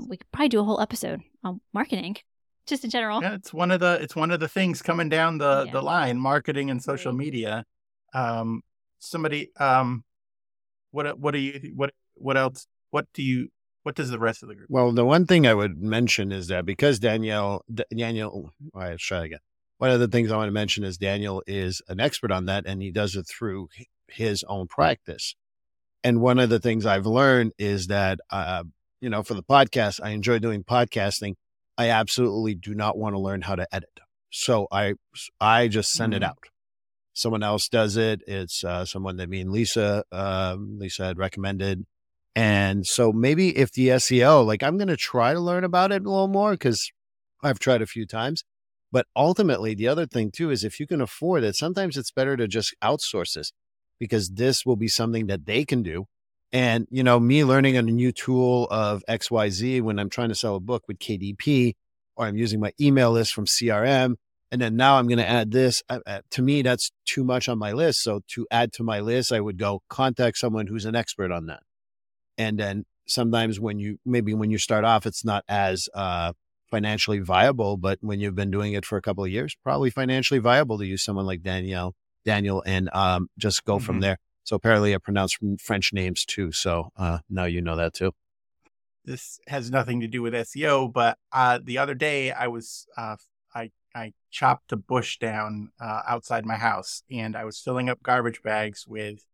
we 0.08 0.18
could 0.18 0.32
probably 0.32 0.50
do 0.50 0.60
a 0.60 0.64
whole 0.64 0.82
episode 0.82 1.22
on 1.44 1.62
marketing, 1.74 2.18
just 2.66 2.84
in 2.84 2.90
general. 2.90 3.22
Yeah, 3.22 3.36
it's 3.36 3.54
one 3.54 3.72
of 3.72 3.80
the 3.80 4.00
it's 4.02 4.16
one 4.16 4.32
of 4.32 4.40
the 4.40 4.48
things 4.48 4.82
coming 4.82 5.08
down 5.08 5.38
the 5.38 5.64
yeah. 5.68 5.72
the 5.72 5.82
line: 5.82 6.20
marketing 6.20 6.70
and 6.70 6.84
social 6.84 7.14
media. 7.14 7.66
Um, 8.16 8.62
somebody, 9.00 9.52
um, 9.60 10.04
what 10.92 11.20
what 11.20 11.32
do 11.32 11.38
you 11.38 11.74
what 11.76 11.94
what 12.16 12.38
else? 12.38 12.68
What 12.90 13.08
do 13.14 13.22
you 13.22 13.50
what 13.84 13.96
does 13.96 14.10
the 14.10 14.20
rest 14.20 14.42
of 14.42 14.50
the 14.50 14.56
group? 14.56 14.68
Well, 14.70 14.92
the 14.92 15.06
one 15.06 15.26
thing 15.28 15.46
I 15.46 15.54
would 15.54 15.78
mention 15.78 16.32
is 16.32 16.48
that 16.48 16.66
because 16.66 16.98
Danielle 16.98 17.64
Daniel, 17.96 18.52
all 18.74 18.82
right, 18.82 18.92
let's 18.92 19.04
try 19.04 19.26
again. 19.26 19.40
One 19.78 19.92
of 19.92 20.00
the 20.00 20.08
things 20.08 20.32
I 20.32 20.38
want 20.38 20.48
to 20.48 20.54
mention 20.54 20.84
is 20.84 20.98
Daniel 20.98 21.44
is 21.46 21.82
an 21.90 22.00
expert 22.00 22.32
on 22.32 22.46
that, 22.46 22.66
and 22.66 22.82
he 22.82 22.92
does 22.92 23.16
it 23.16 23.28
through 23.28 23.68
his 24.08 24.44
own 24.48 24.68
practice. 24.68 25.36
And 26.04 26.22
one 26.22 26.40
of 26.40 26.50
the 26.50 26.60
things 26.60 26.86
I've 26.86 27.06
learned 27.06 27.52
is 27.58 27.88
that, 27.88 28.20
uh, 28.30 28.64
you 29.02 29.10
know, 29.10 29.24
for 29.24 29.34
the 29.34 29.44
podcast, 29.44 30.00
I 30.02 30.12
enjoy 30.12 30.40
doing 30.40 30.64
podcasting. 30.64 31.34
I 31.78 31.90
absolutely 31.90 32.56
do 32.56 32.74
not 32.74 32.98
want 32.98 33.16
to 33.16 33.20
learn 33.20 33.42
how 33.42 33.56
to 33.56 33.68
edit. 33.72 34.00
So 34.30 34.68
I, 34.72 34.94
I 35.42 35.68
just 35.68 35.92
send 35.92 36.14
mm-hmm. 36.14 36.24
it 36.24 36.28
out. 36.28 36.44
Someone 37.16 37.44
else 37.44 37.70
does 37.70 37.96
it. 37.96 38.22
It's 38.28 38.64
uh, 38.64 38.84
someone 38.84 39.16
that 39.18 39.30
me 39.30 39.40
and 39.40 39.52
Lisa, 39.52 40.04
uh, 40.12 40.58
Lisa 40.60 41.06
had 41.06 41.18
recommended. 41.18 41.86
And 42.36 42.86
so 42.86 43.14
maybe 43.14 43.58
if 43.58 43.72
the 43.72 43.88
SEO, 43.88 44.46
like 44.46 44.62
I'm 44.62 44.78
going 44.78 44.90
to 44.90 44.98
try 44.98 45.34
to 45.34 45.40
learn 45.40 45.64
about 45.64 45.94
it 45.94 46.06
a 46.06 46.10
little 46.10 46.28
more 46.28 46.52
because 46.52 46.92
I've 47.42 47.58
tried 47.58 47.82
a 47.82 47.88
few 47.88 48.06
times. 48.06 48.44
But 48.92 49.08
ultimately, 49.16 49.74
the 49.74 49.88
other 49.88 50.06
thing 50.06 50.30
too 50.30 50.52
is 50.52 50.64
if 50.64 50.80
you 50.80 50.86
can 50.86 51.00
afford 51.00 51.44
it, 51.44 51.56
sometimes 51.56 51.96
it's 51.96 52.12
better 52.12 52.36
to 52.36 52.48
just 52.50 52.76
outsource 52.84 53.34
this 53.34 53.54
because 53.98 54.32
this 54.32 54.66
will 54.66 54.76
be 54.76 54.90
something 54.90 55.28
that 55.28 55.46
they 55.46 55.64
can 55.64 55.84
do. 55.84 56.06
And, 56.52 56.86
you 56.90 57.04
know, 57.04 57.20
me 57.20 57.46
learning 57.46 57.78
a 57.78 57.82
new 57.82 58.12
tool 58.12 58.68
of 58.70 59.04
XYZ 59.10 59.82
when 59.82 60.00
I'm 60.00 60.10
trying 60.10 60.30
to 60.30 60.36
sell 60.36 60.56
a 60.56 60.60
book 60.60 60.84
with 60.88 61.00
KDP, 61.00 61.74
or 62.16 62.26
I'm 62.26 62.38
using 62.38 62.60
my 62.60 62.72
email 62.80 63.12
list 63.12 63.34
from 63.34 63.46
CRM, 63.46 64.16
and 64.52 64.62
then 64.62 64.76
now 64.76 64.98
I'm 64.98 65.08
going 65.08 65.20
to 65.20 65.30
add 65.30 65.52
this. 65.52 65.84
Uh, 65.90 66.00
uh, 66.06 66.22
to 66.32 66.42
me, 66.42 66.62
that's 66.62 66.92
too 67.06 67.24
much 67.24 67.50
on 67.50 67.58
my 67.58 67.72
list. 67.72 68.04
So 68.04 68.22
to 68.30 68.48
add 68.52 68.74
to 68.74 68.84
my 68.84 69.00
list, 69.00 69.32
I 69.32 69.42
would 69.42 69.58
go 69.58 69.82
contact 69.90 70.38
someone 70.38 70.68
who's 70.68 70.86
an 70.86 70.96
expert 70.96 71.32
on 71.32 71.48
that. 71.48 71.64
And 72.38 72.60
then 72.60 72.86
sometimes 73.08 73.60
when 73.60 73.80
you, 73.80 73.98
maybe 74.06 74.34
when 74.34 74.52
you 74.52 74.58
start 74.58 74.86
off, 74.86 75.06
it's 75.06 75.26
not 75.26 75.44
as 75.48 75.90
uh, 75.94 76.34
financially 76.70 77.20
viable, 77.20 77.78
but 77.78 78.00
when 78.02 78.20
you've 78.20 78.36
been 78.36 78.52
doing 78.52 78.74
it 78.74 78.86
for 78.86 78.98
a 78.98 79.02
couple 79.02 79.24
of 79.24 79.32
years, 79.32 79.56
probably 79.64 79.90
financially 79.90 80.40
viable 80.40 80.78
to 80.78 80.86
use 80.86 81.04
someone 81.04 81.26
like 81.26 81.42
Danielle 81.42 81.96
Daniel, 82.26 82.64
and 82.66 82.90
um, 82.94 83.30
just 83.38 83.64
go 83.64 83.78
mm-hmm. 83.78 83.86
from 83.86 84.00
there. 84.02 84.18
So 84.44 84.56
apparently, 84.56 84.94
I 84.94 84.98
pronounce 84.98 85.38
French 85.60 85.94
names 85.94 86.26
too. 86.26 86.52
So 86.52 86.90
uh, 86.98 87.20
now 87.30 87.46
you 87.46 87.62
know 87.62 87.76
that 87.78 87.94
too. 87.94 88.12
This 89.06 89.40
has 89.48 89.72
nothing 89.72 90.02
to 90.02 90.08
do 90.08 90.22
with 90.22 90.34
SEO, 90.34 90.92
but 90.92 91.18
uh, 91.32 91.60
the 91.64 91.78
other 91.78 91.94
day 91.94 92.32
I 92.32 92.48
was 92.48 92.88
uh, 92.98 93.16
I 93.54 93.72
I 93.96 94.14
chopped 94.30 94.72
a 94.72 94.78
bush 94.78 95.18
down 95.18 95.72
uh, 95.80 96.02
outside 96.08 96.46
my 96.46 96.58
house, 96.58 97.04
and 97.10 97.36
I 97.36 97.46
was 97.46 97.60
filling 97.60 97.90
up 97.90 98.04
garbage 98.04 98.44
bags 98.44 98.86
with 98.88 99.26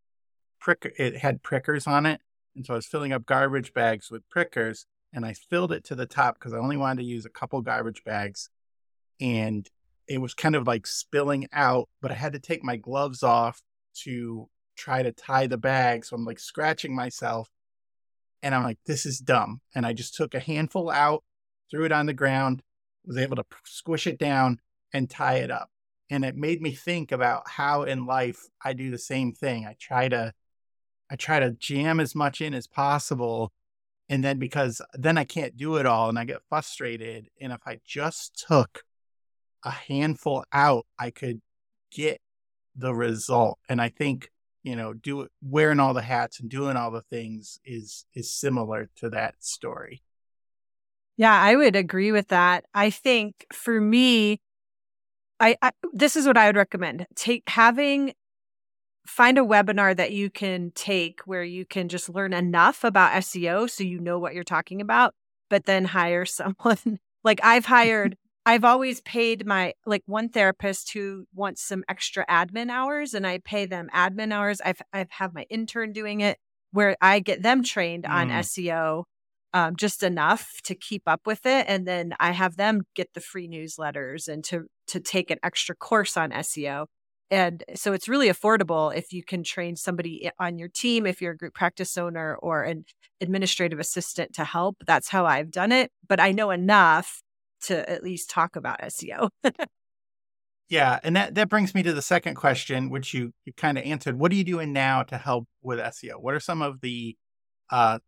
prick. 0.60 0.94
It 0.98 1.18
had 1.18 1.44
prickers 1.44 1.88
on 1.88 2.06
it, 2.06 2.22
and 2.56 2.66
so 2.66 2.74
I 2.74 2.78
was 2.78 2.86
filling 2.86 3.12
up 3.12 3.26
garbage 3.26 3.74
bags 3.74 4.12
with 4.12 4.30
prickers, 4.30 4.86
and 5.12 5.26
I 5.26 5.34
filled 5.34 5.72
it 5.72 5.84
to 5.86 5.96
the 5.96 6.06
top 6.06 6.36
because 6.36 6.54
I 6.54 6.58
only 6.60 6.78
wanted 6.78 7.02
to 7.02 7.08
use 7.08 7.26
a 7.26 7.30
couple 7.30 7.60
garbage 7.62 8.04
bags, 8.04 8.50
and 9.20 9.68
it 10.08 10.20
was 10.20 10.34
kind 10.34 10.56
of 10.56 10.68
like 10.68 10.86
spilling 10.86 11.48
out, 11.54 11.90
but 12.02 12.12
I 12.12 12.16
had 12.16 12.34
to 12.34 12.40
take 12.40 12.64
my 12.64 12.76
gloves 12.76 13.24
off 13.24 13.62
to 14.04 14.50
try 14.76 15.04
to 15.04 15.12
tie 15.12 15.48
the 15.48 15.58
bag. 15.58 16.06
So 16.06 16.16
I'm 16.16 16.26
like 16.26 16.40
scratching 16.40 16.96
myself. 16.96 17.50
And 18.44 18.56
I'm 18.56 18.64
like, 18.64 18.80
this 18.86 19.06
is 19.06 19.20
dumb. 19.20 19.62
And 19.76 19.86
I 19.86 19.94
just 19.94 20.16
took 20.16 20.34
a 20.34 20.40
handful 20.40 20.90
out, 20.90 21.24
threw 21.70 21.86
it 21.86 21.92
on 21.92 22.08
the 22.08 22.14
ground, 22.14 22.64
was 23.06 23.18
able 23.18 23.36
to 23.36 23.46
squish 23.66 24.08
it 24.08 24.18
down 24.18 24.60
and 24.94 25.10
tie 25.10 25.36
it 25.38 25.52
up. 25.52 25.70
And 26.10 26.26
it 26.26 26.36
made 26.36 26.62
me 26.62 26.74
think 26.74 27.12
about 27.12 27.50
how 27.50 27.84
in 27.84 28.06
life 28.06 28.48
I 28.64 28.74
do 28.74 28.92
the 28.92 28.98
same 28.98 29.32
thing. 29.32 29.66
I 29.66 29.76
try 29.80 30.10
to 30.10 30.34
I 31.10 31.16
try 31.16 31.40
to 31.40 31.52
jam 31.52 32.00
as 32.00 32.16
much 32.16 32.42
in 32.42 32.54
as 32.54 32.68
possible. 32.68 33.52
And 34.10 34.24
then 34.24 34.40
because 34.40 34.82
then 34.94 35.18
I 35.18 35.24
can't 35.24 35.56
do 35.58 35.78
it 35.78 35.86
all 35.86 36.10
and 36.10 36.20
I 36.20 36.26
get 36.26 36.42
frustrated. 36.50 37.30
And 37.40 37.54
if 37.54 37.62
I 37.66 37.80
just 37.86 38.46
took 38.48 38.84
a 39.64 39.72
handful 39.72 40.44
out, 40.52 40.86
I 41.00 41.12
could 41.12 41.42
get 41.92 42.22
the 42.76 42.94
result. 42.94 43.60
And 43.70 43.82
I 43.82 43.90
think, 43.90 44.32
you 44.64 44.76
know, 44.76 44.94
do 44.94 45.28
wearing 45.42 45.80
all 45.80 45.94
the 45.94 46.02
hats 46.02 46.40
and 46.40 46.50
doing 46.50 46.76
all 46.76 46.92
the 46.92 47.04
things 47.04 47.60
is 47.64 48.06
is 48.14 48.32
similar 48.32 48.90
to 48.98 49.10
that 49.12 49.36
story. 49.44 50.04
Yeah, 51.22 51.40
I 51.40 51.56
would 51.56 51.76
agree 51.76 52.12
with 52.12 52.30
that. 52.30 52.66
I 52.74 52.90
think 52.90 53.46
for 53.54 53.80
me, 53.80 54.40
I, 55.40 55.56
I 55.62 55.70
this 55.94 56.16
is 56.16 56.26
what 56.26 56.36
I 56.36 56.48
would 56.48 56.56
recommend. 56.56 57.06
Take 57.16 57.44
having 57.48 58.14
find 59.06 59.38
a 59.38 59.42
webinar 59.42 59.96
that 59.96 60.14
you 60.14 60.32
can 60.32 60.72
take 60.74 61.22
where 61.26 61.44
you 61.44 61.64
can 61.64 61.90
just 61.90 62.10
learn 62.10 62.34
enough 62.34 62.84
about 62.84 63.14
SEO 63.14 63.68
so 63.68 63.84
you 63.84 64.00
know 64.00 64.18
what 64.18 64.34
you're 64.34 64.44
talking 64.44 64.82
about, 64.82 65.14
but 65.48 65.66
then 65.66 65.86
hire 65.86 66.26
someone. 66.40 67.00
like 67.24 67.40
I've 67.44 67.66
hired 67.66 68.18
I've 68.48 68.64
always 68.64 69.02
paid 69.02 69.46
my 69.46 69.76
like 69.86 70.02
one 70.08 70.28
therapist 70.30 70.92
who 70.94 71.28
wants 71.36 71.62
some 71.62 71.84
extra 71.88 72.26
admin 72.26 72.72
hours 72.72 73.14
and 73.14 73.28
I 73.28 73.38
pay 73.38 73.68
them 73.68 73.90
admin 73.94 74.34
hours. 74.34 74.60
I've 74.66 74.82
I've 74.92 75.12
have 75.12 75.36
my 75.36 75.46
intern 75.52 75.94
doing 75.94 76.22
it 76.22 76.40
where 76.72 76.98
I 77.00 77.20
get 77.20 77.44
them 77.44 77.62
trained 77.64 78.08
on 78.08 78.30
Mm. 78.30 78.40
SEO 78.40 79.04
um, 79.54 79.76
just 79.76 80.04
enough 80.04 80.60
to 80.64 80.76
keep 80.76 81.04
up 81.08 81.22
with 81.26 81.46
it 81.46 81.66
and 81.68 81.88
then 81.88 82.14
I 82.20 82.32
have 82.32 82.58
them 82.58 82.84
get 82.96 83.14
the 83.14 83.22
free 83.22 83.48
newsletters 83.48 84.28
and 84.28 84.44
to 84.46 84.66
to 84.88 85.00
take 85.00 85.32
an 85.32 85.38
extra 85.44 85.76
course 85.76 86.18
on 86.18 86.32
SEO. 86.32 86.86
And 87.30 87.64
so 87.76 87.94
it's 87.94 88.10
really 88.10 88.28
affordable 88.28 88.94
if 88.94 89.14
you 89.14 89.24
can 89.24 89.44
train 89.44 89.78
somebody 89.78 90.30
on 90.38 90.58
your 90.58 90.68
team 90.68 91.06
if 91.06 91.22
you're 91.22 91.32
a 91.32 91.38
group 91.38 91.54
practice 91.54 91.98
owner 91.98 92.36
or 92.42 92.64
an 92.64 92.84
administrative 93.22 93.80
assistant 93.80 94.34
to 94.34 94.44
help. 94.44 94.78
That's 94.86 95.08
how 95.10 95.26
I've 95.26 95.52
done 95.52 95.72
it, 95.72 95.92
but 96.08 96.20
I 96.20 96.34
know 96.34 96.52
enough 96.52 97.22
to 97.64 97.90
at 97.90 98.04
least 98.04 98.30
talk 98.30 98.56
about 98.56 98.82
SEO. 98.82 99.30
Yeah, 100.72 101.00
and 101.04 101.18
that 101.18 101.36
that 101.36 101.50
brings 101.50 101.76
me 101.76 101.84
to 101.84 101.92
the 101.92 102.02
second 102.02 102.36
question, 102.36 102.90
which 102.90 103.14
you 103.14 103.34
you 103.44 103.52
kind 103.52 103.78
of 103.78 103.84
answered. 103.84 104.18
What 104.18 104.32
are 104.32 104.36
you 104.36 104.46
doing 104.46 104.72
now 104.72 105.04
to 105.04 105.18
help 105.18 105.50
with 105.62 105.80
SEO? 105.80 106.14
What 106.22 106.34
are 106.34 106.40
some 106.40 106.62
of 106.62 106.80
the 106.80 107.18
uh, 107.70 108.00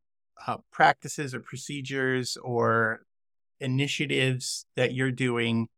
uh, 0.47 0.57
practices 0.71 1.33
or 1.33 1.39
procedures 1.39 2.37
or 2.37 3.05
initiatives 3.59 4.65
that 4.75 4.93
you're 4.93 5.11
doing 5.11 5.69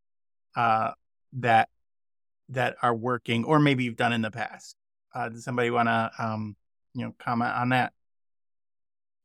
uh, 0.56 0.92
that 1.32 1.68
that 2.48 2.76
are 2.82 2.94
working, 2.94 3.44
or 3.44 3.58
maybe 3.58 3.84
you've 3.84 3.96
done 3.96 4.12
in 4.12 4.22
the 4.22 4.30
past? 4.30 4.76
Uh, 5.14 5.28
does 5.28 5.44
somebody 5.44 5.70
want 5.70 5.88
to 5.88 6.10
um, 6.18 6.56
you 6.94 7.04
know 7.04 7.14
comment 7.18 7.52
on 7.52 7.70
that? 7.70 7.92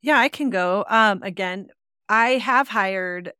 Yeah, 0.01 0.17
I 0.17 0.29
can 0.29 0.49
go. 0.49 0.85
Um, 0.89 1.21
again, 1.23 1.67
I 2.09 2.31
have 2.31 2.67
hired 2.67 3.33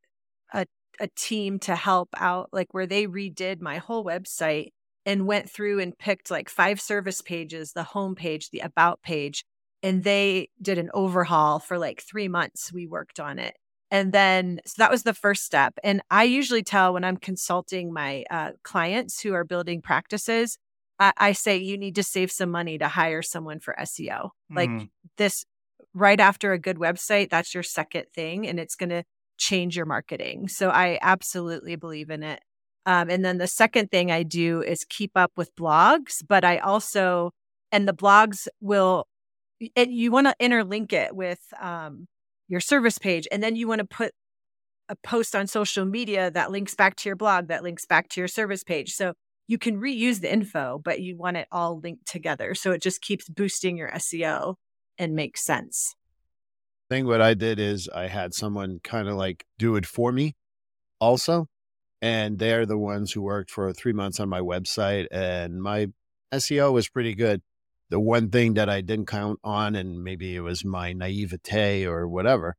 a 0.54 0.66
a 1.00 1.08
team 1.16 1.60
to 1.60 1.76
help 1.76 2.10
out, 2.18 2.50
like 2.52 2.74
where 2.74 2.88
they 2.88 3.08
redid 3.08 3.62
my 3.62 3.78
whole 3.78 4.06
website 4.06 4.72
and 5.06 5.26
went 5.26 5.50
through 5.50 5.80
and 5.80 5.98
picked 5.98 6.30
like 6.30 6.50
five 6.50 6.80
service 6.80 7.22
pages, 7.22 7.74
the 7.74 7.84
home 7.84 8.16
page, 8.16 8.50
the 8.52 8.60
about 8.60 9.02
page, 9.02 9.44
and 9.84 10.04
they 10.04 10.50
did 10.62 10.78
an 10.78 10.90
overhaul 10.94 11.60
for 11.60 11.78
like 11.78 12.02
three 12.02 12.28
months. 12.28 12.72
We 12.72 12.88
worked 12.88 13.20
on 13.20 13.40
it. 13.40 13.56
And 13.90 14.14
then, 14.14 14.62
so 14.66 14.76
that 14.78 14.92
was 14.92 15.04
the 15.04 15.14
first 15.14 15.44
step. 15.44 15.74
And 15.84 16.02
I 16.10 16.24
usually 16.24 16.64
tell 16.64 16.94
when 16.94 17.04
I'm 17.04 17.18
consulting 17.18 17.92
my 17.92 18.24
uh, 18.32 18.52
clients 18.64 19.22
who 19.22 19.34
are 19.34 19.44
building 19.44 19.82
practices, 19.82 20.58
I, 20.98 21.12
I 21.18 21.32
say, 21.34 21.58
you 21.58 21.78
need 21.78 21.96
to 21.96 22.04
save 22.04 22.32
some 22.32 22.52
money 22.52 22.78
to 22.78 22.88
hire 22.88 23.22
someone 23.22 23.60
for 23.60 23.76
SEO. 23.78 24.30
Like 24.50 24.70
Mhm. 24.70 24.90
this 25.18 25.44
right 25.94 26.20
after 26.22 26.54
a 26.54 26.60
good 26.60 26.78
website, 26.78 27.30
that's 27.30 27.54
your 27.54 27.64
second 27.64 28.06
thing, 28.16 28.48
and 28.48 28.60
it's 28.60 28.76
going 28.76 28.92
to 28.92 29.04
change 29.38 29.76
your 29.76 29.86
marketing. 29.86 30.48
So 30.48 30.70
I 30.70 30.98
absolutely 31.02 31.76
believe 31.76 32.10
in 32.10 32.24
it. 32.24 32.40
Um, 32.86 33.10
and 33.10 33.26
then 33.26 33.40
the 33.40 33.48
second 33.48 33.92
thing 33.92 34.10
I 34.10 34.24
do 34.24 34.62
is 34.62 34.86
keep 34.88 35.12
up 35.16 35.32
with 35.36 35.54
blogs, 35.56 36.24
but 36.28 36.46
I 36.46 36.60
also, 36.60 37.32
and 37.74 37.88
the 37.88 37.94
blogs 37.94 38.48
will, 38.62 39.06
and 39.76 39.94
you 39.94 40.12
want 40.12 40.28
to 40.28 40.36
interlink 40.42 40.94
it 40.94 41.16
with 41.16 41.40
um, 41.60 42.08
your 42.48 42.60
service 42.60 42.98
page, 42.98 43.28
and 43.32 43.42
then 43.42 43.56
you 43.56 43.68
want 43.68 43.80
to 43.80 43.86
put 43.86 44.14
a 44.90 44.96
post 44.96 45.36
on 45.36 45.48
social 45.48 45.86
media 45.86 46.30
that 46.32 46.52
links 46.52 46.76
back 46.76 46.96
to 46.98 47.10
your 47.10 47.16
blog, 47.16 47.48
that 47.48 47.64
links 47.64 47.86
back 47.86 48.10
to 48.10 48.22
your 48.22 48.28
service 48.28 48.64
page. 48.64 48.94
So 48.94 49.14
you 49.48 49.58
can 49.58 49.80
reuse 49.80 50.22
the 50.22 50.32
info, 50.32 50.82
but 50.84 51.02
you 51.02 51.18
want 51.18 51.38
it 51.38 51.48
all 51.52 51.80
linked 51.80 52.06
together. 52.06 52.54
So 52.56 52.72
it 52.72 52.82
just 52.82 53.02
keeps 53.02 53.30
boosting 53.30 53.78
your 53.78 53.90
SEO 53.92 54.56
and 54.98 55.14
makes 55.14 55.44
sense. 55.44 55.96
thing 56.90 57.06
what 57.06 57.22
I 57.22 57.34
did 57.34 57.58
is 57.58 57.90
I 57.90 58.08
had 58.08 58.34
someone 58.34 58.80
kind 58.84 59.08
of 59.08 59.16
like 59.16 59.46
do 59.58 59.78
it 59.78 59.86
for 59.86 60.12
me 60.12 60.36
also. 61.00 61.48
And 62.02 62.40
they're 62.40 62.66
the 62.66 62.78
ones 62.78 63.12
who 63.12 63.22
worked 63.22 63.52
for 63.52 63.72
three 63.72 63.94
months 63.94 64.20
on 64.20 64.28
my 64.28 64.40
website 64.40 65.08
and 65.12 65.62
my 65.62 65.88
SEO 66.34 66.74
was 66.74 66.90
pretty 66.90 67.14
good. 67.14 67.42
The 67.92 68.00
one 68.00 68.30
thing 68.32 68.56
that 68.56 68.70
I 68.70 68.82
didn't 68.82 69.08
count 69.08 69.40
on, 69.44 69.76
and 69.76 70.04
maybe 70.04 70.36
it 70.36 70.42
was 70.42 70.66
my 70.66 70.94
naivete 70.94 71.86
or 71.86 72.08
whatever, 72.08 72.56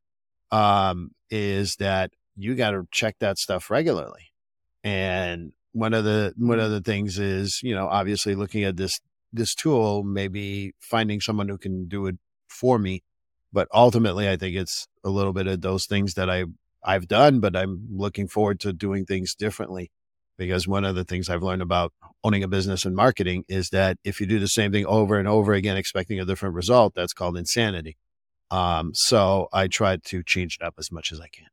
um, 0.52 1.10
is 1.30 1.76
that 1.76 2.12
you 2.36 2.54
got 2.54 2.70
to 2.72 2.86
check 2.92 3.16
that 3.20 3.38
stuff 3.38 3.70
regularly. 3.70 4.32
And 4.84 5.52
one 5.72 5.94
of 5.94 6.04
the 6.04 6.34
one 6.36 6.60
of 6.60 6.70
the 6.70 6.80
things 6.80 7.18
is, 7.18 7.60
you 7.62 7.74
know, 7.74 7.88
obviously 7.88 8.36
looking 8.36 8.64
at 8.64 8.76
this 8.76 9.00
this 9.32 9.54
tool, 9.54 10.04
maybe 10.04 10.72
finding 10.80 11.20
someone 11.20 11.48
who 11.48 11.58
can 11.58 11.88
do 11.88 12.06
it 12.06 12.16
for 12.48 12.78
me 12.78 13.02
but 13.52 13.68
ultimately 13.74 14.28
i 14.28 14.36
think 14.36 14.56
it's 14.56 14.86
a 15.04 15.10
little 15.10 15.32
bit 15.32 15.46
of 15.46 15.60
those 15.60 15.86
things 15.86 16.14
that 16.14 16.30
i 16.30 16.44
i've 16.84 17.08
done 17.08 17.40
but 17.40 17.56
i'm 17.56 17.86
looking 17.90 18.26
forward 18.28 18.58
to 18.60 18.72
doing 18.72 19.04
things 19.04 19.34
differently 19.34 19.90
because 20.38 20.66
one 20.68 20.84
of 20.84 20.94
the 20.94 21.04
things 21.04 21.28
i've 21.28 21.42
learned 21.42 21.62
about 21.62 21.92
owning 22.24 22.42
a 22.42 22.48
business 22.48 22.84
and 22.84 22.94
marketing 22.94 23.44
is 23.48 23.70
that 23.70 23.96
if 24.04 24.20
you 24.20 24.26
do 24.26 24.38
the 24.38 24.48
same 24.48 24.72
thing 24.72 24.86
over 24.86 25.18
and 25.18 25.28
over 25.28 25.52
again 25.52 25.76
expecting 25.76 26.20
a 26.20 26.24
different 26.24 26.54
result 26.54 26.94
that's 26.94 27.12
called 27.12 27.36
insanity 27.36 27.96
um, 28.50 28.92
so 28.94 29.48
i 29.52 29.66
try 29.66 29.96
to 29.96 30.22
change 30.22 30.58
it 30.60 30.64
up 30.64 30.74
as 30.78 30.90
much 30.92 31.12
as 31.12 31.20
i 31.20 31.28
can 31.28 31.46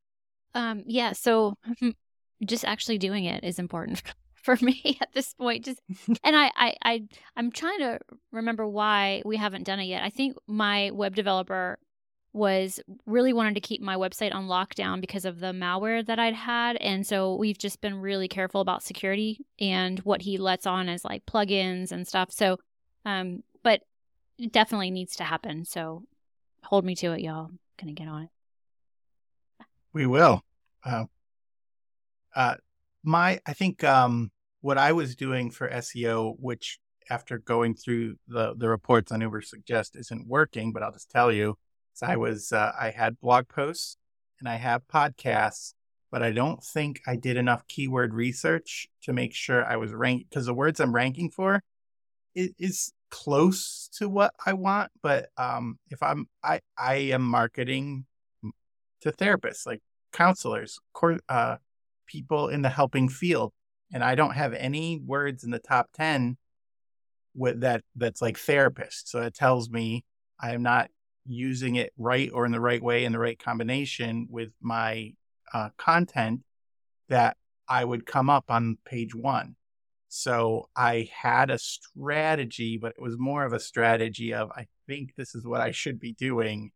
Um, 0.55 0.83
yeah, 0.87 1.13
so 1.13 1.55
just 2.45 2.65
actually 2.65 2.97
doing 2.97 3.25
it 3.25 3.43
is 3.43 3.59
important 3.59 4.01
for 4.35 4.57
me 4.61 4.97
at 5.01 5.09
this 5.13 5.33
point. 5.33 5.65
Just 5.65 5.79
and 6.23 6.35
I, 6.35 6.51
I, 6.55 6.75
I 6.83 7.03
I'm 7.35 7.51
trying 7.51 7.79
to 7.79 7.99
remember 8.31 8.67
why 8.67 9.21
we 9.25 9.37
haven't 9.37 9.63
done 9.63 9.79
it 9.79 9.85
yet. 9.85 10.03
I 10.03 10.09
think 10.09 10.37
my 10.47 10.91
web 10.91 11.15
developer 11.15 11.77
was 12.31 12.79
really 13.05 13.33
wanted 13.33 13.55
to 13.55 13.61
keep 13.61 13.81
my 13.81 13.95
website 13.95 14.33
on 14.33 14.47
lockdown 14.47 15.01
because 15.01 15.25
of 15.25 15.39
the 15.39 15.51
malware 15.51 16.05
that 16.05 16.19
I'd 16.19 16.35
had. 16.35 16.77
And 16.77 17.05
so 17.05 17.35
we've 17.35 17.57
just 17.57 17.81
been 17.81 17.95
really 17.95 18.27
careful 18.27 18.61
about 18.61 18.83
security 18.83 19.45
and 19.59 19.99
what 19.99 20.21
he 20.21 20.37
lets 20.37 20.67
on 20.67 20.89
as 20.89 21.03
like 21.03 21.25
plugins 21.25 21.91
and 21.91 22.07
stuff. 22.07 22.31
So 22.31 22.57
um 23.05 23.43
but 23.63 23.81
it 24.37 24.51
definitely 24.51 24.91
needs 24.91 25.15
to 25.17 25.23
happen. 25.23 25.65
So 25.65 26.03
hold 26.63 26.85
me 26.85 26.95
to 26.95 27.13
it, 27.13 27.21
y'all. 27.21 27.49
Gonna 27.79 27.93
get 27.93 28.07
on 28.07 28.23
it. 28.23 28.29
We 29.93 30.05
will. 30.05 30.43
Uh, 30.83 31.05
uh, 32.35 32.55
my, 33.03 33.39
I 33.45 33.53
think 33.53 33.83
um, 33.83 34.31
what 34.61 34.77
I 34.77 34.91
was 34.91 35.15
doing 35.15 35.49
for 35.49 35.69
SEO, 35.69 36.35
which 36.39 36.79
after 37.09 37.39
going 37.39 37.73
through 37.73 38.15
the 38.27 38.53
the 38.55 38.69
reports 38.69 39.11
on 39.11 39.21
Ubersuggest 39.21 39.97
isn't 39.97 40.27
working, 40.27 40.71
but 40.71 40.83
I'll 40.83 40.91
just 40.91 41.09
tell 41.09 41.31
you, 41.31 41.57
is 42.01 42.09
I 42.09 42.15
was 42.15 42.51
uh, 42.51 42.71
I 42.79 42.91
had 42.91 43.19
blog 43.19 43.47
posts 43.47 43.97
and 44.39 44.47
I 44.47 44.55
have 44.55 44.87
podcasts, 44.87 45.73
but 46.11 46.23
I 46.23 46.31
don't 46.31 46.63
think 46.63 47.01
I 47.07 47.15
did 47.15 47.37
enough 47.37 47.67
keyword 47.67 48.13
research 48.13 48.87
to 49.03 49.13
make 49.13 49.33
sure 49.33 49.65
I 49.65 49.77
was 49.77 49.93
ranked 49.93 50.29
because 50.29 50.45
the 50.45 50.53
words 50.53 50.79
I'm 50.79 50.93
ranking 50.93 51.29
for 51.29 51.61
is, 52.35 52.51
is 52.57 52.93
close 53.09 53.89
to 53.93 54.07
what 54.07 54.33
I 54.45 54.53
want, 54.53 54.91
but 55.01 55.29
um, 55.37 55.79
if 55.89 56.01
I'm 56.01 56.27
I 56.43 56.61
I 56.77 56.95
am 56.95 57.23
marketing 57.23 58.05
to 59.01 59.11
therapists 59.11 59.65
like 59.65 59.81
counselors, 60.11 60.79
cor- 60.93 61.19
uh, 61.29 61.57
people 62.05 62.49
in 62.49 62.61
the 62.61 62.69
helping 62.69 63.09
field, 63.09 63.53
and 63.93 64.03
I 64.03 64.15
don't 64.15 64.33
have 64.33 64.53
any 64.53 64.99
words 64.99 65.43
in 65.43 65.51
the 65.51 65.59
top 65.59 65.89
ten 65.93 66.37
with 67.35 67.61
that 67.61 67.83
that's 67.95 68.21
like 68.21 68.37
therapist. 68.37 69.09
So 69.09 69.21
it 69.21 69.33
tells 69.33 69.69
me 69.69 70.03
I 70.41 70.53
am 70.53 70.63
not 70.63 70.89
using 71.25 71.75
it 71.75 71.93
right 71.97 72.31
or 72.33 72.45
in 72.45 72.51
the 72.51 72.59
right 72.59 72.81
way 72.81 73.05
in 73.05 73.11
the 73.11 73.19
right 73.19 73.39
combination 73.39 74.27
with 74.29 74.49
my 74.61 75.13
uh, 75.53 75.69
content 75.77 76.41
that 77.09 77.37
I 77.67 77.85
would 77.85 78.05
come 78.05 78.29
up 78.29 78.45
on 78.49 78.77
page 78.85 79.13
one. 79.13 79.55
So 80.07 80.69
I 80.75 81.09
had 81.15 81.51
a 81.51 81.59
strategy, 81.59 82.77
but 82.77 82.93
it 82.97 83.01
was 83.01 83.17
more 83.17 83.45
of 83.45 83.53
a 83.53 83.59
strategy 83.59 84.33
of 84.33 84.51
I 84.51 84.67
think 84.87 85.15
this 85.15 85.35
is 85.35 85.45
what 85.45 85.61
I 85.61 85.71
should 85.71 85.99
be 85.99 86.13
doing, 86.13 86.71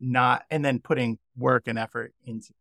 not 0.00 0.42
and 0.50 0.64
then 0.64 0.80
putting 0.80 1.18
work 1.36 1.68
and 1.68 1.78
effort 1.78 2.14
into. 2.24 2.52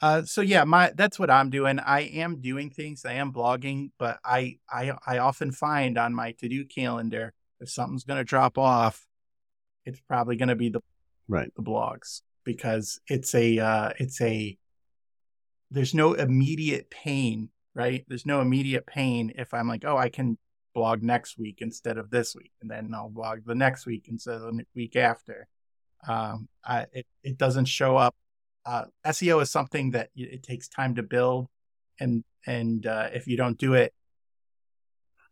Uh, 0.00 0.22
so 0.22 0.40
yeah, 0.40 0.64
my 0.64 0.92
that's 0.94 1.18
what 1.18 1.30
I'm 1.30 1.50
doing. 1.50 1.78
I 1.78 2.00
am 2.00 2.40
doing 2.40 2.70
things. 2.70 3.04
I 3.04 3.14
am 3.14 3.32
blogging, 3.32 3.90
but 3.98 4.18
I 4.24 4.58
I 4.70 4.92
I 5.06 5.18
often 5.18 5.52
find 5.52 5.98
on 5.98 6.14
my 6.14 6.32
to 6.32 6.48
do 6.48 6.64
calendar 6.64 7.34
if 7.60 7.70
something's 7.70 8.04
going 8.04 8.18
to 8.18 8.24
drop 8.24 8.58
off, 8.58 9.06
it's 9.84 10.00
probably 10.00 10.36
going 10.36 10.48
to 10.48 10.56
be 10.56 10.68
the 10.68 10.80
right 11.28 11.52
the 11.56 11.62
blogs 11.62 12.22
because 12.44 13.00
it's 13.08 13.34
a 13.34 13.58
uh, 13.58 13.90
it's 13.98 14.20
a 14.20 14.56
there's 15.70 15.94
no 15.94 16.12
immediate 16.12 16.90
pain 16.90 17.48
right? 17.74 18.04
There's 18.08 18.26
no 18.26 18.40
immediate 18.40 18.86
pain 18.86 19.32
if 19.36 19.52
I'm 19.52 19.68
like, 19.68 19.84
oh, 19.84 19.96
I 19.96 20.08
can 20.08 20.38
blog 20.74 21.02
next 21.02 21.38
week 21.38 21.58
instead 21.60 21.98
of 21.98 22.10
this 22.10 22.34
week, 22.34 22.52
and 22.62 22.70
then 22.70 22.92
I'll 22.94 23.08
blog 23.10 23.40
the 23.44 23.54
next 23.54 23.86
week 23.86 24.06
instead 24.08 24.36
of 24.36 24.42
the 24.42 24.64
week 24.74 24.96
after. 24.96 25.46
Um, 26.06 26.48
I, 26.64 26.86
it 26.92 27.06
it 27.22 27.38
doesn't 27.38 27.66
show 27.66 27.96
up. 27.96 28.14
Uh, 28.66 28.84
SEO 29.06 29.42
is 29.42 29.50
something 29.50 29.90
that 29.92 30.10
it 30.14 30.42
takes 30.42 30.68
time 30.68 30.94
to 30.96 31.02
build, 31.02 31.48
and 32.00 32.24
and 32.46 32.86
uh, 32.86 33.08
if 33.12 33.26
you 33.26 33.36
don't 33.36 33.58
do 33.58 33.74
it, 33.74 33.92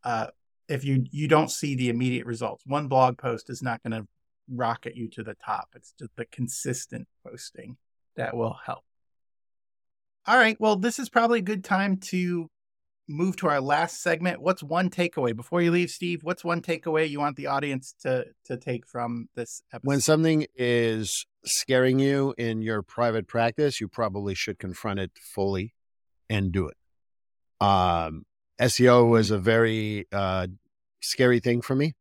uh, 0.05 0.29
if 0.69 0.85
you 0.85 1.05
you 1.11 1.29
don't 1.29 1.51
see 1.51 1.75
the 1.75 1.89
immediate 1.89 2.27
results, 2.27 2.65
one 2.67 2.89
blog 2.89 3.19
post 3.19 3.51
is 3.51 3.63
not 3.63 3.83
going 3.83 4.01
to 4.03 4.07
rocket 4.49 4.97
you 4.97 5.09
to 5.09 5.23
the 5.23 5.35
top. 5.35 5.69
It's 5.75 5.93
just 5.99 6.15
the 6.17 6.25
consistent 6.27 7.09
posting 7.27 7.77
that 8.17 8.37
will 8.37 8.57
help. 8.65 8.85
All 10.27 10.37
right. 10.37 10.57
Well, 10.61 10.77
this 10.77 10.99
is 10.99 11.09
probably 11.09 11.41
a 11.41 11.43
good 11.43 11.65
time 11.65 11.97
to 12.09 12.49
move 13.09 13.37
to 13.37 13.49
our 13.49 13.61
last 13.61 14.01
segment. 14.03 14.41
What's 14.41 14.63
one 14.63 14.89
takeaway 14.89 15.35
before 15.35 15.63
you 15.63 15.71
leave, 15.71 15.91
Steve? 15.91 16.23
What's 16.23 16.45
one 16.45 16.63
takeaway 16.63 17.09
you 17.09 17.19
want 17.19 17.37
the 17.37 17.49
audience 17.49 17.95
to 18.03 18.27
to 18.45 18.57
take 18.57 18.87
from 18.87 19.29
this 19.35 19.63
episode? 19.73 19.89
When 19.89 20.01
something 20.01 20.47
is 20.55 21.27
scaring 21.45 21.99
you 21.99 22.35
in 22.39 22.63
your 22.63 22.83
private 22.83 23.27
practice, 23.27 23.81
you 23.81 23.89
probably 23.89 24.35
should 24.35 24.59
confront 24.59 25.01
it 25.01 25.11
fully 25.35 25.75
and 26.31 26.53
do 26.53 26.69
it. 26.69 26.77
Um, 27.65 28.25
SEO 28.61 29.09
was 29.09 29.31
a 29.31 29.39
very 29.39 30.07
uh, 30.13 30.47
scary 31.01 31.41
thing 31.41 31.63
for 31.63 31.75
me. 31.75 31.95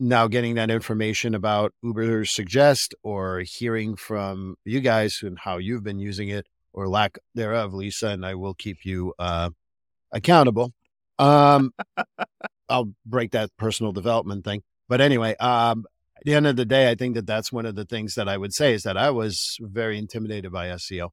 Now, 0.00 0.26
getting 0.26 0.56
that 0.56 0.70
information 0.70 1.34
about 1.34 1.72
Ubersuggest 1.84 2.94
or 3.02 3.42
hearing 3.46 3.94
from 3.94 4.56
you 4.64 4.80
guys 4.80 5.20
and 5.22 5.38
how 5.38 5.58
you've 5.58 5.84
been 5.84 6.00
using 6.00 6.28
it 6.28 6.46
or 6.72 6.88
lack 6.88 7.18
thereof, 7.34 7.72
Lisa, 7.72 8.08
and 8.08 8.26
I 8.26 8.34
will 8.34 8.54
keep 8.54 8.84
you 8.84 9.14
uh, 9.18 9.50
accountable. 10.10 10.72
Um, 11.18 11.72
I'll 12.68 12.92
break 13.06 13.30
that 13.32 13.50
personal 13.56 13.92
development 13.92 14.44
thing. 14.44 14.62
But 14.88 15.00
anyway, 15.00 15.36
um, 15.36 15.84
at 16.16 16.24
the 16.24 16.34
end 16.34 16.48
of 16.48 16.56
the 16.56 16.64
day, 16.64 16.90
I 16.90 16.96
think 16.96 17.14
that 17.14 17.26
that's 17.26 17.52
one 17.52 17.64
of 17.64 17.76
the 17.76 17.84
things 17.84 18.14
that 18.14 18.28
I 18.28 18.36
would 18.36 18.52
say 18.52 18.74
is 18.74 18.82
that 18.82 18.96
I 18.96 19.10
was 19.10 19.56
very 19.60 19.96
intimidated 19.96 20.50
by 20.50 20.68
SEO. 20.68 21.10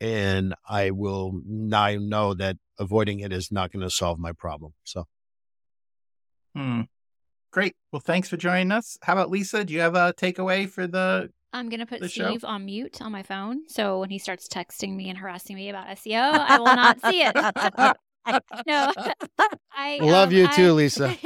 And 0.00 0.54
I 0.68 0.90
will 0.90 1.40
now 1.46 1.96
know 1.98 2.34
that 2.34 2.56
avoiding 2.78 3.20
it 3.20 3.32
is 3.32 3.50
not 3.50 3.72
going 3.72 3.82
to 3.82 3.90
solve 3.90 4.18
my 4.18 4.32
problem. 4.32 4.74
So, 4.84 5.06
hmm. 6.54 6.82
Great. 7.56 7.74
Well, 7.90 8.00
thanks 8.00 8.28
for 8.28 8.36
joining 8.36 8.70
us. 8.70 8.98
How 9.00 9.14
about 9.14 9.30
Lisa? 9.30 9.64
Do 9.64 9.72
you 9.72 9.80
have 9.80 9.94
a 9.94 10.12
takeaway 10.12 10.68
for 10.68 10.86
the 10.86 11.30
I'm 11.54 11.70
gonna 11.70 11.86
put 11.86 12.04
Steve 12.04 12.40
show? 12.42 12.46
on 12.46 12.66
mute 12.66 13.00
on 13.00 13.10
my 13.10 13.22
phone, 13.22 13.66
so 13.66 13.98
when 14.00 14.10
he 14.10 14.18
starts 14.18 14.46
texting 14.46 14.94
me 14.94 15.08
and 15.08 15.16
harassing 15.16 15.56
me 15.56 15.70
about 15.70 15.86
SEO, 15.86 16.32
I 16.32 16.58
will 16.58 16.66
not 16.66 17.00
see 17.00 17.22
it. 17.22 17.34
no, 18.66 18.92
I 19.74 19.98
love 20.02 20.28
um, 20.28 20.34
you 20.34 20.48
too, 20.48 20.68
I, 20.68 20.70
Lisa. 20.72 21.16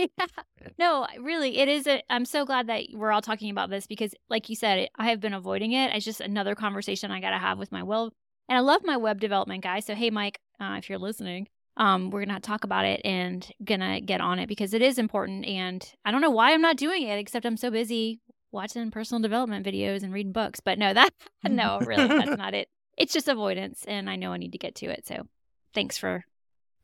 No, 0.79 1.05
really, 1.19 1.59
it 1.59 1.67
is. 1.67 1.89
A, 1.89 2.01
I'm 2.09 2.25
so 2.25 2.45
glad 2.45 2.69
that 2.69 2.85
we're 2.95 3.11
all 3.11 3.23
talking 3.23 3.51
about 3.51 3.69
this 3.69 3.89
because, 3.89 4.15
like 4.29 4.49
you 4.49 4.55
said, 4.55 4.89
I 4.95 5.09
have 5.09 5.19
been 5.19 5.35
avoiding 5.35 5.73
it. 5.73 5.93
It's 5.97 6.05
just 6.05 6.21
another 6.21 6.55
conversation 6.55 7.11
I 7.11 7.21
got 7.21 7.31
to 7.31 7.39
have 7.39 7.59
with 7.59 7.73
my 7.73 7.83
will. 7.83 8.13
And 8.49 8.57
I 8.57 8.61
love 8.61 8.83
my 8.85 8.99
web 8.99 9.19
development 9.19 9.65
guy. 9.65 9.81
So, 9.81 9.97
hey, 9.97 10.11
Mike, 10.11 10.39
uh, 10.61 10.77
if 10.79 10.89
you're 10.89 11.01
listening, 11.01 11.49
um, 11.77 12.11
we're 12.11 12.25
gonna 12.25 12.41
talk 12.41 12.65
about 12.65 12.85
it 12.85 13.01
and 13.05 13.47
gonna 13.65 14.01
get 14.01 14.21
on 14.21 14.39
it 14.39 14.49
because 14.49 14.75
it 14.75 14.83
is 14.83 14.99
important. 14.99 15.47
And 15.47 15.85
I 16.05 16.11
don't 16.11 16.21
know 16.21 16.31
why 16.31 16.53
I'm 16.53 16.61
not 16.61 16.77
doing 16.77 17.03
it, 17.03 17.19
except 17.19 17.47
I'm 17.47 17.57
so 17.57 17.71
busy 17.71 18.21
watching 18.53 18.91
personal 18.91 19.23
development 19.23 19.65
videos 19.67 20.03
and 20.03 20.13
reading 20.13 20.33
books. 20.33 20.61
But 20.61 20.79
no, 20.79 20.93
that 20.95 21.13
no, 21.49 21.79
really, 21.85 22.09
that's 22.09 22.37
not 22.37 22.55
it. 22.55 22.69
It's 22.97 23.13
just 23.13 23.29
avoidance, 23.29 23.85
and 23.87 24.11
I 24.11 24.17
know 24.17 24.33
I 24.33 24.37
need 24.37 24.53
to 24.53 24.59
get 24.59 24.75
to 24.77 24.87
it. 24.87 25.07
So, 25.07 25.27
thanks 25.75 25.97
for 25.97 26.25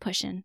pushing. 0.00 0.44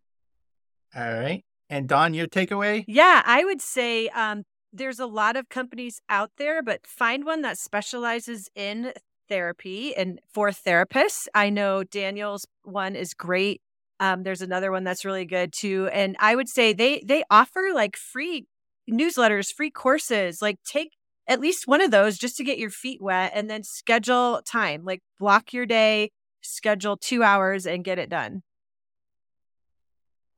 All 0.96 1.14
right, 1.14 1.46
and 1.70 1.88
Dawn, 1.88 2.14
your 2.14 2.28
takeaway? 2.28 2.84
Yeah, 2.88 3.22
I 3.26 3.46
would 3.46 3.62
say 3.62 4.10
um, 4.10 4.44
there's 4.74 5.00
a 5.00 5.06
lot 5.06 5.36
of 5.36 5.50
companies 5.50 6.02
out 6.10 6.32
there, 6.38 6.62
but 6.62 6.86
find 6.86 7.26
one 7.26 7.42
that 7.42 7.58
specializes 7.58 8.50
in 8.56 8.94
therapy 9.30 9.96
and 9.96 10.20
for 10.34 10.50
therapists. 10.50 11.28
I 11.34 11.50
know 11.50 11.84
Daniel's 11.84 12.46
one 12.64 12.96
is 12.96 13.14
great. 13.14 13.62
Um, 14.02 14.24
there's 14.24 14.42
another 14.42 14.72
one 14.72 14.84
that's 14.84 15.06
really 15.06 15.26
good 15.26 15.54
too, 15.54 15.88
and 15.94 16.18
I 16.20 16.36
would 16.36 16.50
say 16.50 16.74
they 16.74 17.04
they 17.06 17.24
offer 17.30 17.70
like 17.72 17.96
free 17.96 18.48
newsletters, 18.90 19.54
free 19.54 19.70
courses. 19.70 20.42
Like 20.42 20.58
take 20.66 20.94
at 21.28 21.40
least 21.40 21.68
one 21.68 21.82
of 21.82 21.92
those 21.92 22.18
just 22.18 22.36
to 22.38 22.44
get 22.44 22.58
your 22.58 22.72
feet 22.72 23.00
wet 23.00 23.32
and 23.36 23.48
then 23.48 23.64
schedule 23.64 24.42
time. 24.44 24.84
Like 24.84 25.02
block 25.20 25.54
your 25.54 25.68
day, 25.68 26.10
schedule 26.42 26.98
two 26.98 27.22
hours 27.22 27.68
and 27.68 27.84
get 27.84 28.00
it 28.00 28.10
done. 28.10 28.42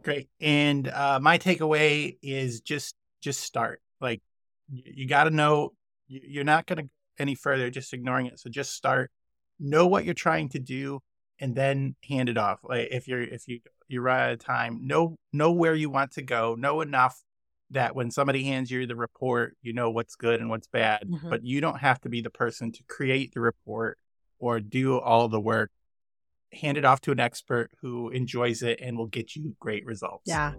Great. 0.03 0.27
And 0.41 0.89
uh, 0.89 1.19
my 1.21 1.37
takeaway 1.37 2.17
is 2.21 2.59
just 2.59 2.95
just 3.21 3.39
start. 3.39 3.81
Like 4.01 4.21
you 4.69 5.07
got 5.07 5.23
to 5.23 5.29
know 5.29 5.71
you're 6.09 6.43
not 6.43 6.65
going 6.65 6.83
to 6.83 6.89
any 7.17 7.35
further 7.35 7.69
just 7.69 7.93
ignoring 7.93 8.25
it. 8.25 8.41
So 8.41 8.49
just 8.49 8.73
start. 8.73 9.09
Know 9.57 9.87
what 9.87 10.03
you're 10.03 10.13
trying 10.13 10.49
to 10.49 10.59
do 10.59 10.99
and 11.43 11.53
then 11.53 11.93
hand 12.07 12.29
it 12.29 12.37
off. 12.37 12.61
Like 12.63 12.87
if 12.89 13.05
you're 13.05 13.21
if 13.21 13.49
you 13.49 13.59
you're 13.89 14.07
out 14.07 14.31
of 14.31 14.39
time, 14.39 14.87
know 14.87 15.17
know 15.33 15.51
where 15.51 15.75
you 15.75 15.89
want 15.89 16.13
to 16.13 16.21
go. 16.21 16.55
Know 16.55 16.79
enough 16.79 17.21
that 17.71 17.95
when 17.95 18.11
somebody 18.11 18.45
hands 18.45 18.71
you 18.71 18.87
the 18.87 18.95
report, 18.95 19.57
you 19.61 19.73
know 19.73 19.91
what's 19.91 20.15
good 20.15 20.39
and 20.39 20.49
what's 20.49 20.67
bad, 20.67 21.03
mm-hmm. 21.05 21.29
but 21.29 21.43
you 21.43 21.59
don't 21.59 21.79
have 21.79 21.99
to 22.01 22.09
be 22.09 22.21
the 22.21 22.29
person 22.29 22.71
to 22.71 22.83
create 22.87 23.33
the 23.33 23.41
report 23.41 23.99
or 24.39 24.61
do 24.61 24.97
all 24.97 25.27
the 25.27 25.39
work. 25.39 25.69
Hand 26.53 26.77
it 26.77 26.85
off 26.85 27.01
to 27.01 27.11
an 27.11 27.19
expert 27.19 27.71
who 27.81 28.09
enjoys 28.09 28.63
it 28.63 28.79
and 28.81 28.97
will 28.97 29.07
get 29.07 29.35
you 29.35 29.53
great 29.59 29.85
results. 29.85 30.23
Yeah. 30.25 30.53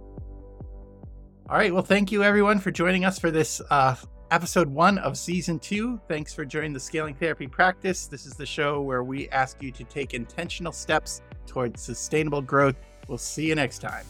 All 1.49 1.57
right. 1.57 1.73
Well, 1.73 1.83
thank 1.83 2.13
you 2.13 2.23
everyone 2.23 2.59
for 2.59 2.71
joining 2.71 3.07
us 3.07 3.19
for 3.19 3.31
this 3.31 3.63
uh, 3.71 3.95
episode 4.31 4.69
one 4.69 4.99
of 4.99 5.17
season 5.17 5.59
two. 5.59 6.01
Thanks 6.09 6.33
for 6.33 6.45
joining 6.45 6.73
the 6.73 6.81
Scaling 6.81 7.15
Therapy 7.15 7.47
Practice. 7.47 8.07
This 8.07 8.27
is 8.27 8.35
the 8.35 8.47
show 8.47 8.81
where 8.81 9.05
we 9.05 9.29
ask 9.29 9.63
you 9.63 9.71
to 9.73 9.85
take 9.85 10.15
intentional 10.15 10.73
steps 10.73 11.21
towards 11.47 11.81
sustainable 11.81 12.43
growth. 12.43 12.77
We'll 13.09 13.19
see 13.19 13.47
you 13.47 13.55
next 13.55 13.79
time. 13.81 14.07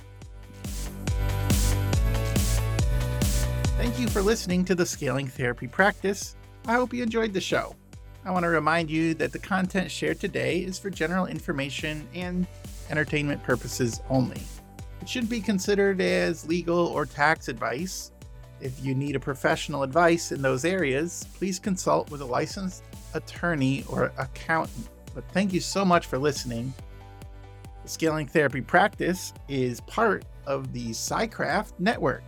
Thank 3.77 3.99
you 3.99 4.09
for 4.09 4.23
listening 4.23 4.65
to 4.67 4.75
the 4.75 4.87
Scaling 4.87 5.27
Therapy 5.27 5.67
Practice. 5.67 6.37
I 6.67 6.75
hope 6.75 6.95
you 6.95 7.03
enjoyed 7.03 7.33
the 7.33 7.41
show. 7.41 7.75
I 8.25 8.31
want 8.31 8.45
to 8.45 8.49
remind 8.49 8.89
you 8.91 9.13
that 9.15 9.33
the 9.33 9.39
content 9.39 9.91
shared 9.91 10.21
today 10.21 10.61
is 10.61 10.79
for 10.79 10.89
general 10.89 11.27
information 11.27 12.09
and 12.15 12.47
entertainment 12.89 13.43
purposes 13.43 14.01
only. 14.09 14.43
It 15.03 15.09
should 15.09 15.29
be 15.29 15.43
considered 15.43 16.01
as 16.01 16.49
legal 16.49 16.87
or 16.87 17.05
tax 17.05 17.49
advice. 17.49 18.13
If 18.65 18.83
you 18.83 18.95
need 18.95 19.15
a 19.15 19.21
professional 19.21 19.83
advice 19.83 20.33
in 20.33 20.41
those 20.41 20.65
areas, 20.65 21.27
please 21.35 21.59
consult 21.59 22.11
with 22.11 22.23
a 22.23 22.25
licensed 22.25 22.83
attorney 23.13 23.85
or 23.91 24.11
accountant. 24.17 24.89
But 25.15 25.31
thank 25.33 25.53
you 25.53 25.61
so 25.61 25.85
much 25.85 26.07
for 26.07 26.17
listening. 26.17 26.73
The 27.83 27.89
Scaling 27.91 28.27
Therapy 28.27 28.63
Practice 28.63 29.35
is 29.51 29.83
part 29.83 30.25
of 30.47 30.73
the 30.73 30.93
SciCraft 30.93 31.73
Network. 31.79 32.23